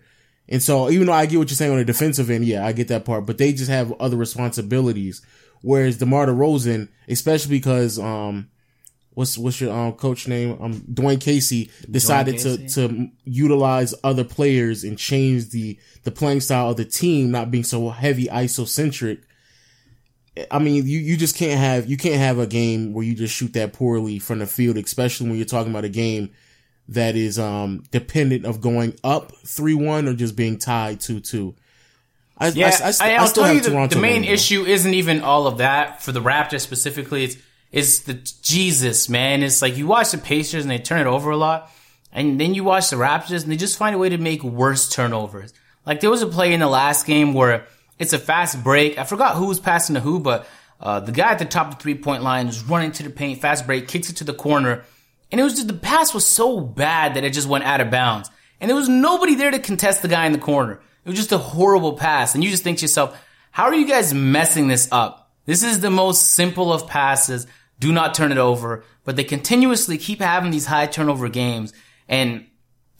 [0.50, 2.74] And so, even though I get what you're saying on the defensive end, yeah, I
[2.74, 3.26] get that part.
[3.26, 5.22] But they just have other responsibilities.
[5.62, 8.50] Whereas Demar Derozan, especially because um,
[9.14, 10.58] what's what's your um, coach name?
[10.62, 12.68] Um, Dwane Casey decided Casey.
[12.68, 17.52] to to utilize other players and change the the playing style of the team, not
[17.52, 19.24] being so heavy isocentric.
[20.50, 23.36] I mean, you, you just can't have you can't have a game where you just
[23.36, 26.32] shoot that poorly from the field, especially when you're talking about a game
[26.90, 31.56] that is um dependent of going up three one or just being tied two two.
[32.38, 34.66] I, Yeah, I, I, I, I still tell have you the, Toronto the main issue
[34.66, 37.26] isn't even all of that for the Raptors specifically.
[37.26, 37.38] It's
[37.74, 39.42] it's the Jesus man.
[39.42, 41.72] It's like you watch the Pacers and they turn it over a lot,
[42.12, 44.88] and then you watch the Raptors and they just find a way to make worse
[44.90, 45.54] turnovers.
[45.86, 47.66] Like there was a play in the last game where
[47.98, 49.00] it's a fast break.
[49.00, 50.48] I forgot who was passing to who, but
[50.80, 53.10] uh, the guy at the top of the three point line is running to the
[53.10, 54.86] paint, fast break, kicks it to the corner,
[55.32, 57.90] and it was just the pass was so bad that it just went out of
[57.90, 58.30] bounds,
[58.62, 60.80] and there was nobody there to contest the guy in the corner.
[61.06, 63.20] It was just a horrible pass, and you just think to yourself,
[63.50, 65.32] how are you guys messing this up?
[65.46, 67.48] This is the most simple of passes.
[67.80, 71.74] Do not turn it over, but they continuously keep having these high turnover games,
[72.08, 72.46] and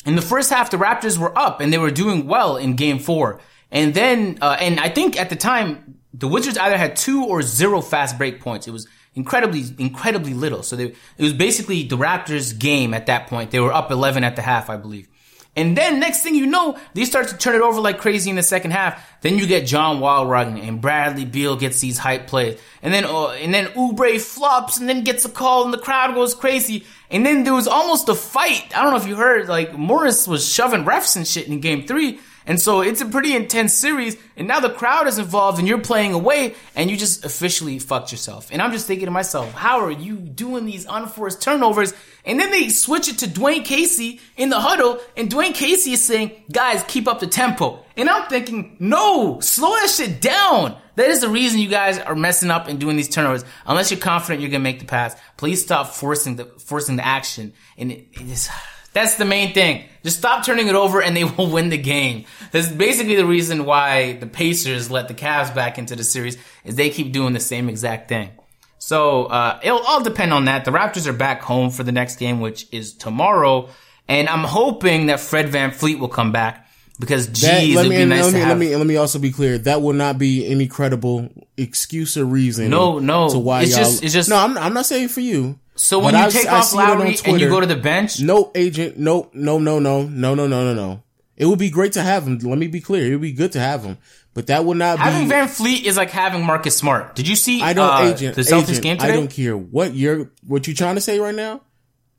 [0.06, 3.00] in the first half, the Raptors were up and they were doing well in game
[3.00, 3.40] four.
[3.72, 7.42] And then, uh, and I think at the time, the Wizards either had two or
[7.42, 8.68] zero fast break points.
[8.68, 10.62] It was incredibly, incredibly little.
[10.62, 13.52] So they, it was basically the Raptors game at that point.
[13.52, 15.08] They were up 11 at the half, I believe.
[15.56, 18.36] And then next thing you know, they start to turn it over like crazy in
[18.36, 19.22] the second half.
[19.22, 22.60] Then you get John Wall running and Bradley Beal gets these hype plays.
[22.82, 26.16] And then, uh, and then Oubre flops and then gets a call and the crowd
[26.16, 26.86] goes crazy.
[27.12, 28.76] And then there was almost a fight.
[28.76, 31.86] I don't know if you heard, like Morris was shoving refs and shit in game
[31.86, 32.20] three.
[32.46, 34.18] And so it's a pretty intense series.
[34.36, 38.12] And now the crowd is involved and you're playing away and you just officially fucked
[38.12, 38.50] yourself.
[38.52, 41.94] And I'm just thinking to myself, how are you doing these unforced turnovers?
[42.26, 46.04] And then they switch it to Dwane Casey in the huddle and Dwane Casey is
[46.04, 47.84] saying, guys, keep up the tempo.
[47.96, 50.78] And I'm thinking, no, slow that shit down.
[50.96, 53.44] That is the reason you guys are messing up and doing these turnovers.
[53.66, 57.54] Unless you're confident you're gonna make the pass, please stop forcing the forcing the action.
[57.78, 58.50] And it, it is
[58.94, 59.86] that's the main thing.
[60.04, 62.26] Just stop turning it over and they will win the game.
[62.52, 66.76] That's basically the reason why the Pacers let the Cavs back into the series is
[66.76, 68.30] they keep doing the same exact thing.
[68.80, 70.66] So, uh, it'll all depend on that.
[70.66, 73.70] The Raptors are back home for the next game, which is tomorrow.
[74.10, 76.68] And I'm hoping that Fred VanVleet will come back
[77.00, 78.50] because geez, That- let it'd me, be nice let to me, have.
[78.50, 79.58] let me let me also be clear.
[79.58, 82.70] That will not be any credible excuse or reason.
[82.70, 83.30] No, no.
[83.30, 83.80] To why It's y'all?
[83.86, 84.36] just- it's just- no.
[84.36, 85.58] I'm, I'm not saying for you.
[85.76, 87.60] So when but you I've- take I off see it on Lowry and you go
[87.60, 88.98] to the bench, No agent.
[88.98, 91.04] No, no, no, no, no, no, no, no, no.
[91.36, 92.38] It would be great to have him.
[92.40, 93.08] Let me be clear.
[93.08, 93.98] It would be good to have him,
[94.36, 95.30] but that would not having be.
[95.30, 97.16] Van Fleet is like having Marcus Smart.
[97.16, 97.62] Did you see?
[97.64, 98.36] I don't uh, agent.
[98.36, 99.10] the Celtics agent, game today.
[99.14, 101.62] I don't care what you're what you're trying to say right now.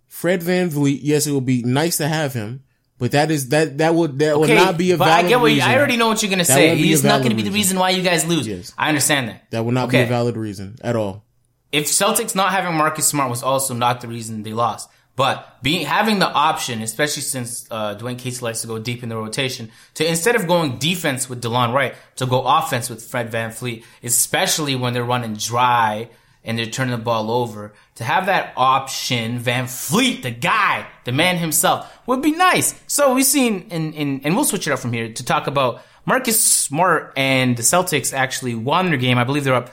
[0.08, 0.98] Fred VanVleet.
[1.02, 2.64] Yes, it would be nice to have him,
[2.98, 5.40] but that is that that would that would not be a but valid I get
[5.40, 5.70] what you, reason.
[5.70, 6.68] I already know what you're gonna That say.
[6.68, 7.78] won't be a He's not gonna be the reason.
[7.78, 8.48] why you guys lose.
[8.48, 8.72] Yes.
[8.76, 9.48] I understand that.
[9.52, 11.24] That would not be a valid reason at all.
[11.74, 15.84] If Celtics not having Marcus Smart was also not the reason they lost, but being
[15.84, 19.72] having the option, especially since uh, Dwane Casey likes to go deep in the rotation,
[19.94, 24.76] to instead of going defense with Delon Wright, to go offense with Fred VanVleet, especially
[24.76, 26.10] when they're running dry
[26.44, 31.38] and they're turning the ball over, to have that option, VanVleet, the guy, the man
[31.38, 32.80] himself, would be nice.
[32.86, 36.40] So we've seen, in, and we'll switch it up from here to talk about Marcus
[36.40, 39.18] Smart and the Celtics actually won their game.
[39.18, 39.70] I believe they're up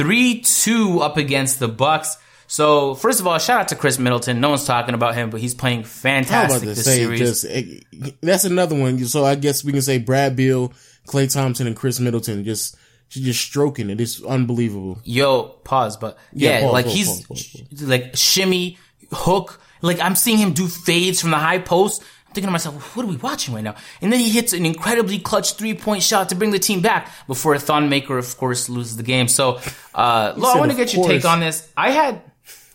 [0.00, 2.16] three two up against the Bucks.
[2.46, 4.40] So first of all, shout out to Khris Middleton.
[4.40, 7.20] No one's talking about him, but he's playing fantastic this say series.
[7.20, 7.80] just eh,
[8.20, 8.98] that's another one.
[9.04, 10.72] So I guess we can say Brad Beal,
[11.06, 12.76] Klay Thompson, and Khris Middleton just
[13.08, 14.00] just stroking it.
[14.00, 14.98] It's unbelievable.
[15.04, 17.82] Yo, pause, but yeah, Yeah, pause, like pause, he's pause.
[17.82, 18.78] like shimmy
[19.12, 19.60] hook.
[19.82, 22.02] Like I'm seeing him do fades from the high post.
[22.30, 23.74] I'm thinking to myself, what are we watching right now?
[24.00, 27.10] And then he hits an incredibly clutch three point shot to bring the team back
[27.26, 29.26] before Thon Maker, of course, loses the game.
[29.26, 29.58] So,
[29.94, 31.68] uh, Lo, I want to "Of get your take on this.
[31.76, 32.22] I had,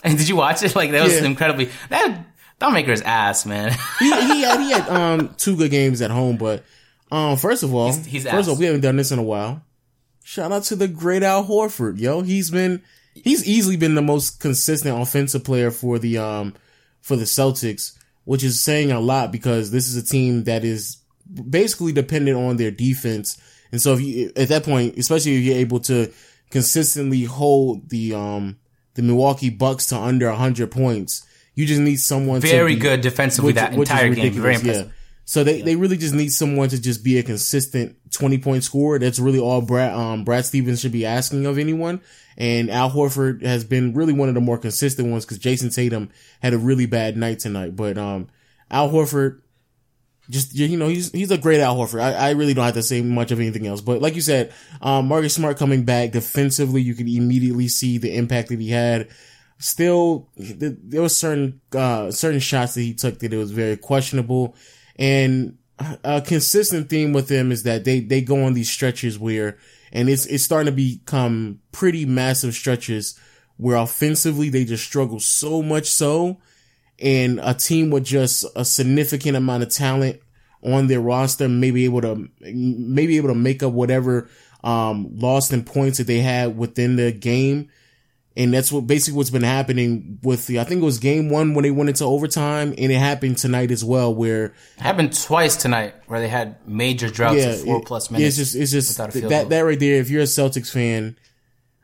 [0.04, 0.76] and did you watch it?
[0.76, 1.24] Like that was Yeah.
[1.26, 2.26] incredibly that
[2.60, 3.72] Thon Maker's ass, man.
[4.00, 6.66] He, he had he had um two good games at home, but
[7.12, 8.48] um first of all, He's- he's first ass.
[8.48, 9.62] of all, we haven't done this in a while.
[10.26, 12.24] Shout out to the great Al Horford, yo.
[12.24, 12.82] He's been
[13.14, 16.54] he's easily been the most consistent offensive player for the um
[17.02, 17.94] for the Celtics,
[18.26, 20.98] which is saying a lot because this is a team that is
[21.50, 23.42] basically dependent on their defense.
[23.72, 26.12] And so if you at that point, especially if you're able to
[26.50, 28.58] consistently hold the um
[28.96, 33.02] the Milwaukee Bucks to under 100 points, you just need someone to Very be- good
[33.02, 34.34] defensively that which is entire game.
[34.34, 34.94] Very impressive.
[35.26, 39.00] So they, they really just need someone to just be a consistent 20 point scorer.
[39.00, 42.00] That's really all Brad, um, Brad Stevens should be asking of anyone.
[42.38, 46.10] And Al Horford has been really one of the more consistent ones because Jayson Tatum
[46.42, 47.76] had a really bad night tonight.
[47.76, 48.28] But, um,
[48.70, 49.42] Al Horford,
[50.30, 52.02] just, you know, he's, he's a great Al Horford.
[52.02, 53.82] I, I really don't have to say much of anything else.
[53.82, 58.16] But like you said, um, Marcus Smart coming back defensively, you could immediately see the
[58.16, 59.10] impact that he had
[59.58, 64.54] still there was certain uh certain shots that he took that it was very questionable
[64.98, 65.58] and
[66.04, 69.58] a consistent theme with them is that they they go on these stretches where
[69.92, 73.20] and it's it's starting to become pretty massive stretches
[73.58, 76.38] where offensively they just struggle so much so.
[77.00, 80.22] And a team with just a significant amount of talent
[80.64, 84.30] on their roster may be able to may be able to make up whatever
[84.64, 87.70] um lost in points that they had within the game
[88.38, 91.54] and that's what basically what's been happening with the, I think it was game one
[91.54, 95.96] when they went into overtime and it happened tonight as well where Happened twice tonight
[96.08, 98.38] where they had major droughts yeah, of four it- plus minutes.
[98.38, 99.50] It's just, it's just th- that, goal.
[99.50, 99.96] that right there.
[99.96, 101.18] If you're a Celtics fan,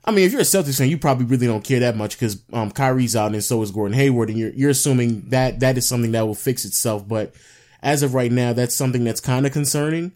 [0.04, 2.42] I mean, if you're a Celtics fan, you probably really don't care that much because,
[2.52, 5.88] um, Kyrie's out and so is Gordon Hayward and you're, you're assuming that that is
[5.88, 7.08] something that will fix itself.
[7.08, 7.34] But
[7.82, 10.12] as of right now, that's something that's kind of concerning.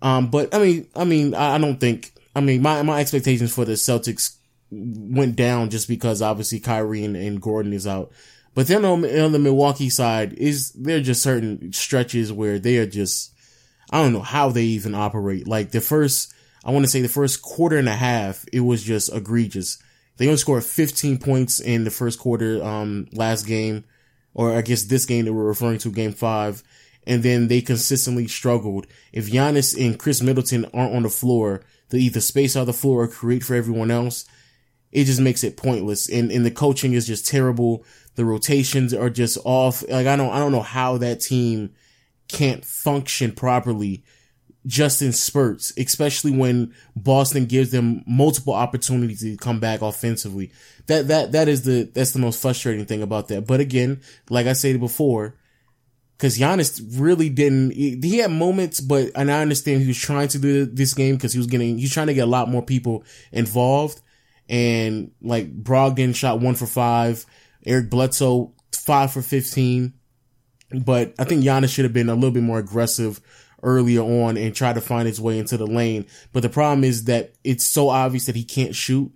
[0.00, 3.54] Um, but I mean, I mean, I, I don't think, I mean, my, my expectations
[3.54, 4.36] for the Celtics
[4.72, 8.10] went down just because obviously Kyrie and, and Gordon is out.
[8.54, 12.78] But then on, on the Milwaukee side is there are just certain stretches where they
[12.78, 13.32] are just
[13.92, 15.46] I don't know how they even operate.
[15.46, 16.32] Like the first,
[16.64, 19.78] I want to say the first quarter and a half, it was just egregious.
[20.16, 23.84] They only scored 15 points in the first quarter, um, last game,
[24.32, 26.62] or I guess this game that we're referring to, game five.
[27.06, 28.86] And then they consistently struggled.
[29.12, 33.02] If Giannis and Khris Middleton aren't on the floor, they either space out the floor
[33.02, 34.24] or create for everyone else.
[34.92, 36.08] It just makes it pointless.
[36.08, 37.84] And, and the coaching is just terrible.
[38.14, 39.82] The rotations are just off.
[39.88, 41.74] Like I don't, I don't know how that team
[42.28, 44.04] can't function properly
[44.64, 50.52] just in spurts, especially when Boston gives them multiple opportunities to come back offensively.
[50.86, 53.46] That, that, that is the, that's the most frustrating thing about that.
[53.46, 55.34] But again, like I said before,
[56.18, 60.38] cause Giannis really didn't, he had moments, but, and I understand he was trying to
[60.38, 63.04] do this game cause he was getting, he's trying to get a lot more people
[63.32, 64.00] involved.
[64.48, 67.24] And like Brogdon shot one for five,
[67.64, 69.92] Eric Bledsoe five for 15.
[70.84, 73.20] But I think Giannis should have been a little bit more aggressive
[73.62, 76.06] earlier on and try to find his way into the lane.
[76.32, 79.12] But the problem is that it's so obvious that he can't shoot.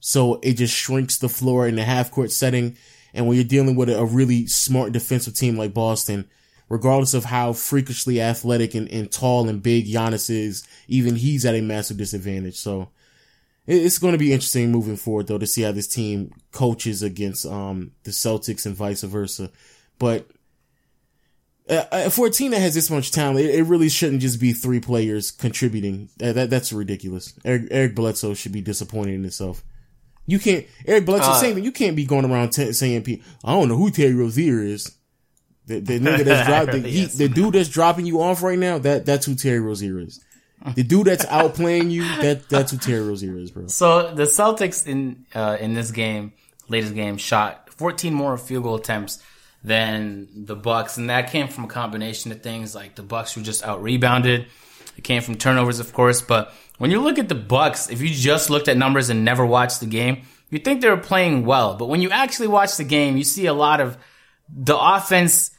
[0.00, 2.76] So it just shrinks the floor in the half court setting.
[3.14, 6.28] And when you're dealing with a really smart defensive team like Boston,
[6.68, 11.54] regardless of how freakishly athletic and, and tall and big Giannis is, even he's at
[11.54, 12.56] a massive disadvantage.
[12.56, 12.90] So
[13.66, 17.46] it's going to be interesting moving forward though to see how this team coaches against,
[17.46, 19.50] um, the Celtics and vice versa.
[19.98, 20.28] But
[21.68, 24.40] uh, uh, for a team that has this much talent, it, it, really shouldn't just
[24.40, 26.08] be three players contributing.
[26.22, 27.34] Uh, that that's ridiculous.
[27.44, 29.64] Eric, Eric Bledsoe should be disappointed in himself.
[30.26, 33.04] You can't Eric Bledsoe uh, saying you can't be going around t- saying
[33.44, 34.96] I don't know who Terry Rozier is.
[35.66, 37.14] The, the nigga that's dropping the, yes.
[37.14, 38.78] the dude that's dropping you off right now.
[38.78, 40.24] That that's who Terry Rozier is.
[40.74, 42.02] The dude that's outplaying you.
[42.02, 43.66] That that's who Terry Rozier is, bro.
[43.68, 46.32] So the Celtics in uh, in this game,
[46.68, 49.22] latest game, shot 14 more field goal attempts
[49.62, 53.42] than the Bucks, and that came from a combination of things like the Bucks were
[53.42, 54.46] just out rebounded.
[54.96, 58.08] It came from turnovers, of course, but when you look at the Bucks, if you
[58.08, 61.74] just looked at numbers and never watched the game, you think they were playing well.
[61.74, 63.98] But when you actually watch the game, you see a lot of
[64.48, 65.50] the offense.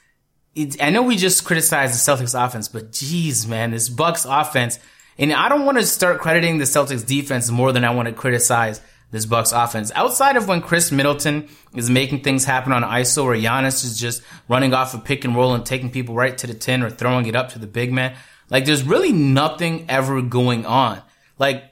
[0.58, 4.80] It, I know we just criticized the Celtics offense, but geez, man, this Bucks offense.
[5.20, 8.14] And I don't want to start crediting the Celtics defense more than I want to
[8.14, 8.82] criticize
[9.12, 9.92] this Bucks offense.
[9.94, 14.24] Outside of when Khris Middleton is making things happen on ISO or Giannis is just
[14.50, 17.28] running off a pick and roll and taking people right to the 10 or throwing
[17.28, 18.16] it up to the big man.
[18.50, 21.02] Like there's really nothing ever going on.
[21.38, 21.66] Like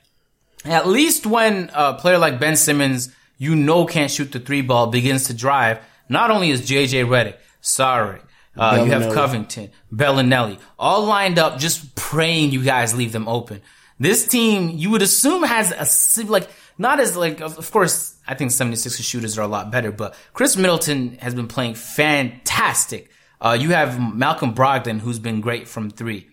[0.64, 4.88] at least when a player like Ben Simmons, you know can't shoot the three ball
[4.88, 8.22] begins to drive, not only is JJ Redick, sorry,
[8.58, 13.62] uh, you have Covington, Belinelli, all lined up just praying you guys leave them open.
[14.00, 15.72] This team, you would assume has
[16.18, 19.92] a, like, not as like, of course, I think 76 shooters are a lot better,
[19.92, 23.10] but Khris Middleton has been playing fantastic.
[23.40, 26.28] Uh, you have Malcolm Brogdon, who's been great from three.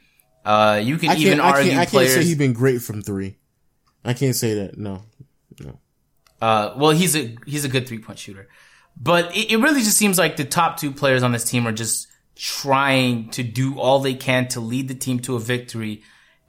[0.44, 3.36] Uh, you can even argue I can't, I can't say he's been great from three.
[4.04, 4.76] I can't say that.
[4.76, 5.02] No,
[5.60, 5.78] no.
[6.40, 8.48] Uh, well, he's a he's a good three point shooter,
[9.00, 11.72] but it, it really just seems like the top two players on this team are
[11.72, 16.02] just trying to do all they can to lead the team to a victory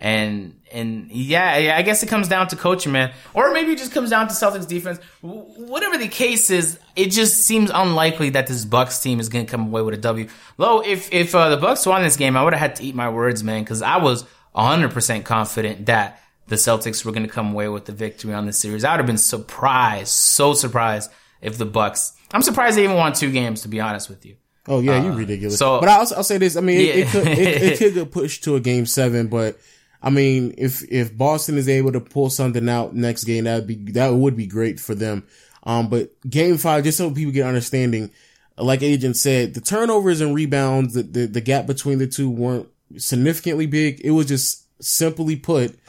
[0.04, 3.14] and, and yeah, I guess it comes down to coaching, man.
[3.34, 5.00] Or maybe it just comes down to Celtics defense.
[5.22, 9.50] Whatever the case is, it just seems unlikely that this Bucks team is going to
[9.50, 10.28] come away with a W.
[10.58, 12.96] Though, if, if, uh, the Bucks won this game, I would have had to eat
[12.96, 17.54] my words, man, cause I was 100% confident that the Celtics were going to come
[17.54, 18.84] away with the victory on this series.
[18.84, 21.12] I would have been surprised, so surprised
[21.42, 24.36] if the Bucks, I'm surprised they even won two games, to be honest with you.
[24.68, 25.57] Oh yeah, uh, you ridiculous.
[25.57, 26.55] So, but I'll, I'll say this.
[26.55, 26.93] I mean, yeah.
[26.93, 29.59] it, it, could it, it could get pushed to a game seven, but
[30.01, 33.68] I mean, if if Boston is able to pull something out next game, that would
[33.68, 35.26] be that would be great for them.
[35.64, 38.11] Um, but game five, just so people get understanding,
[38.57, 42.68] like Agent said, the turnovers and rebounds, the, the, the gap between the two weren't
[42.97, 44.01] significantly big.
[44.03, 45.80] It was just simply put,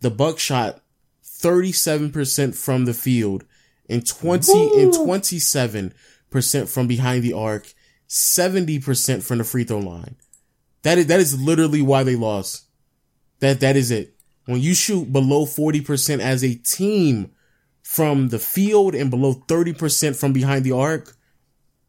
[0.00, 0.80] the Buck shot
[1.24, 3.44] 37% from the field
[3.88, 4.80] and 20 Woo!
[4.80, 7.72] and 27% from behind the arc,
[8.08, 10.16] 70% from the free throw line.
[10.82, 12.64] That is, that is literally why they lost.
[13.40, 14.14] That that is it.
[14.46, 17.32] When you shoot below 40% as a team
[17.82, 21.16] from the field and below 30% from behind the arc,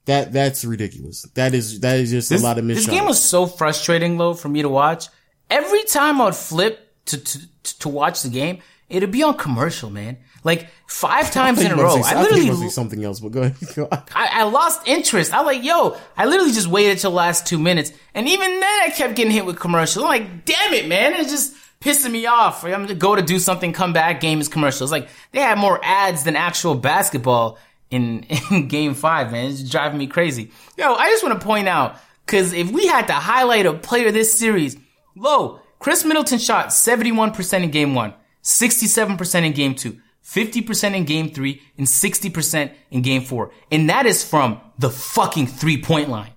[0.05, 1.23] that that's ridiculous.
[1.33, 4.17] That is that is just this, a lot of missed This game was so frustrating
[4.17, 5.07] though for me to watch.
[5.49, 10.17] Every time I'd flip to to to watch the game, it'd be on commercial, man.
[10.45, 12.01] Like five times in a row.
[12.01, 13.55] Say, I, literally I something else, but go ahead.
[14.15, 15.33] I, I, lost interest.
[15.33, 18.79] I like, yo, I literally just waited till the last two minutes, and even then,
[18.83, 20.05] I kept getting hit with commercials.
[20.05, 21.13] I'm like, damn it, man!
[21.13, 22.63] It's just pissing me off.
[22.63, 24.91] I'm gonna go to do something, come back, game is commercials.
[24.91, 27.57] Like they had more ads than actual basketball
[27.89, 29.49] in in Game Five, man.
[29.49, 30.51] It's driving me crazy.
[30.77, 34.11] Yo, I just want to point out because if we had to highlight a player
[34.11, 34.77] this series,
[35.15, 41.29] Lo, Khris Middleton shot 71% in game one, 67% in game two, 50% in game
[41.29, 43.51] three, and 60% in game four.
[43.71, 46.31] And that is from the fucking three point line.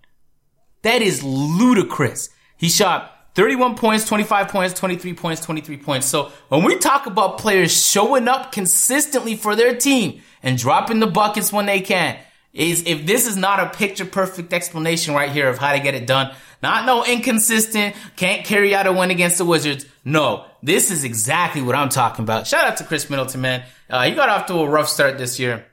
[0.83, 2.31] That is ludicrous.
[2.57, 6.07] He shot 31 points, 25 points, 23 points, 23 points.
[6.07, 11.07] So when we talk about players showing up consistently for their team and dropping the
[11.07, 12.19] buckets when they can,
[12.53, 15.95] is if this is not a picture perfect explanation right here of how to get
[15.95, 19.87] it done, not no inconsistent, can't carry out a win against the Wizards.
[20.05, 22.47] No, this is exactly what I'm talking about.
[22.47, 23.63] Shout out to Khris Middleton, man.
[23.91, 25.67] Uh, he got off to a rough start this year.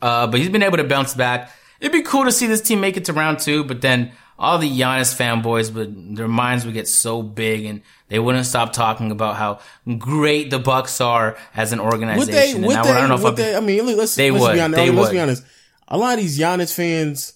[0.00, 1.50] Uh, but he's been able to bounce back.
[1.80, 4.58] It'd be cool to see this team make it to round two, but then all
[4.58, 9.10] the Giannis fanboys, but their minds would get so big and they wouldn't stop talking
[9.10, 9.58] about how
[9.98, 12.18] great the Bucks are as an organization.
[12.18, 12.52] Would they?
[12.52, 12.90] And Would I, they?
[12.90, 13.56] I don't know if would they?
[13.56, 14.54] I mean, let's, They let's would.
[14.54, 14.76] be honest.
[14.76, 15.12] They let's would.
[15.12, 15.42] be honest.
[15.88, 17.34] A lot of these Giannis fans,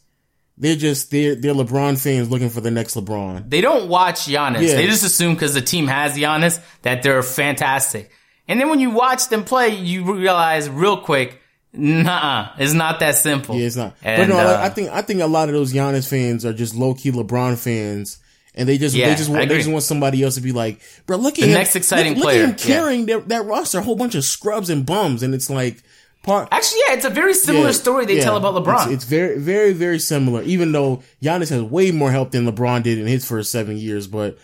[0.59, 3.49] they're just they're they're LeBron fans looking for the next LeBron.
[3.49, 4.67] they don't watch Giannis.
[4.67, 4.75] Yeah.
[4.77, 8.11] They just assume because the team has Giannis that they're fantastic.
[8.51, 11.41] And then when you watch them play, you realize real quick,
[11.73, 13.55] nah, it's not that simple.
[13.55, 13.95] Yeah, it's not.
[14.03, 16.53] And, but no, uh, I think I think a lot of those Giannis fans are
[16.53, 18.19] just low key LeBron fans,
[18.57, 20.81] and they just Yeah, they just want they just want somebody else to be like,
[21.07, 22.77] bro, look at The him, next exciting look, player, Look at him yeah.
[22.77, 25.81] carrying that, that roster, a whole bunch of scrubs and bums, and it's like
[26.25, 26.49] part.
[26.51, 28.25] Actually, yeah, it's a very similar Yeah, story they yeah.
[28.25, 28.87] tell about LeBron.
[28.87, 30.43] It's, it's very, very, very similar.
[30.43, 34.09] Even though Giannis has way more help than LeBron did in his first seven years,
[34.09, 34.39] but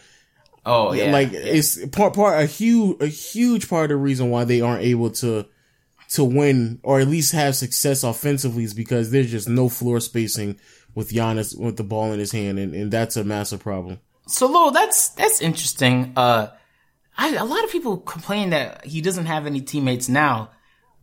[0.67, 1.11] oh, yeah.
[1.11, 4.83] like it's part part a huge a huge part of the reason why they aren't
[4.83, 5.47] able to
[6.11, 10.59] to win or at least have success offensively is because there's just no floor spacing
[10.97, 14.01] with Giannis with the ball in his hand, and, and that's a massive problem.
[14.27, 16.13] So, Lo, that's that's interesting.
[16.17, 16.49] Uh,
[17.17, 20.51] I, a lot of people complain that he doesn't have any teammates now,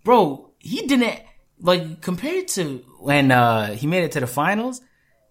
[0.04, 0.50] bro.
[0.60, 1.22] He didn't
[1.60, 4.82] like compared to when uh he made it to the finals.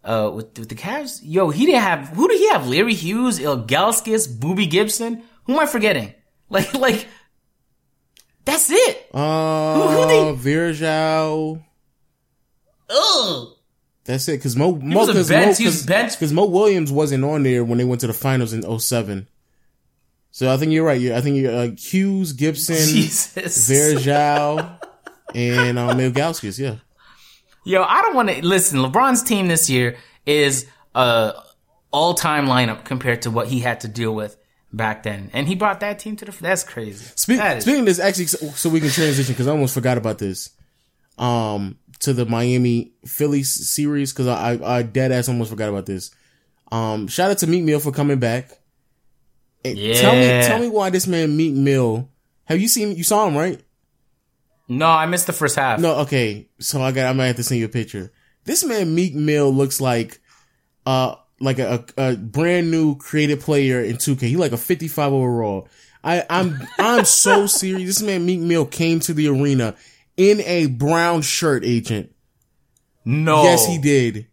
[0.05, 2.66] Uh, with, with the Cavs, yo, he didn't have who did he have?
[2.68, 5.22] Larry Hughes, Ilgauskas, Boobie Gibson.
[5.44, 6.14] Who am I forgetting?
[6.53, 7.07] Like, like
[8.44, 9.09] that's it.
[9.14, 11.62] Uh, who they- Virgil.
[12.90, 13.48] Ugh.
[14.05, 14.32] That's it.
[14.32, 17.24] Because Mo, Mo, was a cause bench- Mo, he was cause, 'cause Mo Williams wasn't
[17.24, 19.28] on there when they went to the finals in 07.
[20.30, 21.00] So I think you're right.
[21.12, 23.68] I think you're uh, Hughes, Gibson, Jesus.
[23.68, 24.59] Virgil,
[25.34, 26.59] and um, Ilgauskas.
[26.59, 26.76] Yeah.
[27.65, 28.79] Yo, I don't want to listen.
[28.81, 29.97] LeBron's team this year
[30.27, 31.33] is a
[31.93, 34.37] all-time lineup compared to what he had to deal with
[34.73, 36.33] back then, and he brought that team to the.
[36.41, 37.05] That's crazy.
[37.17, 39.99] Speak, That is- speaking of this, actually, so, we can transition because I almost forgot
[39.99, 40.51] about this.
[41.19, 45.87] Um, to the Miami Philly series because I, I I dead ass almost forgot about
[45.87, 46.11] this.
[46.73, 48.51] Um, shout out to Meek Mill for coming back.
[49.65, 50.49] And Tell me, Yeah.
[50.49, 52.09] tell me why this man Meek Mill.
[52.47, 52.97] Have you seen?
[52.97, 53.61] You saw him, right?
[54.79, 55.81] No, I missed the first half.
[55.81, 56.49] No, okay.
[56.59, 57.07] So I got.
[57.07, 58.12] I might have to send you a picture.
[58.45, 60.20] This man Meek Mill looks like,
[60.87, 64.20] uh, like a, a, a brand new creative player in 2K.
[64.23, 65.68] He like a 55 overall.
[66.05, 67.87] I, I'm I'm so serious.
[67.87, 69.77] This man Meek Mill came to the arena
[70.16, 72.12] in a brown shirt, agent.
[73.05, 73.45] no.
[73.45, 74.27] Yes, he did.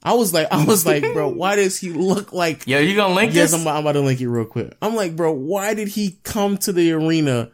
[0.00, 2.66] I was like, I was like, bro, why does he look like?
[2.68, 3.60] Yo, you gonna link Yes, this?
[3.60, 4.72] I'm, I'm about to link it real quick.
[4.80, 7.50] I'm like, bro, why did he come to the arena?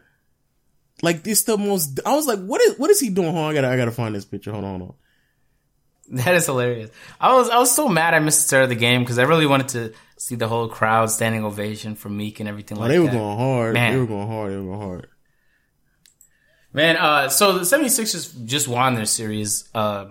[1.01, 1.99] Like this, the most.
[2.05, 3.31] I was like, what is what is he doing?
[3.33, 4.51] Hold on, I gotta I gotta find this picture.
[4.51, 4.95] Hold on, hold on.
[6.23, 6.91] That is hilarious.
[7.19, 9.23] I was I was so mad I missed the start of the game because I
[9.23, 12.89] really wanted to see the whole crowd standing ovation for Meek and everything Oh, like
[12.89, 12.93] that.
[12.93, 13.11] they were that.
[13.13, 13.73] going hard.
[13.73, 13.93] Man.
[13.93, 14.51] They were going hard.
[14.51, 15.07] They were going hard.
[16.73, 19.69] Man, uh, so the 76ers just won their series.
[19.73, 20.07] Uh,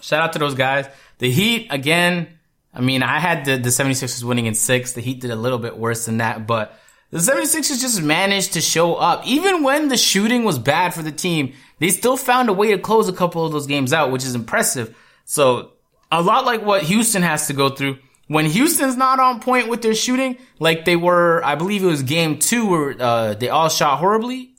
[0.00, 0.86] shout out to those guys.
[1.18, 2.28] The Heat, again,
[2.74, 4.92] I mean, I had the, the 76ers winning in six.
[4.94, 6.76] The Heat did a little bit worse than that, but
[7.12, 9.26] the 76ers just managed to show up.
[9.26, 12.78] Even when the shooting was bad for the team, they still found a way to
[12.78, 14.96] close a couple of those games out, which is impressive.
[15.26, 15.72] So,
[16.10, 17.98] a lot like what Houston has to go through.
[18.28, 22.02] When Houston's not on point with their shooting, like they were, I believe it was
[22.02, 24.54] game two where, uh, they all shot horribly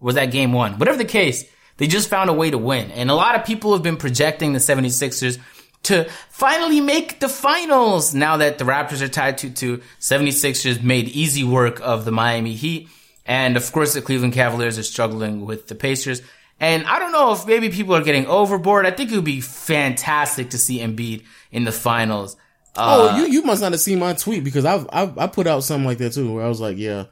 [0.00, 0.78] was that game one?
[0.78, 1.44] Whatever the case,
[1.76, 2.90] they just found a way to win.
[2.92, 5.38] And a lot of people have been projecting the 76ers
[5.84, 9.80] to finally make the finals now that the Raptors are tied to two.
[10.00, 12.88] 76ers made easy work of the Miami Heat.
[13.24, 16.22] And of course, the Cleveland Cavaliers are struggling with the Pacers.
[16.60, 18.86] And I don't know if maybe people are getting overboard.
[18.86, 22.36] I think it would be fantastic to see Embiid in the finals.
[22.76, 25.46] Uh, oh, you you must not have seen my tweet because I've, I've I put
[25.46, 27.06] out something like that too, where I was like, yeah,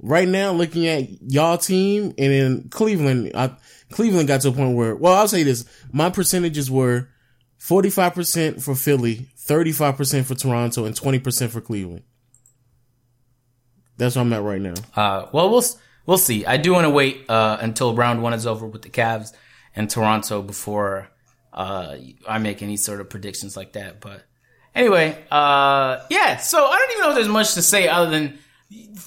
[0.00, 3.54] right now looking at y'all team and then Cleveland, I,
[3.92, 7.08] Cleveland got to a point where, well, I'll say this, my percentages were
[7.62, 12.02] forty five percent for Philly, thirty five percent for Toronto, and twenty percent for Cleveland.
[13.96, 14.74] That's where I'm at right now.
[14.96, 15.64] Uh, well, we'll
[16.04, 16.44] we'll see.
[16.44, 19.32] I do want to wait uh, until round one is over with the Cavs
[19.76, 21.08] and Toronto before
[21.52, 21.96] uh,
[22.26, 24.00] I make any sort of predictions like that.
[24.00, 24.24] But
[24.74, 26.38] anyway, uh, yeah.
[26.38, 28.38] So I don't even know if there's much to say other than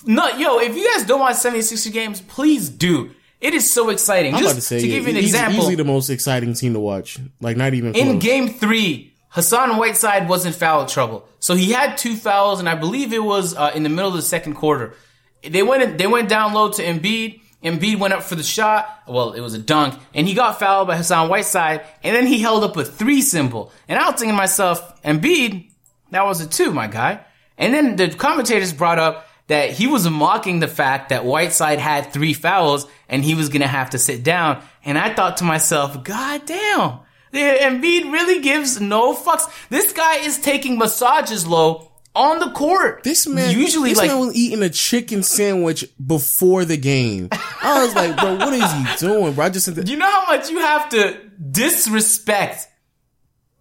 [0.06, 3.12] No, yo, if you guys don't watch 76er games, please do.
[3.46, 4.34] It is so exciting.
[4.34, 6.54] I'm Just about to say to give you an he's example, easily the most exciting
[6.56, 7.20] team to watch.
[7.40, 8.24] Like not even in close.
[8.24, 11.28] game three, Hassan Whiteside was in foul trouble.
[11.40, 14.16] So he had two fouls, and I believe it was uh, in the middle of
[14.16, 14.96] the second quarter.
[15.44, 17.42] They went they went down low to Embiid.
[17.64, 19.04] Embiid went up for the shot.
[19.08, 22.40] Well, it was a dunk, and he got fouled by Hassan Whiteside, and then he
[22.40, 23.72] held up a three symbol.
[23.88, 25.70] And I was thinking to myself, Embiid,
[26.12, 27.24] that was a two, my guy.
[27.58, 32.12] And then the commentators brought up that he was mocking the fact that Whiteside had
[32.12, 34.64] three fouls and he was gonna have to sit down.
[34.84, 37.00] And I thought to myself, God damn,
[37.32, 39.50] the Embiid really gives no fucks.
[39.70, 43.04] This guy is taking massages low on the court.
[43.04, 47.30] This man usually this like man was eating a chicken sandwich before the game.
[47.32, 49.46] I was like, bro, what is he doing, bro?
[49.46, 49.88] I just said that.
[49.88, 51.20] you know how much you have to
[51.52, 52.68] disrespect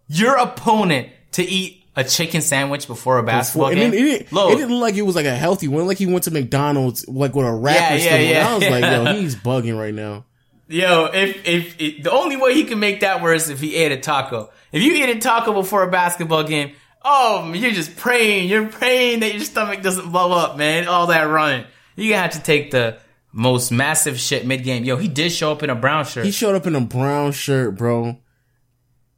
[0.06, 3.90] your opponent to eat a chicken sandwich before a basketball and game.
[3.90, 5.86] then it, didn't, it didn't look like it was like a healthy one.
[5.86, 7.96] Like he went to McDonald's like with a wrapper.
[7.96, 10.24] Yeah, yeah, yeah, I was like, yo, he's bugging right now.
[10.66, 13.92] Yo, if, if, if the only way he can make that worse if he ate
[13.92, 14.50] a taco.
[14.72, 16.72] If you eat a taco before a basketball game,
[17.04, 18.48] oh, you're just praying.
[18.48, 20.88] You're praying that your stomach doesn't blow up, man.
[20.88, 21.66] All that running.
[21.96, 22.98] You gonna have to take the
[23.30, 24.84] most massive shit mid game.
[24.84, 26.24] Yo, he did show up in a brown shirt.
[26.24, 28.18] He showed up in a brown shirt, bro.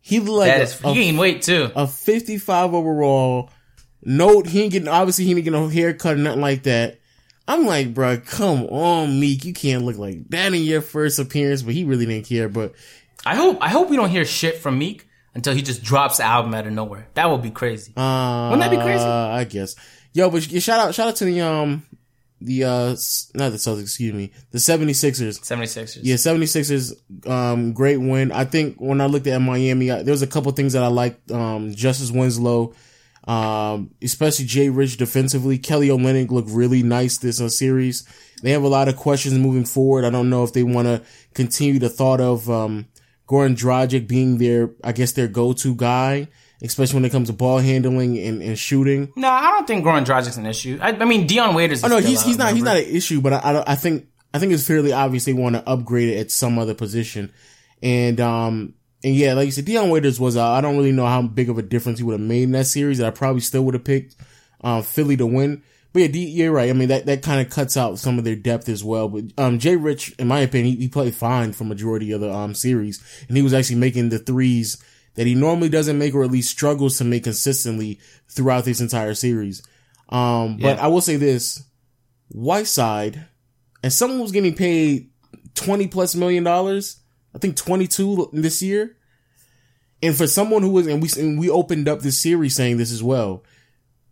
[0.06, 1.68] He looked like that a, is, he gained weight too.
[1.74, 3.50] a 55 overall.
[4.04, 7.00] Note he ain't getting obviously he ain't getting no haircut or nothing like that.
[7.48, 9.44] I'm like, bro, come on, Meek.
[9.44, 12.48] You can't look like that in your first appearance, but he really didn't care.
[12.48, 12.74] But
[13.24, 16.22] I hope, I hope we don't hear shit from Meek until he just drops the
[16.22, 17.08] album out of nowhere.
[17.14, 17.92] That would be crazy.
[17.96, 19.02] uh, Wouldn't that be crazy?
[19.04, 19.74] I guess.
[20.12, 21.84] Yo, but shout out, shout out to the um,
[22.40, 22.88] the uh,
[23.34, 25.40] not the Celtics, excuse me, the 76ers.
[25.40, 26.00] 76ers.
[26.02, 28.32] Yeah, 76ers, um, great win.
[28.32, 30.88] I think when I looked at Miami, I, there was a couple things that I
[30.88, 31.30] liked.
[31.30, 32.74] Um, Justice Winslow,
[33.24, 35.58] um, especially Jay Rich defensively.
[35.58, 38.06] Kelly Olynyk looked really nice this uh, series.
[38.42, 40.04] They have a lot of questions moving forward.
[40.04, 41.02] I don't know if they want to
[41.34, 42.86] continue the thought of, um,
[43.26, 46.28] Goran Dragic being their, I guess their go-to guy,
[46.62, 49.12] especially when it comes to ball handling and, and shooting.
[49.16, 50.78] No, I don't think Goran Dragic's an issue.
[50.80, 51.78] I, I mean, Dion Waiters.
[51.78, 54.06] Is Oh no, he's he's not he's not an issue, but I I, I think
[54.32, 57.32] I think it's fairly obvious they want to upgrade it at some other position,
[57.82, 61.06] and um and yeah, like you said, Dion Waiters was uh, I don't really know
[61.06, 62.98] how big of a difference he would have made in that series.
[62.98, 64.16] That I probably still would have picked
[64.62, 65.62] um Philly to win.
[65.92, 66.68] But yeah, D, you're right.
[66.68, 69.08] I mean that that kind of cuts out some of their depth as well.
[69.08, 72.32] But um Jay Rich, in my opinion, he, he played fine for majority of the
[72.32, 74.82] um series, and he was actually making the threes
[75.16, 77.98] that he normally doesn't make, or at least struggles to make consistently
[78.28, 79.62] throughout this entire series.
[80.08, 81.64] Um, but I will say this.
[82.28, 83.26] Whiteside,
[83.82, 85.10] and someone was getting paid
[85.54, 87.00] twenty plus million dollars.
[87.34, 88.96] I think twenty two this year.
[90.02, 92.92] And for someone who was, and we and we opened up this series saying this
[92.92, 93.44] as well.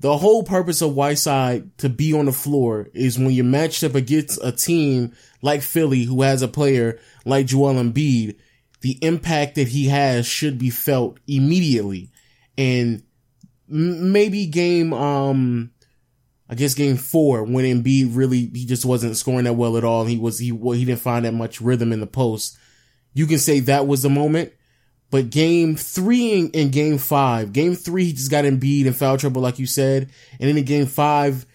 [0.01, 3.95] The whole purpose of Whiteside to be on the floor is when you're matched up
[3.95, 8.37] against a team like Philly who has a player like Joel Embiid,
[8.85, 12.11] the impact that he has should be felt immediately.
[12.59, 13.03] And
[13.67, 15.71] maybe game, um,
[16.51, 20.05] I guess game four when Embiid really he just wasn't scoring that well at all.
[20.05, 22.59] He was he he didn't find that much rhythm in the post.
[23.15, 24.53] You can say that was the moment,
[25.11, 29.17] but game three and, and game five, game three he just got Embiid in foul
[29.17, 31.47] trouble like you said, and then in game five,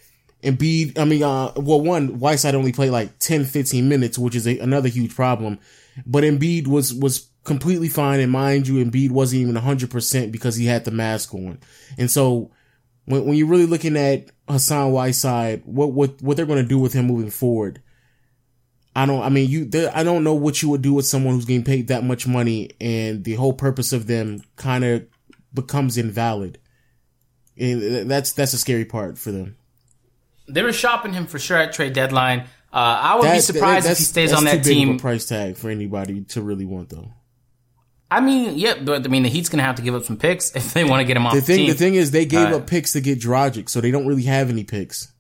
[0.42, 4.48] Embiid, I mean, uh, well one Whiteside only played like 10, 15 minutes, which is
[4.48, 5.60] a, another huge problem,
[6.06, 10.56] but Embiid was was completely fine, and mind you, Embiid wasn't even hundred percent because
[10.56, 11.60] he had the mask on,
[11.98, 12.52] and so
[13.06, 16.80] when, when you're really looking at Hassan Whiteside, what what what they're going to do
[16.80, 17.82] with him moving forward,
[18.96, 19.22] I don't.
[19.22, 19.70] I mean, you.
[19.94, 22.72] I don't know what you would do with someone who's getting paid that much money,
[22.80, 25.06] and the whole purpose of them kind of
[25.54, 26.60] becomes invalid.
[27.58, 29.58] And uh, that's that's a scary part for them.
[30.48, 32.46] They were shopping him for sure at trade deadline.
[32.72, 34.92] Uh, I would be That- surprised if he stays on that team.
[34.96, 37.12] a price tag for anybody to really want, though.
[38.12, 40.56] I mean, yeah, but I mean, the Heat's gonna have to give up some picks
[40.56, 41.68] if they want to get him off The the, thing, team.
[41.70, 44.24] the thing is, they gave Uh, up picks to get Dragic, so they don't really
[44.24, 45.12] have any picks.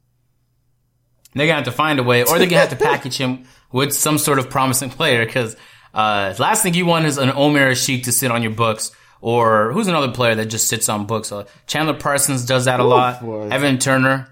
[1.35, 3.93] They're gonna have to find a way, or they're gonna have to package him with
[3.93, 5.23] some sort of promising player.
[5.25, 5.55] Because
[5.93, 8.91] uh, last thing you want is an Omer Asik to sit on your books,
[9.21, 11.31] or who's another player that just sits on books?
[11.31, 13.21] Uh, Chandler Parsons does that a lot.
[13.51, 14.27] Evan Turner,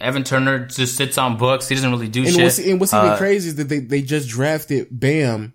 [0.00, 1.68] Evan Turner just sits on books.
[1.68, 2.42] He doesn't really do And shit.
[2.42, 5.52] what's, and what's even Uh, crazy is that they, they just drafted Bam.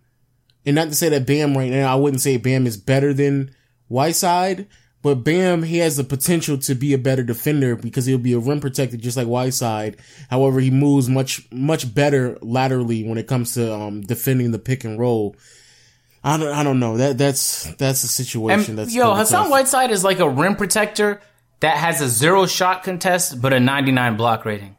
[0.65, 3.51] And not to say that Bam right now, I wouldn't say Bam is better than
[3.87, 4.67] Whiteside,
[5.01, 8.39] but Bam, he has the potential to be a better defender because he'll be a
[8.39, 9.97] rim protector just like Whiteside.
[10.29, 14.83] However, he moves much, much better laterally when it comes to, um, defending the pick
[14.83, 15.35] and roll.
[16.23, 16.97] I don't, I don't know.
[16.97, 19.51] That, that's, that's a situation And, that's yo, Hassan tough.
[19.51, 21.19] Whiteside is like a rim protector
[21.61, 24.77] that has a zero shot contest but a 99 block rating.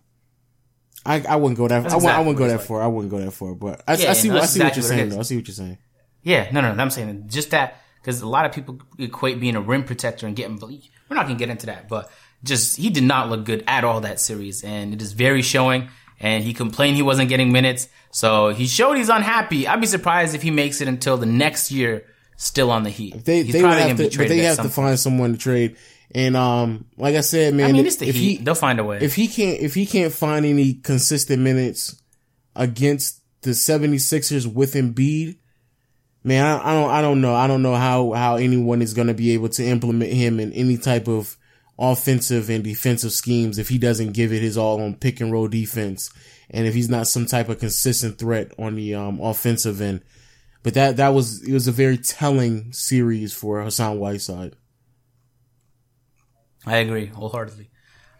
[1.05, 1.83] I, I wouldn't go that.
[1.83, 2.67] That's I, wouldn't- I wouldn't go that like.
[2.67, 2.83] far.
[2.83, 3.55] I wouldn't go that far.
[3.55, 4.29] But I, Yeah, I see.
[4.29, 5.09] no, what I see what you're saying.
[5.09, 5.19] Though.
[5.19, 5.79] I see what you're saying.
[6.23, 6.81] Yeah, no, no, no.
[6.83, 10.37] I'm saying just that because a lot of people equate being a rim protector and
[10.37, 10.61] getting.
[10.61, 12.11] We're not gonna get into that, but
[12.45, 15.89] just he did not look good at all that series, and it is very showing.
[16.21, 19.67] And he complained he wasn't getting minutes, so he showed he's unhappy.
[19.67, 22.05] I'd be surprised if he makes it until the next year,
[22.37, 23.25] still on the Heat.
[23.25, 25.77] They He's they would have to, they have to find someone to trade.
[26.15, 28.39] And um, like I said, man, I mean, it's the if Heat.
[28.39, 28.99] he They'll find a way.
[29.01, 32.01] if he can't if he can't find any consistent minutes
[32.55, 35.39] against the 76ers with Embiid,
[36.23, 37.35] man, I, I don't I don't know.
[37.35, 40.53] I don't know how how anyone is going to be able to implement him in
[40.53, 41.37] any type of
[41.79, 45.49] offensive and defensive schemes if he doesn't give it his all on pick and roll
[45.49, 46.11] defense
[46.51, 50.03] and if he's not some type of consistent threat on the um offensive end.
[50.63, 54.55] But that that was it was a very telling series for Hassan Whiteside.
[56.67, 57.71] I agree wholeheartedly.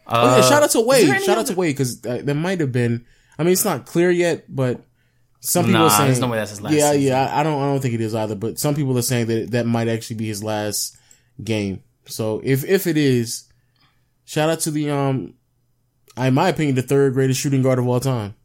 [0.07, 1.21] Oh yeah, Uh, shout out to is Wade.
[1.23, 3.05] Shout out to Wade because uh, there might have been.
[3.39, 4.81] I mean, it's not clear yet, but
[5.39, 6.07] some people Nah, are saying.
[6.07, 7.07] there's no way that's his last Yeah, season.
[7.07, 7.25] yeah.
[7.33, 7.61] I I don't.
[7.61, 8.35] I don't think it is either.
[8.35, 10.97] But some people are saying that that might actually be his last
[11.43, 11.83] game.
[12.05, 13.45] So if if it is,
[14.25, 15.35] shout out to the um,
[16.17, 18.35] I in my opinion, the third greatest shooting guard of all time.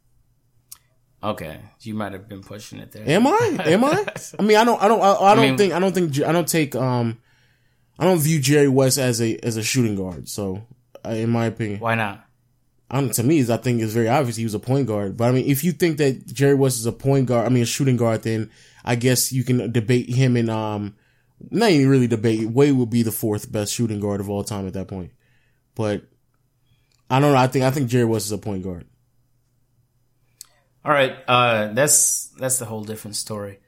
[1.20, 3.02] Okay, you might have been pushing it there.
[3.08, 3.56] Am I?
[3.66, 4.04] Am I?
[4.38, 4.80] I mean, I don't.
[4.80, 5.00] I don't.
[5.02, 5.72] I, I don't mean- think.
[5.72, 6.22] I don't think.
[6.22, 6.76] I don't take.
[6.76, 7.18] Um,
[7.98, 10.28] I don't view Jerry West as a as a shooting guard.
[10.28, 10.62] So,
[11.04, 12.24] uh, in my opinion, Why not?
[12.90, 15.16] I don't, to me, is I think it's very obvious he was a point guard.
[15.16, 17.62] But I mean, if you think that Jerry West is a point guard, I mean
[17.62, 18.50] a shooting guard, then
[18.84, 20.96] I guess you can debate him and um,
[21.50, 22.48] not even really debate.
[22.48, 25.12] Wade would be the fourth best shooting guard of all time at that point.
[25.74, 26.02] But
[27.10, 27.38] I don't know.
[27.38, 28.86] I think I think Jerry West is a point guard.
[30.84, 33.58] All right, uh, that's that's the whole different story.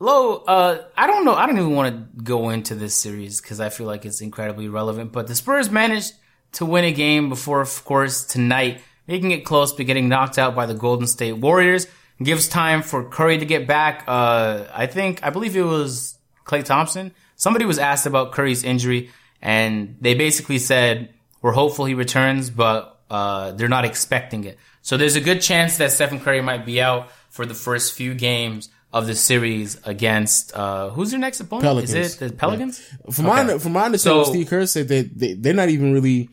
[0.00, 1.34] Lo, uh, I don't know.
[1.34, 4.68] I don't even want to go into this series because I feel like it's incredibly
[4.68, 5.12] relevant.
[5.12, 6.14] But the Spurs managed
[6.52, 10.54] to win a game before, of course, tonight, making it close, but getting knocked out
[10.54, 11.86] by the Golden State Warriors.
[12.22, 14.04] Gives time for Curry to get back.
[14.08, 17.12] Uh, I think, I believe it was Klay Thompson.
[17.36, 23.00] Somebody was asked about Curry's injury, and they basically said, "We're hopeful he returns, but
[23.08, 26.80] uh, they're not expecting it." So there's a good chance that Stephen Curry might be
[26.80, 31.64] out for the first few games of the series against uh, who's your next opponent?
[31.64, 31.94] Pelicans.
[31.94, 32.80] Is it the Pelicans?
[33.12, 36.30] From my from my understanding, So- Steve Kerr said that they, they're not even really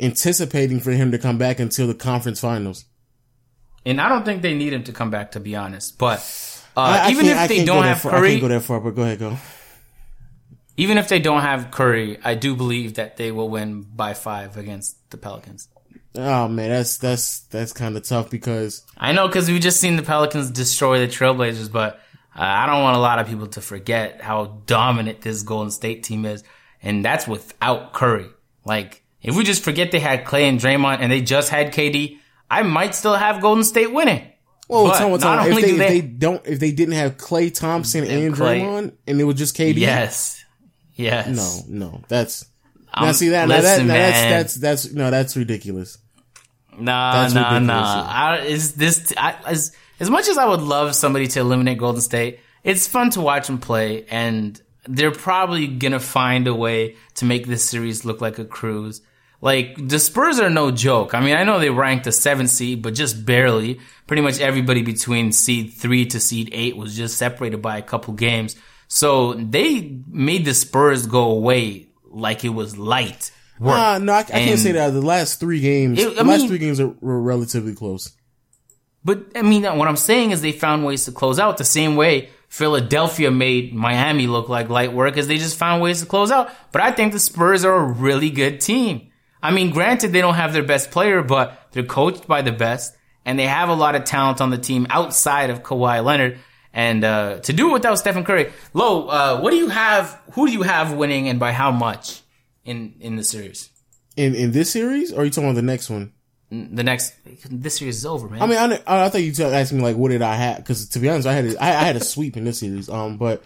[0.00, 2.84] anticipating for him to come back until the conference finals.
[3.86, 5.98] And I don't think they need him to come back, to be honest.
[5.98, 6.18] But
[6.76, 8.80] uh, I- I even if they don't have far- I can't go that far.
[8.80, 9.36] But go ahead, go.
[10.76, 14.56] even if they don't have Curry, I do believe that they will win by five
[14.56, 15.68] against the Pelicans.
[16.16, 19.96] Oh man, that's that's that's kind of tough because I know because we've just seen
[19.96, 21.94] the Pelicans destroy the Trailblazers, but
[22.36, 26.04] uh, I don't want a lot of people to forget how dominant this Golden State
[26.04, 26.44] team is,
[26.82, 28.26] and that's without Curry.
[28.64, 32.18] Like, if we just forget they had Klay and Draymond and they just had KD,
[32.50, 34.22] I might still have Golden State winning.
[34.68, 36.60] Well, But tell me, not tell me, if they, do if they- they don't, if
[36.60, 38.60] they didn't have Klay Thompson and Klay.
[38.62, 40.42] Draymond, and it was just KD, Yes,
[40.94, 41.66] yes.
[41.68, 42.46] no, no, that's
[42.96, 45.98] now Um, see that, now that, now that's that's that's no, that's ridiculous.
[46.78, 48.06] Nah, That's nah, ridiculous, nah.
[48.08, 52.00] I, is this I, as as much as I would love somebody to eliminate Golden
[52.00, 52.40] State?
[52.62, 57.46] It's fun to watch them play, and they're probably gonna find a way to make
[57.46, 59.02] this series look like a cruise.
[59.40, 61.12] Like the Spurs are no joke.
[61.14, 63.78] I mean, I know they ranked the seventh seed, but just barely.
[64.06, 68.14] Pretty much everybody between seed three to seed eight was just separated by a couple
[68.14, 68.56] games.
[68.88, 73.32] So they made the Spurs go away like it was light.
[73.60, 73.74] Work.
[73.76, 74.90] Ah, no, I, I can't say that.
[74.90, 78.12] The last three games, It- the last mean- three games are, were relatively close.
[79.04, 81.94] But I mean, what I'm saying is they found ways to close out the same
[81.94, 86.30] way Philadelphia made Miami look like light work, as they just found ways to close
[86.30, 86.50] out.
[86.72, 89.10] But I think the Spurs are a really good team.
[89.42, 92.96] I mean, granted, they don't have their best player, but they're coached by the best,
[93.26, 96.38] and they have a lot of talent on the team outside of Kawhi Leonard.
[96.72, 100.18] And uh, to do it without Stephen Curry, Lo, uh, what do you have?
[100.32, 102.22] Who do you have winning, and by how much
[102.64, 103.70] in in the series?
[104.16, 106.12] In in this series, or are you talking about the next one?
[106.50, 107.14] The next,
[107.50, 108.40] this series is over, man.
[108.40, 110.58] I mean, I, I, I thought you t- asked me like, what did I have?
[110.58, 112.88] Because to be honest, I had a, I, I had a sweep in this series.
[112.88, 113.42] Um, but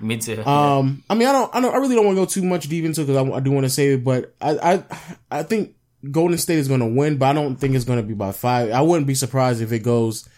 [0.00, 0.42] me too.
[0.46, 2.68] Um, I mean, I don't, I don't, I really don't want to go too much
[2.68, 4.84] deep into because I, I do want to save it, but I, I,
[5.30, 5.76] I think
[6.10, 8.32] Golden State is going to win, but I don't think it's going to be by
[8.32, 8.70] five.
[8.70, 10.28] I wouldn't be surprised if it goes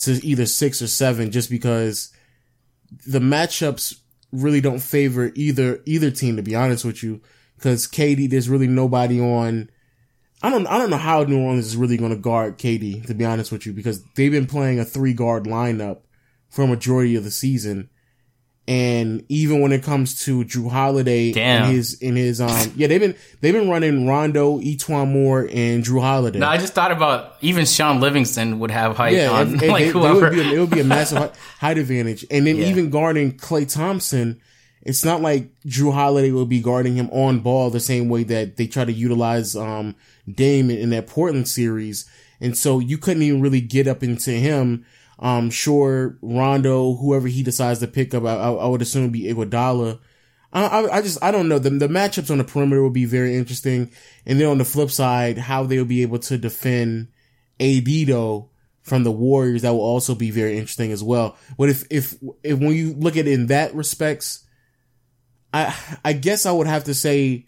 [0.00, 2.12] to either six or seven, just because
[3.06, 3.98] the matchups
[4.32, 6.36] really don't favor either either team.
[6.36, 7.20] To be honest with you,
[7.62, 9.70] because KD, there's really nobody on.
[10.42, 13.06] I don't, I don't know how New Orleans is really going to guard KD.
[13.06, 16.00] To be honest with you, because they've been playing a three guard lineup
[16.50, 17.88] for a majority of the season
[18.68, 21.64] And even when it comes to Jrue Holiday Damn.
[21.64, 25.82] and his in his um yeah they've been they've been running Rondo, E'Twaun Moore, and
[25.82, 26.38] Jrue Holiday.
[26.38, 29.84] No, I just thought about even Shaun Livingston would have height yeah, on and like
[29.86, 30.20] they- whoever.
[30.20, 32.24] would be a, it would be a massive height- height advantage.
[32.30, 32.66] And then Yeah.
[32.66, 34.40] even guarding Klay Thompson,
[34.82, 38.56] it's not like Jrue Holiday will be guarding him on ball the same way that
[38.56, 39.94] they try to utilize um
[40.30, 42.08] Dame in, that Portland series.
[42.40, 44.84] And so you couldn't even really get up into him.
[45.18, 49.32] Um, sure, Rondo, whoever he decides to pick up, I, I, would assume it'd be
[49.32, 50.00] Iguodala.
[50.52, 51.60] I, I, I just, I don't know.
[51.60, 53.92] The, the matchups on the perimeter will be very interesting.
[54.26, 57.08] And then on the flip side, how they'll be able to defend
[57.60, 58.50] AD though
[58.82, 61.36] from the Warriors, that will also be very interesting as well.
[61.56, 64.44] But if, if, if when you look at it in that respects,
[65.52, 65.74] I,
[66.04, 67.46] I guess I would have to say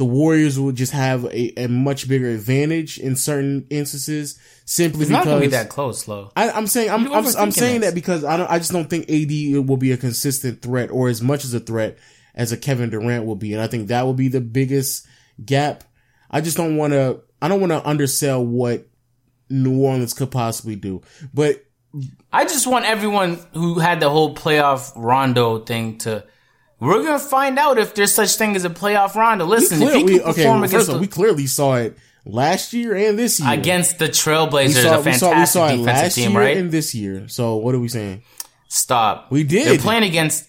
[0.00, 5.10] the Warriors would just have a, a much bigger advantage in certain instances simply it's
[5.10, 6.32] not because gonna be that close, though.
[6.34, 9.10] I, I'm saying I'm, I'm I'm saying that because I don't I just don't think
[9.10, 11.98] AD will be a consistent threat or as much as a threat
[12.34, 15.06] as a Kevin Durant will be, and I think that will be the biggest
[15.44, 15.84] gap.
[16.30, 18.88] I just don't want to I don't want to undersell what
[19.50, 21.02] New Orleans could possibly do,
[21.34, 21.62] but
[22.32, 26.24] I just want everyone who had the whole playoff Rondo thing to.
[26.80, 29.44] We're gonna find out if there's such thing as a playoff Rondo.
[29.44, 30.42] Listen, we if he clearly, can okay.
[30.42, 33.38] perform Well, against first of all, the, we clearly saw it last year and this
[33.38, 33.52] year.
[33.52, 36.30] against the we Trailblazers, saw, a we fantastic saw, we saw it defensive last team,
[36.32, 36.56] year right?
[36.56, 37.28] and this year.
[37.28, 38.22] So what are we saying?
[38.68, 39.30] Stop.
[39.30, 39.66] We did.
[39.66, 40.48] They're playing against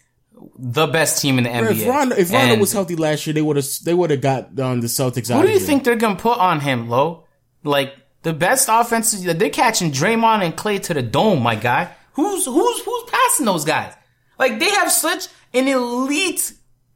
[0.57, 1.71] the best team in the NBA.
[1.71, 4.59] If Rondo, if Rondo was healthy last year, they would have they would have got
[4.59, 5.41] um, the Celtics out.
[5.41, 5.67] Who do you here.
[5.67, 7.25] think they're gonna put on him, Lo?
[7.63, 7.93] Like
[8.23, 11.91] the best offenses, they're catching Draymond and Klay to the dome, my guy.
[12.13, 13.93] Who's who's who's passing those guys?
[14.41, 16.53] Like they have such an elite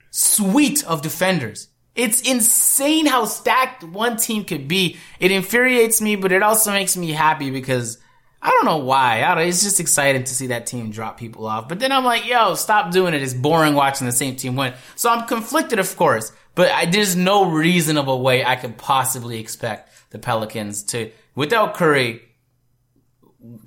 [0.09, 1.67] suite of defenders.
[1.93, 4.97] It's insane how stacked one team could be.
[5.19, 7.99] It infuriates me, but it also makes me happy because
[8.41, 9.21] I don't know why.
[9.21, 11.69] Don't, it's just exciting to see that team drop people off.
[11.69, 13.21] But then I'm like, yo, stop doing it.
[13.21, 14.73] It's boring watching the same team win.
[14.95, 19.91] So I'm conflicted, of course, but I, there's no reasonable way I could possibly expect
[20.09, 22.23] the Pelicans to, without Curry,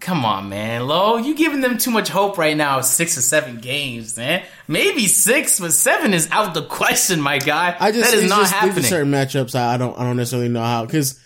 [0.00, 0.86] Come on, man.
[0.86, 2.80] Lo, you giving them too much hope right now.
[2.80, 4.42] Six or seven games, man.
[4.66, 7.76] Maybe six, but seven is out the question, my guy.
[7.78, 8.84] I just that is not just, happening.
[8.84, 11.20] certain matchups I, I don't I don't necessarily know how because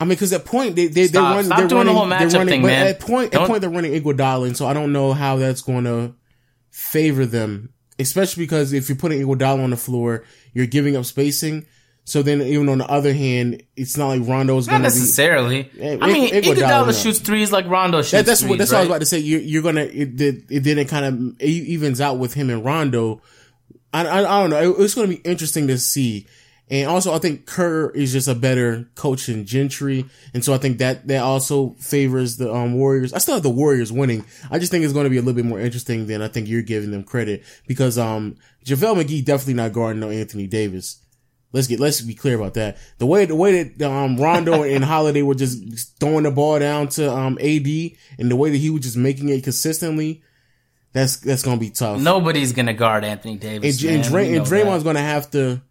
[0.00, 1.30] I mean because at point they they Stop.
[1.30, 2.86] they run Stop they're doing the whole matchup running, thing, but man.
[2.88, 5.62] at point Don't- at point they're running Iguodala and so I don't know how that's
[5.62, 6.14] going to
[6.70, 11.66] favor them especially because if you're putting Iguodala on the floor you're giving up spacing
[12.04, 15.00] so then even on the other hand it's not like Rondo's not going to be
[15.00, 15.70] necessarily.
[15.80, 18.78] I mean, Iguodala, shoots threes like Rondo shoots that, that's threes, what that's right?
[18.78, 19.18] what I was about to say.
[19.18, 22.64] You're, you're gonna it, it, it then it kind of evens out with him and
[22.64, 23.22] Rondo.
[23.92, 24.72] I, I, I don't know.
[24.72, 26.26] It, it's going to be interesting to see.
[26.70, 30.58] And also, I think Kerr is just a better coach than Gentry, and so I
[30.58, 33.12] think that that also favors the um, Warriors.
[33.12, 34.24] I still have the Warriors winning.
[34.50, 36.48] I just think it's going to be a little bit more interesting than I think
[36.48, 41.03] you're giving them credit because um JaVale McGee definitely not guarding no Anthony Davis.
[41.54, 42.78] Let's get let's be clear about that.
[42.98, 46.88] The way the way that um Rondo and Holiday were just throwing the ball down
[46.88, 47.68] to um AD
[48.18, 50.24] and the way that he was just making it consistently,
[50.92, 52.00] that's that's gonna be tough.
[52.00, 53.84] Nobody's gonna guard Anthony and, Davis.
[53.84, 54.10] and, man.
[54.10, 54.88] Dray, and Draymond's that.
[54.94, 55.62] gonna have to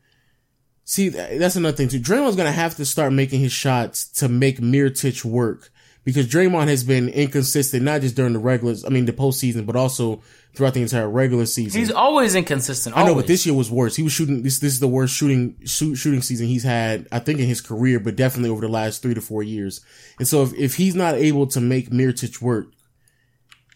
[0.86, 1.10] see.
[1.10, 2.00] That's another thing too.
[2.00, 5.70] Draymond's gonna have to start making his shots to make Mirtich work
[6.04, 9.76] because Draymond has been inconsistent, not just during the regulars, I mean the postseason, but
[9.76, 10.22] also
[10.54, 11.80] throughout the entire regular season.
[11.80, 12.96] He's always inconsistent.
[12.98, 13.96] I know, but this year was worse.
[13.96, 14.44] He was shooting.
[14.44, 17.62] This this is the worst shooting shoot, shooting season he's had, I think, in his
[17.62, 19.82] career, but definitely over the last three to four years.
[20.20, 22.68] And so, if, if he's not able to make Miritich work,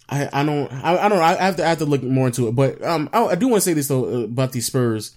[0.10, 1.24] I I don't I, I don't know.
[1.24, 2.56] I have to I have to look more into it.
[2.56, 5.16] But um, I, I do want to say this though uh, about these Spurs.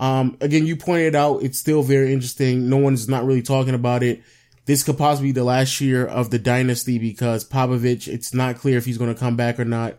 [0.00, 2.68] Um, again, you pointed out it's still very interesting.
[2.68, 4.22] No one's not really talking about it.
[4.66, 8.08] This could possibly be the last year of the dynasty because Popovich.
[8.08, 9.98] It's not clear if he's going to come back or not.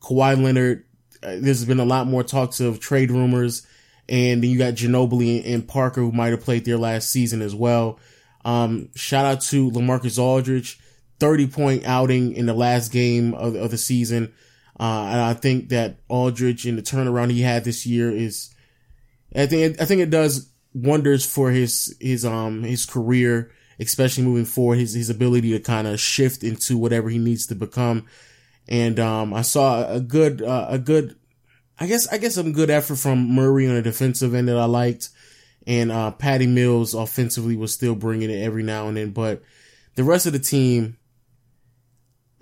[0.00, 0.84] Kawhi Leonard,
[1.22, 3.66] uh, there's been a lot more talks of trade rumors,
[4.08, 7.54] and then you got Ginobili and Parker who might have played their last season as
[7.54, 7.98] well.
[8.44, 10.78] Um, shout out to LaMarcus Aldridge,
[11.18, 14.32] 30 point outing in the last game of, of the season.
[14.78, 18.54] Uh, and I think that Aldridge and the turnaround he had this year is,
[19.34, 24.44] I think, I think it does wonders for his, his, um, his career, especially moving
[24.44, 28.06] forward, his, his ability to kind of shift into whatever he needs to become.
[28.68, 31.16] And, um, I saw a good, uh, a good,
[31.78, 34.64] I guess, I guess some good effort from Murray on the defensive end that I
[34.64, 35.10] liked.
[35.66, 39.42] And, uh, Patty Mills offensively was still bringing it every now and then, but
[39.94, 40.96] the rest of the team,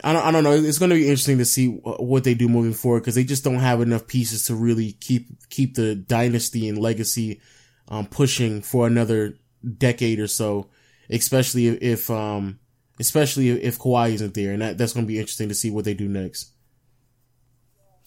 [0.03, 0.53] I don't, I don't know.
[0.53, 3.45] It's going to be interesting to see what they do moving forward because they just
[3.45, 7.41] don't have enough pieces to really keep, keep the dynasty and legacy,
[7.89, 9.39] um, pushing for another
[9.79, 10.69] decade or so,
[11.11, 12.59] especially if, um,
[12.99, 14.53] especially if Kawhi isn't there.
[14.53, 16.51] And that, that's going to be interesting to see what they do next.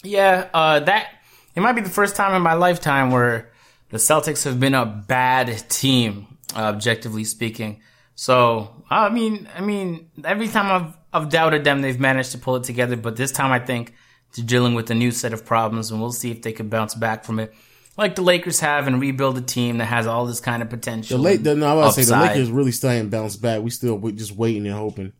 [0.02, 1.08] Yeah, uh, that
[1.54, 3.50] it might be the first time in my lifetime where
[3.90, 7.80] the Celtics have been a bad team, uh, objectively speaking.
[8.14, 12.56] So I mean, I mean, every time I've I've doubted them, they've managed to pull
[12.56, 12.96] it together.
[12.96, 13.94] But this time, I think
[14.34, 16.94] they're dealing with a new set of problems, and we'll see if they can bounce
[16.94, 17.54] back from it,
[17.98, 21.20] like the Lakers have, and rebuild a team that has all this kind of potential.
[21.20, 22.18] The and no, I was say the.
[22.18, 23.60] Lakers really still ain't bounced back.
[23.60, 25.12] We still we just waiting and hoping.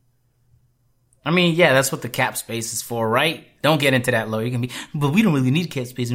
[1.24, 3.46] I mean, yeah, that's what the cap space is for, right?
[3.60, 4.38] Don't get into that Lo.
[4.38, 6.10] You can be, but we don't really need cap space.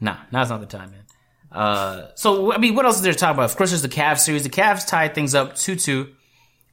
[0.00, 1.04] Nah, now's not the time, man.
[1.50, 3.50] Uh, so I mean, what else is there to talk about?
[3.50, 4.44] Of course, there's the Cavs series.
[4.44, 6.14] The Cavs tied things up two two.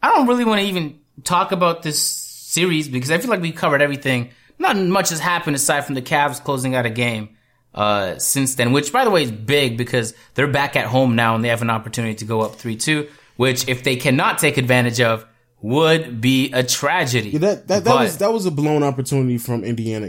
[0.03, 3.51] I don't really want to even talk about this series because I feel like we
[3.51, 4.29] covered everything.
[4.59, 7.35] Not much has happened aside from the Cavs closing out a game
[7.73, 11.35] uh, since then, which by the way is big because they're back at home now
[11.35, 13.07] and they have an opportunity to go up three two.
[13.37, 15.25] Which, if they cannot take advantage of,
[15.61, 17.29] would be a tragedy.
[17.29, 20.07] Yeah, that that, that But- was that was a blown opportunity from Indiana,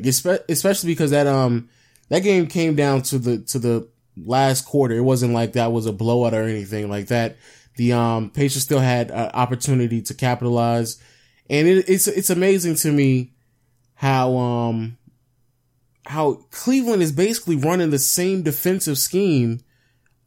[0.49, 1.69] especially because that um
[2.09, 4.95] that game came down to the to the last quarter.
[4.97, 7.37] It wasn't like that was a blowout or anything like that.
[7.77, 11.01] The um Pacers still had an opportunity to capitalize,
[11.49, 13.33] and it, it's it's amazing to me
[13.95, 14.99] how um
[16.07, 19.61] how Cleveland is basically running the same defensive scheme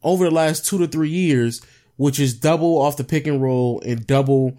[0.02, 1.60] over the last two to three years,
[1.96, 4.58] which is double off the pick and roll and double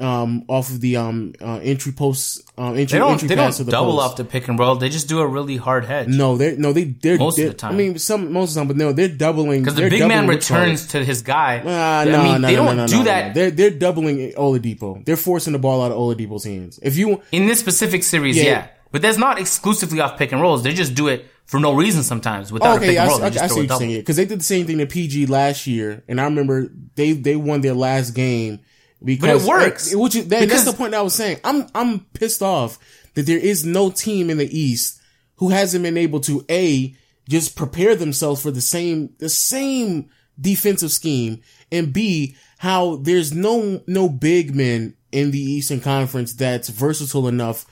[0.00, 3.12] um off of the um uh, entry post um entry They don't.
[3.14, 4.04] entry They don't the double post.
[4.12, 4.76] off the pick and roll.
[4.76, 6.06] They just do a really hard hedge.
[6.06, 7.72] No, they no they they're Most of they're- the time.
[7.72, 10.28] I mean, some most of the time, but no, they're doubling because the big man
[10.28, 11.56] returns to his guy.
[11.58, 13.34] I no, mean, no, they no, don't no, do that.
[13.34, 15.04] They're they're doubling Oladipo.
[15.04, 16.78] They're forcing the ball out of Oladipo's hands.
[16.80, 18.36] If you in this specific series.
[18.36, 18.44] Yeah.
[18.44, 18.66] Yeah.
[18.90, 20.62] But that's not exclusively off pick and rolls.
[20.62, 23.22] They just do it for no reason sometimes without a okay, pick I, and roll.
[23.22, 24.86] I, They just I see what you're saying because they did the same thing to
[24.86, 28.60] PG last year, and I remember they they won their last game
[29.02, 29.94] because it works.
[29.94, 31.38] which is, that, that's the point I was saying.
[31.44, 32.78] I'm I'm pissed off
[33.14, 35.00] that there is no team in the East
[35.36, 36.94] who hasn't been able to a
[37.28, 40.10] just prepare themselves for the same the same
[40.40, 41.40] defensive scheme,
[41.70, 47.64] and b how there's no no big men in the Eastern Conference that's versatile enough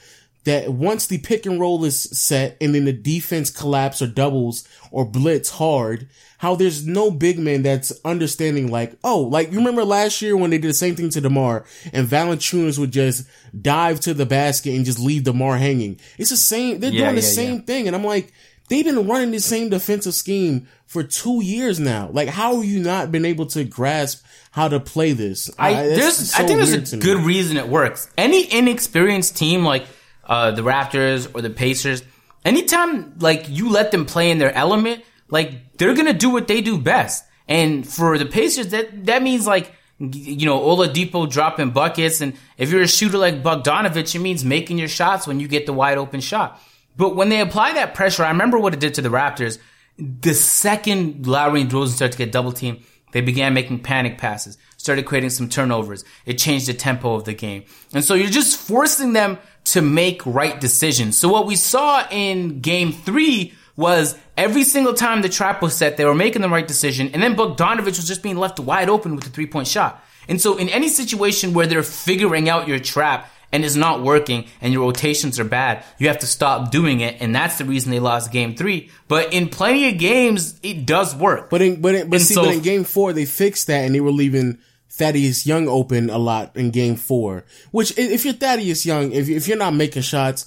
[0.47, 4.66] that once the pick and roll is set and then the defense collapse or doubles
[4.90, 6.09] or blitz hard,
[6.39, 10.51] how there's no big man that's understanding like, oh, like you remember last year when
[10.51, 13.27] they did the same thing to DeMar and Valanciunas would just
[13.60, 16.01] dive to the basket and just leave DeMar hanging.
[16.18, 17.62] It's the same, they're Yeah, doing the yeah, same yeah.
[17.62, 17.86] thing.
[17.86, 18.32] And I'm like,
[18.68, 22.10] they've been running the same defensive scheme for two years now.
[22.12, 25.51] Like, how have you not been able to grasp how to play this?
[25.59, 27.02] I there's so I think there's a me.
[27.02, 28.10] good reason it works.
[28.16, 29.86] Any inexperienced team like
[30.26, 32.02] uh, the Raptors or the Pacers,
[32.44, 36.60] anytime like you let them play in their element, like they're gonna do what they
[36.60, 37.24] do best.
[37.48, 42.70] And for the Pacers, that that means like you know Oladipo dropping buckets, and if
[42.70, 45.98] you're a shooter like Bogdanovic, it means making your shots when you get the wide
[45.98, 46.60] open shot.
[46.96, 49.58] But when they apply that pressure, I remember what it did to the Raptors.
[49.98, 52.82] The second Lowry and DeRozan started to get double teamed,
[53.12, 56.04] they began making panic passes, started creating some turnovers.
[56.26, 57.64] It changed the tempo of the game.
[57.94, 61.16] And so you're just forcing them to make right decisions.
[61.18, 65.97] So what we saw in game three was every single time the trap was set,
[65.97, 67.10] they were making the right decision.
[67.12, 70.02] And then Bogdanovic was just being left wide open with the three point shot.
[70.28, 74.47] And so in any situation where they're figuring out your trap and it's not working
[74.60, 77.16] and your rotations are bad, you have to stop doing it.
[77.20, 78.90] And that's the reason they lost game three.
[79.09, 81.51] But in plenty of games, it does work.
[81.51, 83.84] But in but in, but And see, so- but in game four they fixed that
[83.84, 84.59] and they were leaving
[84.90, 87.44] Thaddeus Young open a lot in game four.
[87.70, 90.46] Which if you're Thaddeus Young, if if you're not making shots,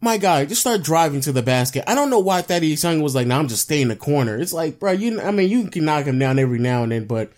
[0.00, 1.84] my guy, just start driving to the basket.
[1.88, 4.36] I don't know why Thaddeus Young was like, "No, I'm just staying in the corner."
[4.36, 7.06] It's like, bro, you I mean, you can knock him down every now and then,
[7.06, 7.32] but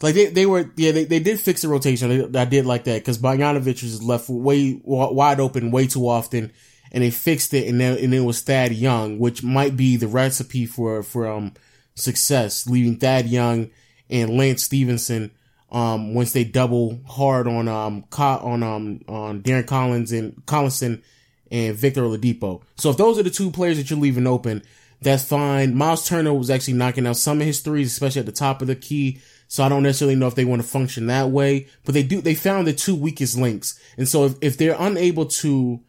[0.00, 2.34] like they, they were yeah they, they did fix the rotation.
[2.36, 6.52] I did like that because Bogdanovic was left way wide open way too often,
[6.92, 7.68] and they fixed it.
[7.68, 11.52] And then and it was Thad Young, which might be the recipe for for um
[11.94, 13.70] success, leaving Thad Young
[14.08, 15.32] and Lance Stephenson.
[15.70, 21.02] Um, once they double hard on um on um on Darren Collins and Collison
[21.50, 22.62] and Victor Oladipo.
[22.76, 24.62] So if those are the two players that you're leaving open,
[25.02, 25.74] that's fine.
[25.74, 28.66] Myles Turner was actually knocking out some of his threes, especially at the top of
[28.68, 29.20] the key.
[29.46, 32.20] So I don't necessarily know if they want to function that way, but they do,
[32.20, 33.80] they found the two weakest links.
[33.96, 35.80] And so if, if they're unable to,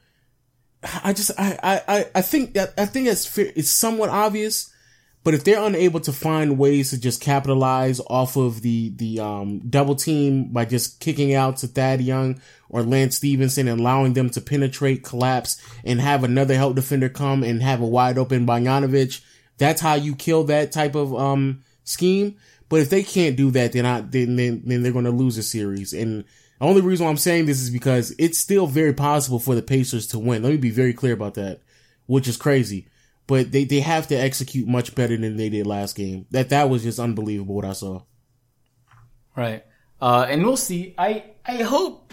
[1.03, 3.51] I just, I, I, I- think that, I think that's fair.
[3.55, 4.73] It's somewhat obvious,
[5.23, 9.59] but if they're unable to find ways to just capitalize off of the, the, um,
[9.59, 14.29] double team by just kicking out to Thad Young or Lance Stephenson and allowing them
[14.31, 19.21] to penetrate, collapse, and have another help defender come and have a wide open Bogdanovic,
[19.57, 22.37] that's how you kill that type of, um, scheme.
[22.69, 25.37] But if they can't do that, then I, then, then, then they're going to lose
[25.37, 25.91] a series.
[25.91, 26.23] And
[26.59, 29.61] the only reason why I'm saying this is because it's still very possible for the
[29.61, 30.43] Pacers to win.
[30.43, 31.61] Let me be very clear about that,
[32.05, 32.87] which is crazy.
[33.29, 36.25] But they, they have to execute much better than they did last game.
[36.31, 38.01] That that was just unbelievable what I saw.
[39.37, 39.63] Right.
[40.01, 40.95] Uh, and we'll see.
[40.97, 42.11] I I hope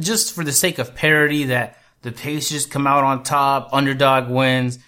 [0.00, 4.80] just for the sake of parity that the Pacers come out on top, underdog wins.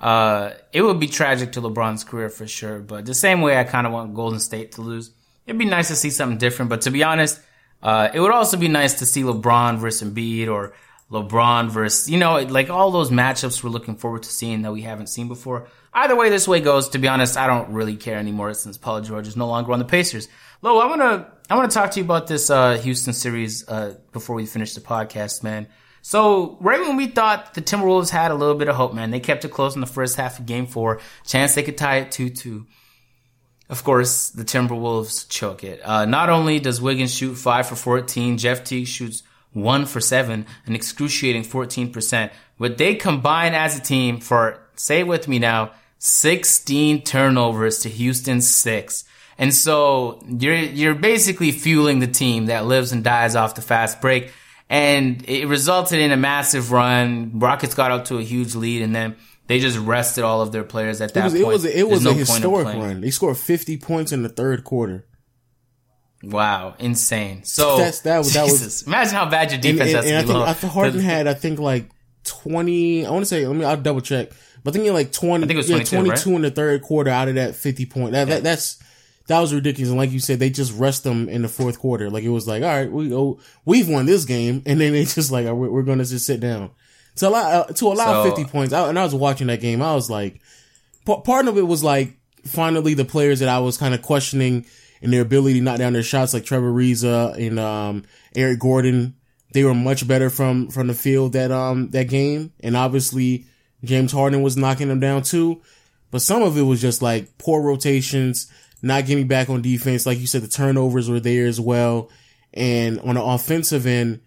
[0.00, 2.78] Uh, it would be tragic to LeBron's career for sure.
[2.78, 5.10] But the same way I kind of want Golden State to lose.
[5.46, 6.70] It'd be nice to see something different.
[6.70, 7.40] But to be honest,
[7.82, 10.72] uh, it would also be nice to see LeBron versus Embiid or
[11.10, 14.82] LeBron versus, you know, like all those matchups we're looking forward to seeing that we
[14.82, 15.68] haven't seen before.
[15.94, 19.00] Either way this way goes, to be honest, I don't really care anymore since Paul
[19.00, 20.28] George is no longer on the Pacers.
[20.62, 23.68] Lo, I want to, I want to talk to you about this, uh, Houston series,
[23.68, 25.68] uh, before we finish the podcast, man.
[26.02, 29.20] So right when we thought the Timberwolves had a little bit of hope, man, they
[29.20, 31.00] kept it close in the first half of game four.
[31.24, 32.66] Chance they could tie it 2-2.
[33.68, 35.80] Of course, the Timberwolves choke it.
[35.84, 39.22] Uh, not only does Wiggins shoot 5 for 14, Jeff Teague shoots
[39.56, 45.06] 1 for 7, an excruciating 14%, but they combine as a team for, say it
[45.06, 49.04] with me now, 16 turnovers to Houston's 6.
[49.38, 54.00] And so you're, you're basically fueling the team that lives and dies off the fast
[54.00, 54.30] break.
[54.68, 57.38] And it resulted in a massive run.
[57.38, 59.16] Rockets got up to a huge lead and then
[59.46, 61.42] they just rested all of their players at that It was, point.
[61.42, 63.00] it was, a, it was There's a no historic run.
[63.00, 65.04] They scored 50 points in the third quarter.
[66.22, 67.44] Wow, insane.
[67.44, 70.18] So That's- that was- that was- Imagine how bad your defense and, has to and
[70.18, 70.26] I be.
[70.28, 70.44] think, Lo.
[70.44, 71.88] I think Harden had, I think like
[72.24, 74.30] 20, I want to say, let me, I'll double check.
[74.64, 76.82] But I think like 20, I think it was yeah, 22, 22 in the third
[76.82, 78.12] quarter out of that 50 point.
[78.12, 78.78] That, that, that's,
[79.28, 79.90] that was ridiculous.
[79.90, 82.10] And like you said, they just rest them in the fourth quarter.
[82.10, 84.62] Like it was like, all right, we, oh, we've won this game.
[84.66, 86.70] And then they just like, we're, we're going to just sit down.
[87.16, 88.72] To allow, uh, to allow So- 50 points.
[88.72, 89.80] I, and I was watching that game.
[89.82, 90.40] I was like,
[91.04, 94.66] pa- part of it was like, finally the players that I was kind of questioning
[95.02, 98.04] in their ability to knock down their shots, like Trevor Ariza and, um,
[98.34, 99.14] Eric Gordon.
[99.52, 102.52] They were much better from, from the field that, um, that game.
[102.60, 103.46] And obviously
[103.84, 105.62] James Harden was knocking them down too.
[106.10, 108.50] But some of it was just like poor rotations,
[108.82, 110.06] not getting back on defense.
[110.06, 112.10] Like you said, the turnovers were there as well.
[112.54, 114.20] And on the offensive end,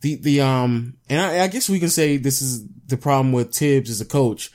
[0.00, 3.54] the, the, um, and I, I guess we can say this is the problem with
[3.54, 4.50] Thibs as a coach.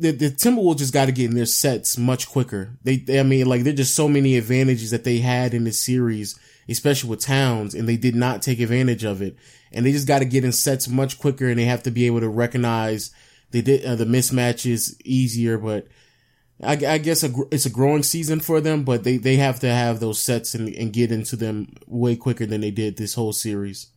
[0.00, 2.78] The, the Timberwolves just got to get in their sets much quicker.
[2.82, 5.64] They, they, I mean, like, there are just so many advantages that they had in
[5.64, 6.38] this series,
[6.70, 9.36] especially with Towns, and they did not take advantage of it.
[9.72, 12.06] And they just got to get in sets much quicker, and they have to be
[12.06, 13.10] able to recognize
[13.50, 15.58] they did uh, the mismatches easier.
[15.58, 15.86] But
[16.62, 19.68] I, I guess a, it's a growing season for them, but they, they have to
[19.68, 23.32] have those sets and, and get into them way quicker than they did this whole
[23.32, 23.88] series.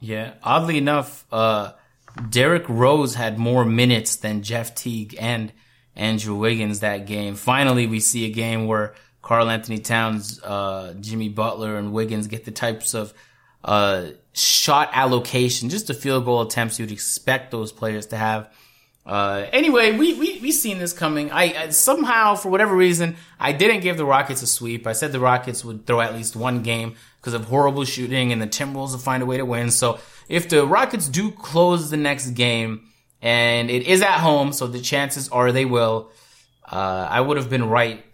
[0.00, 0.34] Yeah.
[0.42, 1.72] Oddly enough, uh,
[2.30, 5.52] Derrick Rose had more minutes than Jeff Teague and
[5.94, 7.34] Andrew Wiggins that game.
[7.34, 12.50] Finally, we see a game where Karl-Anthony Towns, uh, Jimmy Butler and Wiggins get the
[12.50, 13.12] types of,
[13.64, 18.48] uh, shot allocation, just the field goal attempts you'd expect those players to have.
[19.04, 21.30] Uh, anyway, we, we, we seen this coming.
[21.32, 24.86] I, I, somehow, for whatever reason, I didn't give the Rockets a sweep.
[24.86, 28.40] I said the Rockets would throw at least one game because of horrible shooting and
[28.40, 29.70] the Timberwolves will find a way to win.
[29.70, 29.98] So
[30.28, 32.88] if the Rockets do close the next game
[33.20, 36.10] and it is at home, so the chances are they will,
[36.70, 38.04] uh, I would have been right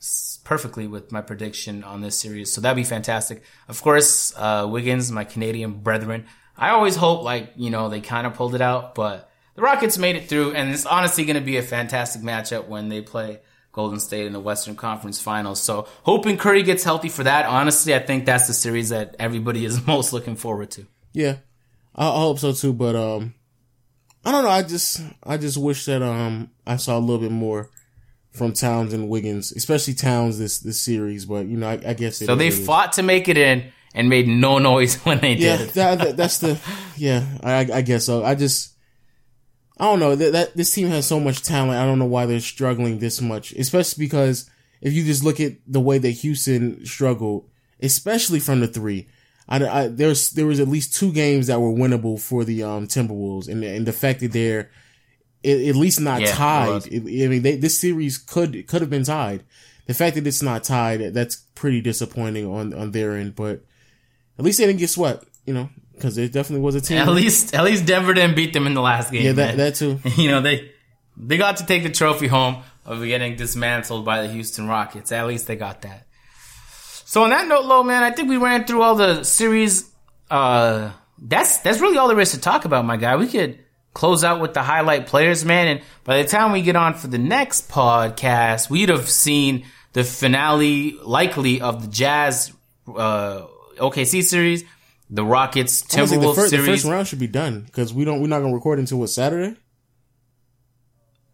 [0.45, 2.53] perfectly with my prediction on this series.
[2.53, 3.43] So that'd be fantastic.
[3.69, 6.27] Of course, uh, Wiggins, my Canadian brethren,
[6.57, 9.99] I always hope like, you know, they kind of pulled it out, but the Rockets
[9.99, 13.41] made it through and it's honestly going to be a fantastic matchup when they play
[13.73, 15.61] Golden State in the Western Conference Finals.
[15.61, 17.47] So hoping Curry gets healthy for that.
[17.47, 20.87] Honestly, I think that's the series that everybody is most looking forward to.
[21.13, 21.37] Yeah,
[21.95, 22.73] I, I hope so too.
[22.73, 23.35] But um,
[24.25, 24.51] I don't know.
[24.51, 27.71] I just I just wish that um I saw a little bit more
[28.33, 31.25] from Towns and Wiggins, especially Towns this this series.
[31.25, 32.65] But you know, I, I guess So they is.
[32.67, 35.75] fought to make it in and made no noise when they Yeah, did it.
[35.75, 36.59] that, that, that's the
[36.97, 37.25] yeah.
[37.43, 38.25] I I guess so.
[38.25, 38.73] I just
[39.79, 41.79] I don't know that, that this team has so much talent.
[41.79, 44.49] I don't know why they're struggling this much, especially because
[44.81, 47.49] if you just look at the way that Houston struggled,
[47.81, 49.09] especially from the three.
[49.49, 52.87] I, I there's there was at least two games that were winnable for the um
[52.87, 54.71] Timberwolves, and and the fact that they're
[55.45, 56.87] at, at least not Yeah, tied.
[56.87, 59.45] I mean, they, this series could could have been tied.
[59.87, 63.37] The fact that it's not tied, that's pretty disappointing on on their end.
[63.37, 63.65] But
[64.39, 66.99] at least they didn't get swept, you know, because it definitely was a team.
[66.99, 69.25] At least, at least Denver didn't beat them in the last game.
[69.25, 69.59] yeah, that man.
[69.59, 70.01] that too.
[70.17, 70.71] you know they
[71.17, 75.13] they got to take the trophy home of getting dismantled by the Houston Rockets.
[75.13, 76.07] At least they got that.
[77.05, 79.91] So on that note, Lo man, I think we ran through all the series.
[80.31, 83.17] Uh, that's that's really all there is to talk about, my guy.
[83.17, 83.59] We could
[83.93, 87.07] close out with the highlight players, man, and by the time we get on for
[87.07, 92.53] the next podcast, we'd have seen the finale, likely of the Jazz
[92.89, 94.65] uh, OKC series,
[95.11, 96.83] the Rockets the, Timberwolves first, the series.
[96.83, 99.57] first round should be done because we don't we're not gonna record until what Saturday.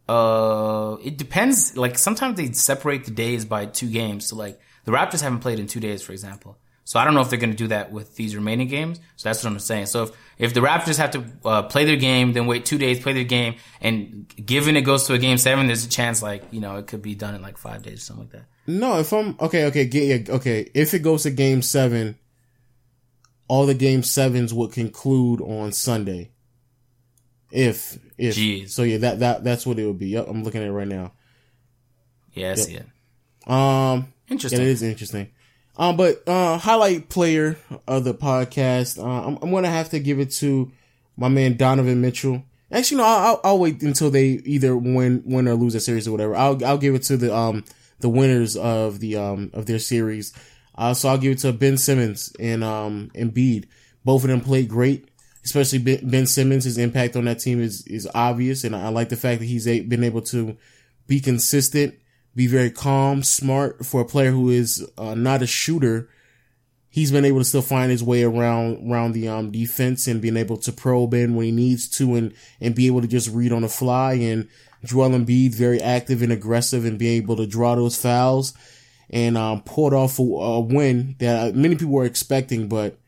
[0.08, 1.76] Uh, it depends.
[1.76, 4.26] Like sometimes they separate the days by two games.
[4.26, 4.58] So like
[4.90, 6.58] the Raptors haven't played in two days, for example.
[6.84, 8.98] So I don't know if they're going to do that with these remaining games.
[9.14, 9.86] So that's what I'm saying.
[9.86, 12.98] So if, if the Raptors have to uh, play their game, then wait two days,
[12.98, 16.42] play their game, and given it goes to a game seven, there's a chance like
[16.50, 18.44] you know it could be done in like five days or something like that.
[18.66, 20.68] No, if I'm okay, okay, get, yeah, okay.
[20.74, 22.18] If it goes to game seven,
[23.46, 26.32] all the game sevens would conclude on Sunday.
[27.52, 28.70] If if Jeez.
[28.70, 30.08] so, yeah, that that that's what it would be.
[30.08, 31.12] Yep, I'm looking at it right now.
[32.32, 32.86] Yeah, I see it.
[33.46, 34.60] Um, Interesting.
[34.60, 35.30] Yeah, it is interesting.
[35.76, 40.20] Um, but uh, highlight player of the podcast, uh, I'm, I'm gonna have to give
[40.20, 40.70] it to
[41.16, 42.44] my man Donovan Mitchell.
[42.72, 46.12] Actually, no, I'll, I'll, wait until they either win, win or lose a series or
[46.12, 46.36] whatever.
[46.36, 47.64] I'll, I'll give it to the um
[47.98, 50.32] the winners of the um of their series.
[50.76, 53.66] Uh, so I'll give it to Ben Simmons and um Embiid.
[54.04, 55.08] Both of them played great.
[55.42, 59.16] Especially Ben, Simmons, his impact on that team is is obvious, and I, like the
[59.16, 60.56] fact that he's been able to
[61.06, 61.94] be consistent
[62.34, 66.08] be very calm, smart for a player who is uh, not a shooter.
[66.88, 70.36] He's been able to still find his way around around the um, defense and being
[70.36, 73.52] able to probe in when he needs to and and be able to just read
[73.52, 74.14] on the fly.
[74.14, 74.48] And
[74.84, 78.54] Joel Embiid very active and aggressive and being able to draw those fouls
[79.08, 82.68] and um, pulled off a, a win that many people were expecting.
[82.68, 82.98] But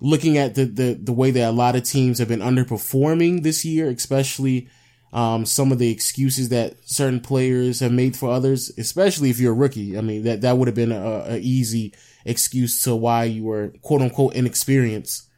[0.00, 3.64] looking at the, the the way that a lot of teams have been underperforming this
[3.64, 4.68] year, especially
[5.12, 9.52] um, some of the excuses that certain players have made for others, especially if you're
[9.52, 9.98] a rookie.
[9.98, 11.92] I mean, that, that would have been a, a easy
[12.24, 15.28] excuse to why you were quote unquote inexperienced.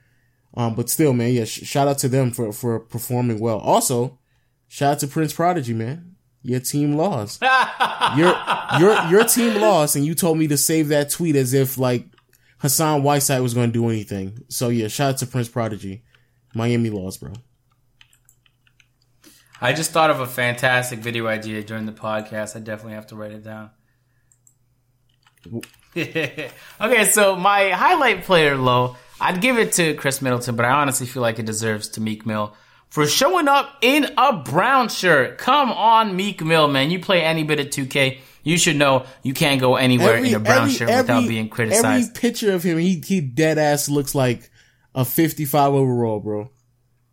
[0.56, 3.58] Um, but still, man, yeah, sh- shout out to them for, for performing well.
[3.58, 4.18] Also,
[4.68, 6.14] shout out to Prince Prodigy, man.
[6.42, 7.42] Your team lost.
[8.16, 8.36] your,
[8.78, 12.06] your, your team lost and you told me to save that tweet as if like
[12.58, 14.44] Hassan Whiteside was going to do anything.
[14.48, 16.04] So yeah, shout out to Prince Prodigy.
[16.54, 17.32] Miami lost, bro.
[19.64, 22.54] I just thought of a fantastic video idea during the podcast.
[22.54, 23.70] I definitely have to write it down.
[25.96, 31.06] okay, so my highlight player Lo, I'd give it to Khris Middleton, but I honestly
[31.06, 32.54] feel like it deserves to Meek Mill
[32.90, 35.38] for showing up in a brown shirt.
[35.38, 36.90] Come on, Meek Mill, man.
[36.90, 40.34] You play any bit of 2K, you should know you can't go anywhere every, in
[40.34, 42.10] a brown every, shirt every, without being criticized.
[42.10, 44.50] Every picture of him, he he dead ass looks like
[44.94, 46.50] a 55 overall, bro.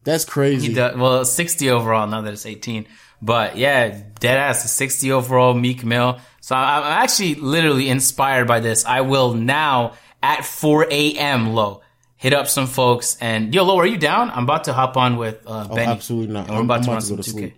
[0.04, 0.70] That's crazy.
[0.70, 2.88] He does, well, 60 overall, now that it's 18.
[3.22, 6.20] But yeah, dead ass, 60 overall, Meek Mill.
[6.42, 8.84] So I'm actually literally inspired by this.
[8.86, 11.54] I will now at 4 a.m.
[11.54, 11.82] Lo
[12.22, 14.30] hit up some folks and yo, Lo, are you down?
[14.30, 15.92] I'm about to hop on with uh, oh, Benny.
[15.92, 16.48] absolutely not.
[16.48, 17.34] And we're about I'm to about run to some go to 2K.
[17.34, 17.58] sleep.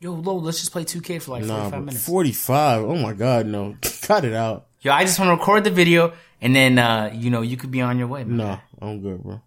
[0.00, 2.06] Yo, Lo, let's just play 2K for like Nah, 45 minutes.
[2.06, 2.82] 45.
[2.84, 3.76] Oh my god, no.
[4.02, 4.66] Cut it out.
[4.80, 7.70] Yo, I just want to record the video and then, uh, you know, you could
[7.70, 8.24] be on your way.
[8.24, 8.36] Man.
[8.36, 9.40] No, I'm good, bro.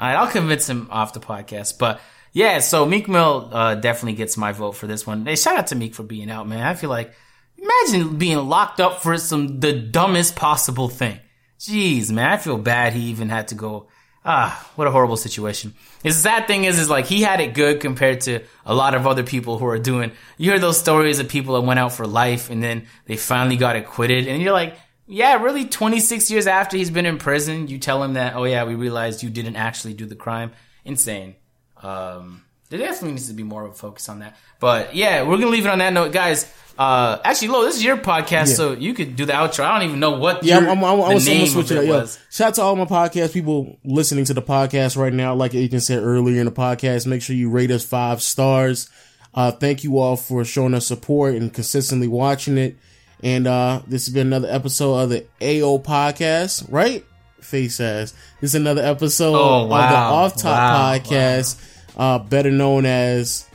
[0.00, 1.78] I'll convince him off the podcast.
[1.78, 2.00] But
[2.32, 5.26] yeah, so Meek Mill uh, definitely gets my vote for this one.
[5.26, 6.62] Hey, shout out to Meek for being out, man.
[6.62, 7.12] I feel like
[7.58, 11.18] imagine being locked up for some the dumbest possible thing.
[11.58, 13.88] Jeez, man, I feel bad he even had to go.
[14.24, 15.74] Ah, what a horrible situation.
[16.02, 19.06] His sad thing is, is like he had it good compared to a lot of
[19.06, 20.12] other people who are doing.
[20.36, 23.56] You hear those stories of people that went out for life and then they finally
[23.56, 24.74] got acquitted, and you're like,
[25.10, 28.64] yeah, really 26 years after he's been in prison, you tell him that, oh yeah,
[28.64, 30.52] we realized you didn't actually do the crime.
[30.84, 31.34] Insane.
[31.82, 34.36] Um, there definitely needs to be more of a focus on that.
[34.60, 36.50] But yeah, we're gonna leave it on that note, guys.
[36.78, 38.44] Uh, actually, Lo, this is your podcast, Yeah.
[38.44, 39.64] so you could do the outro.
[39.64, 41.76] I don't even know what Yeah, your, I'm, I'm, I'm, the I'm, switch of it
[41.76, 41.84] it up.
[41.86, 42.18] Yo, was.
[42.30, 45.34] shout out to all my podcast people listening to the podcast right now.
[45.34, 48.88] Like Agent said earlier in the podcast, make sure you rate us five stars.
[49.34, 52.76] Uh, thank you all for showing us support and consistently watching it.
[53.22, 57.04] And uh, this has been another episode of the AO podcast, right?
[57.40, 58.12] Face ass.
[58.40, 59.74] This is another episode Oh, of the.
[59.74, 61.62] Off Top Wow, podcast,
[61.96, 63.46] uh, better known as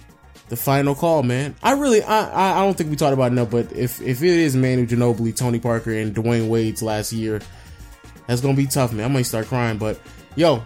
[0.49, 1.55] the final call, man.
[1.63, 4.29] I really, I, I, I don't think we talked about enough, but if if it
[4.29, 7.41] is Manu Ginobili, Tony Parker, and Dwyane Wade's last year,
[8.27, 9.05] that's gonna be tough, man.
[9.05, 9.99] I might start crying, but
[10.35, 10.61] yo,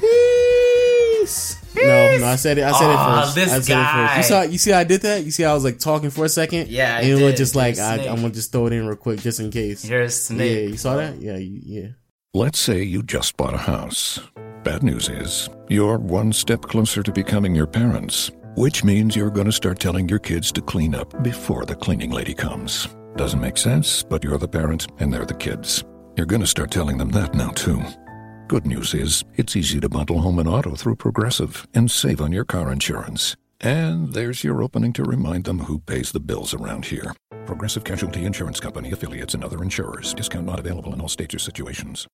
[0.00, 1.61] peace.
[1.74, 2.64] No, no, I said it.
[2.64, 3.34] I said Aw, it ah, first.
[3.34, 4.16] this I said it first.
[4.16, 5.24] You saw, you see, how I did that.
[5.24, 6.68] You see, how I was like talking for a second.
[6.68, 7.36] Yeah, I and it was did.
[7.38, 8.08] just like You're a I, snake.
[8.10, 9.82] I'm gonna just throw it in real quick, just in case.
[9.82, 10.68] Here's Yeah, Snake.
[10.70, 11.20] you saw that?
[11.20, 11.88] Yeah, you- yeah.
[12.34, 14.18] Let's say you just bought a house.
[14.64, 19.46] Bad news is, you're one step closer to becoming your parents, which means you're going
[19.46, 22.88] to start telling your kids to clean up before the cleaning lady comes.
[23.16, 25.84] Doesn't make sense, but you're the parent and they're the kids.
[26.16, 27.82] You're going to start telling them that now, too.
[28.52, 32.32] Good news is, it's easy to bundle home and auto through Progressive and save on
[32.32, 33.34] your car insurance.
[33.62, 37.14] And there's your opening to remind them who pays the bills around here.
[37.46, 40.12] Progressive Casualty Insurance Company affiliates and other insurers.
[40.12, 42.06] Discount not available in all states or situations.